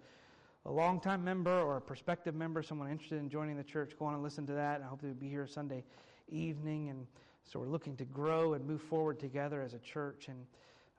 a 0.66 0.70
long-time 0.70 1.24
member 1.24 1.60
or 1.60 1.78
a 1.78 1.80
prospective 1.80 2.34
member, 2.34 2.62
someone 2.62 2.90
interested 2.90 3.18
in 3.18 3.28
joining 3.28 3.56
the 3.56 3.64
church, 3.64 3.92
go 3.98 4.04
on 4.04 4.14
and 4.14 4.22
listen 4.22 4.46
to 4.46 4.52
that. 4.52 4.76
And 4.76 4.84
I 4.84 4.88
hope 4.88 5.00
you'll 5.02 5.14
be 5.14 5.28
here 5.28 5.46
Sunday 5.46 5.82
evening. 6.28 6.90
And 6.90 7.06
so 7.44 7.58
we're 7.58 7.68
looking 7.68 7.96
to 7.96 8.04
grow 8.04 8.54
and 8.54 8.64
move 8.64 8.82
forward 8.82 9.18
together 9.18 9.62
as 9.62 9.74
a 9.74 9.78
church. 9.78 10.28
And 10.28 10.46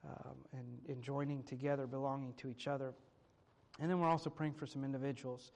um, 0.05 0.35
and, 0.53 0.65
and 0.87 1.01
joining 1.01 1.43
together, 1.43 1.87
belonging 1.87 2.33
to 2.37 2.49
each 2.49 2.67
other. 2.67 2.93
And 3.79 3.89
then 3.89 3.99
we're 3.99 4.09
also 4.09 4.29
praying 4.29 4.53
for 4.53 4.65
some 4.65 4.83
individuals. 4.83 5.51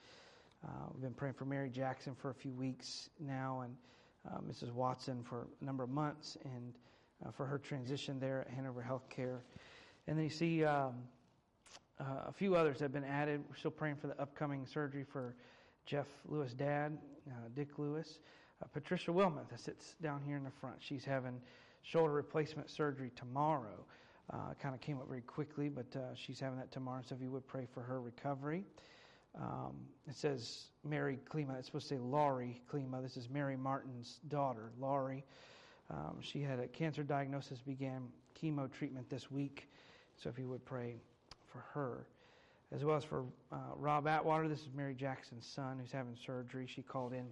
Uh, 0.64 0.68
we've 0.92 1.02
been 1.02 1.14
praying 1.14 1.34
for 1.34 1.44
Mary 1.44 1.70
Jackson 1.70 2.14
for 2.14 2.30
a 2.30 2.34
few 2.34 2.52
weeks 2.52 3.08
now, 3.18 3.62
and 3.64 3.74
uh, 4.30 4.38
Mrs. 4.38 4.72
Watson 4.72 5.22
for 5.22 5.46
a 5.60 5.64
number 5.64 5.82
of 5.82 5.90
months, 5.90 6.36
and 6.44 6.74
uh, 7.24 7.30
for 7.30 7.46
her 7.46 7.58
transition 7.58 8.18
there 8.18 8.42
at 8.42 8.54
Hanover 8.54 8.84
Healthcare. 8.86 9.38
And 10.06 10.16
then 10.16 10.24
you 10.24 10.30
see 10.30 10.64
um, 10.64 10.94
uh, 12.00 12.04
a 12.28 12.32
few 12.32 12.54
others 12.54 12.78
that 12.78 12.84
have 12.84 12.92
been 12.92 13.04
added. 13.04 13.42
We're 13.48 13.56
still 13.56 13.70
praying 13.70 13.96
for 13.96 14.08
the 14.08 14.20
upcoming 14.20 14.66
surgery 14.66 15.04
for 15.04 15.34
Jeff 15.86 16.06
Lewis' 16.28 16.52
dad, 16.54 16.96
uh, 17.28 17.32
Dick 17.54 17.78
Lewis. 17.78 18.18
Uh, 18.62 18.66
Patricia 18.72 19.10
Wilmoth 19.10 19.48
that 19.50 19.60
sits 19.60 19.94
down 20.02 20.20
here 20.24 20.36
in 20.36 20.44
the 20.44 20.50
front. 20.50 20.76
She's 20.78 21.04
having 21.04 21.40
shoulder 21.82 22.12
replacement 22.12 22.70
surgery 22.70 23.10
tomorrow. 23.16 23.84
Uh, 24.32 24.54
kind 24.60 24.74
of 24.74 24.80
came 24.80 24.98
up 24.98 25.08
very 25.08 25.20
quickly, 25.20 25.68
but 25.68 25.86
she's 26.14 26.38
having 26.38 26.56
that 26.56 26.70
tomorrow, 26.70 27.02
so 27.06 27.14
if 27.14 27.20
you 27.20 27.30
would 27.30 27.46
pray 27.46 27.66
for 27.74 27.82
her 27.82 28.00
recovery. 28.00 28.64
Um, 29.40 29.76
it 30.08 30.14
says 30.14 30.66
Mary 30.84 31.18
Klima. 31.30 31.58
It's 31.58 31.66
supposed 31.66 31.88
to 31.88 31.94
say 31.94 32.00
Laurie 32.00 32.60
Klima. 32.70 33.02
This 33.02 33.16
is 33.16 33.30
Mary 33.30 33.56
Martin's 33.56 34.20
daughter, 34.28 34.72
Laurie. 34.78 35.24
Um, 35.90 36.18
she 36.20 36.42
had 36.42 36.58
a 36.58 36.66
cancer 36.66 37.02
diagnosis, 37.02 37.60
began 37.60 38.08
chemo 38.40 38.70
treatment 38.70 39.08
this 39.10 39.30
week, 39.30 39.68
so 40.16 40.28
if 40.28 40.38
you 40.38 40.48
would 40.48 40.64
pray 40.64 40.96
for 41.52 41.64
her. 41.72 42.06
As 42.74 42.84
well 42.84 42.96
as 42.96 43.04
for 43.04 43.24
uh, 43.52 43.56
Rob 43.76 44.06
Atwater. 44.06 44.48
This 44.48 44.60
is 44.60 44.68
Mary 44.74 44.94
Jackson's 44.94 45.46
son 45.46 45.78
who's 45.78 45.92
having 45.92 46.16
surgery. 46.16 46.66
She 46.66 46.82
called 46.82 47.12
in 47.12 47.26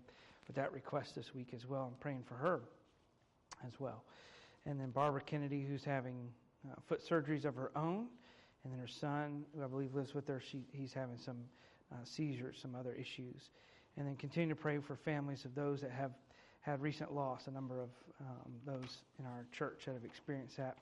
with 0.47 0.57
that 0.57 0.73
request 0.73 1.15
this 1.15 1.35
week 1.35 1.53
as 1.55 1.67
well. 1.67 1.91
I'm 1.91 1.99
praying 2.01 2.25
for 2.29 2.35
her 2.35 2.61
as 3.67 3.81
well. 3.81 4.05
And 4.67 4.79
then 4.79 4.91
Barbara 4.91 5.23
Kennedy, 5.23 5.65
who's 5.67 5.85
having 5.85 6.29
uh, 6.71 6.75
foot 6.87 7.01
surgeries 7.07 7.47
of 7.47 7.55
her 7.57 7.71
own. 7.75 8.09
And 8.65 8.73
then 8.73 8.79
her 8.79 8.87
son, 8.87 9.45
who 9.57 9.65
I 9.65 9.67
believe 9.67 9.95
lives 9.95 10.15
with 10.15 10.29
her, 10.29 10.43
she, 10.45 10.65
he's 10.73 10.93
having 10.93 11.17
some 11.17 11.39
uh, 11.93 11.97
seizures, 12.05 12.59
some 12.61 12.75
other 12.75 12.93
issues. 12.93 13.51
And 13.97 14.07
then 14.07 14.17
continue 14.17 14.55
to 14.55 14.61
pray 14.61 14.79
for 14.79 14.97
families 14.97 15.45
of 15.45 15.55
those 15.55 15.81
that 15.81 15.91
have 15.91 16.13
had 16.61 16.81
recent 16.81 17.13
loss, 17.13 17.47
a 17.47 17.51
number 17.51 17.81
of 17.81 17.89
um, 18.21 18.53
those 18.67 18.99
in 19.19 19.25
our 19.25 19.47
church 19.53 19.83
that 19.87 19.95
have 19.95 20.05
experienced 20.05 20.57
that. 20.57 20.77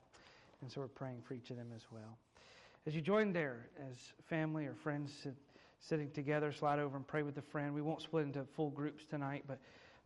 And 0.61 0.70
so 0.70 0.80
we're 0.80 0.88
praying 0.88 1.22
for 1.26 1.34
each 1.34 1.50
of 1.50 1.56
them 1.56 1.68
as 1.74 1.82
well. 1.90 2.18
As 2.86 2.94
you 2.94 3.00
join 3.00 3.32
there 3.32 3.68
as 3.90 3.96
family 4.28 4.66
or 4.66 4.74
friends 4.74 5.12
sit, 5.22 5.34
sitting 5.80 6.11
together, 6.11 6.52
slide 6.52 6.78
over 6.78 6.96
and 6.96 7.06
pray 7.06 7.22
with 7.22 7.38
a 7.38 7.42
friend. 7.42 7.74
We 7.74 7.82
won't 7.82 8.02
split 8.02 8.24
into 8.24 8.44
full 8.56 8.70
groups 8.70 9.04
tonight, 9.09 9.44
but 9.46 9.59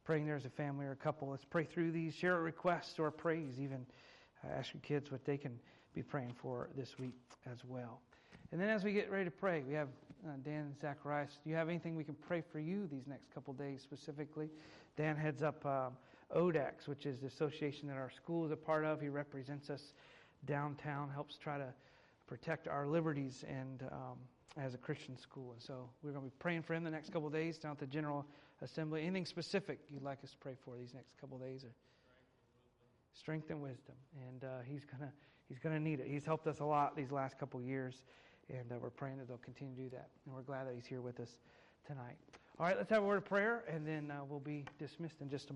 praying 0.05 0.26
there 0.26 0.36
as 0.36 0.44
a 0.44 0.50
family 0.50 0.86
or 0.86 0.92
a 0.92 0.96
couple. 0.96 1.28
Let's 1.30 1.44
pray 1.44 1.64
through 1.64 1.92
these, 1.92 2.14
share 2.14 2.40
requests 2.40 2.98
or 2.98 3.11
praise 3.11 3.59
even 3.59 3.86
uh, 4.44 4.59
ask 4.59 4.74
your 4.74 4.80
kids 4.82 5.11
what 5.11 5.24
they 5.24 5.36
can 5.36 5.59
be 5.94 6.03
praying 6.03 6.34
for 6.40 6.68
this 6.76 6.98
week 6.98 7.14
as 7.50 7.59
well. 7.66 8.00
And 8.50 8.61
then 8.61 8.68
as 8.68 8.84
we 8.84 8.92
get 8.92 9.11
ready 9.11 9.24
to 9.24 9.30
pray, 9.30 9.62
we 9.66 9.74
have 9.74 9.88
uh, 10.26 10.32
Dan 10.44 10.74
Zacharias. 10.80 11.38
Do 11.42 11.50
you 11.50 11.56
have 11.56 11.68
anything 11.68 11.96
we 11.96 12.04
can 12.04 12.14
pray 12.14 12.42
for 12.52 12.58
you 12.58 12.86
these 12.90 13.06
next 13.06 13.32
couple 13.32 13.54
days 13.54 13.82
specifically? 13.82 14.50
Dan 14.96 15.16
heads 15.16 15.42
up 15.42 15.64
um, 15.64 15.92
ODAX, 16.34 16.86
which 16.86 17.06
is 17.06 17.20
the 17.20 17.26
association 17.26 17.88
that 17.88 17.96
our 17.96 18.10
school 18.10 18.44
is 18.44 18.52
a 18.52 18.56
part 18.56 18.84
of. 18.84 19.00
He 19.00 19.08
represents 19.08 19.70
us 19.70 19.94
downtown, 20.44 21.08
helps 21.10 21.36
try 21.36 21.58
to 21.58 21.72
protect 22.26 22.68
our 22.68 22.86
liberties 22.86 23.44
and 23.48 23.82
um, 23.92 24.18
as 24.56 24.74
a 24.74 24.78
Christian 24.78 25.16
school. 25.16 25.52
And 25.52 25.62
so 25.62 25.88
we're 26.02 26.12
going 26.12 26.24
to 26.24 26.30
be 26.30 26.36
praying 26.38 26.62
for 26.62 26.74
him 26.74 26.84
the 26.84 26.90
next 26.90 27.12
couple 27.12 27.30
days 27.30 27.58
down 27.58 27.72
at 27.72 27.78
the 27.78 27.86
General 27.86 28.26
Assembly. 28.60 29.02
Anything 29.02 29.26
specific 29.26 29.80
you'd 29.90 30.02
like 30.02 30.22
us 30.22 30.30
to 30.32 30.38
pray 30.38 30.54
for 30.64 30.76
these 30.76 30.94
next 30.94 31.18
couple 31.20 31.38
days? 31.38 31.64
Or 31.64 31.72
strength 33.18 33.50
and 33.50 33.60
wisdom, 33.60 33.94
and 34.28 34.44
uh, 34.44 34.48
he's 34.66 34.84
gonna 34.84 35.12
he's 35.48 35.58
gonna 35.58 35.80
need 35.80 36.00
it. 36.00 36.06
He's 36.08 36.24
helped 36.24 36.46
us 36.46 36.60
a 36.60 36.64
lot 36.64 36.96
these 36.96 37.10
last 37.10 37.38
couple 37.38 37.60
years, 37.60 38.02
and 38.53 38.70
uh, 38.70 38.76
we're 38.80 38.90
praying 38.90 39.18
that 39.18 39.28
they'll 39.28 39.38
continue 39.38 39.74
to 39.74 39.82
do 39.82 39.88
that. 39.90 40.09
And 40.26 40.34
we're 40.34 40.42
glad 40.42 40.66
that 40.66 40.74
he's 40.74 40.86
here 40.86 41.00
with 41.00 41.18
us 41.20 41.30
tonight. 41.86 42.16
All 42.59 42.66
right, 42.66 42.76
let's 42.76 42.90
have 42.90 43.03
a 43.03 43.07
word 43.07 43.16
of 43.16 43.24
prayer, 43.24 43.64
and 43.68 43.86
then 43.86 44.11
uh, 44.11 44.24
we'll 44.28 44.38
be 44.38 44.64
dismissed 44.78 45.16
in 45.20 45.30
just 45.30 45.46
a. 45.46 45.50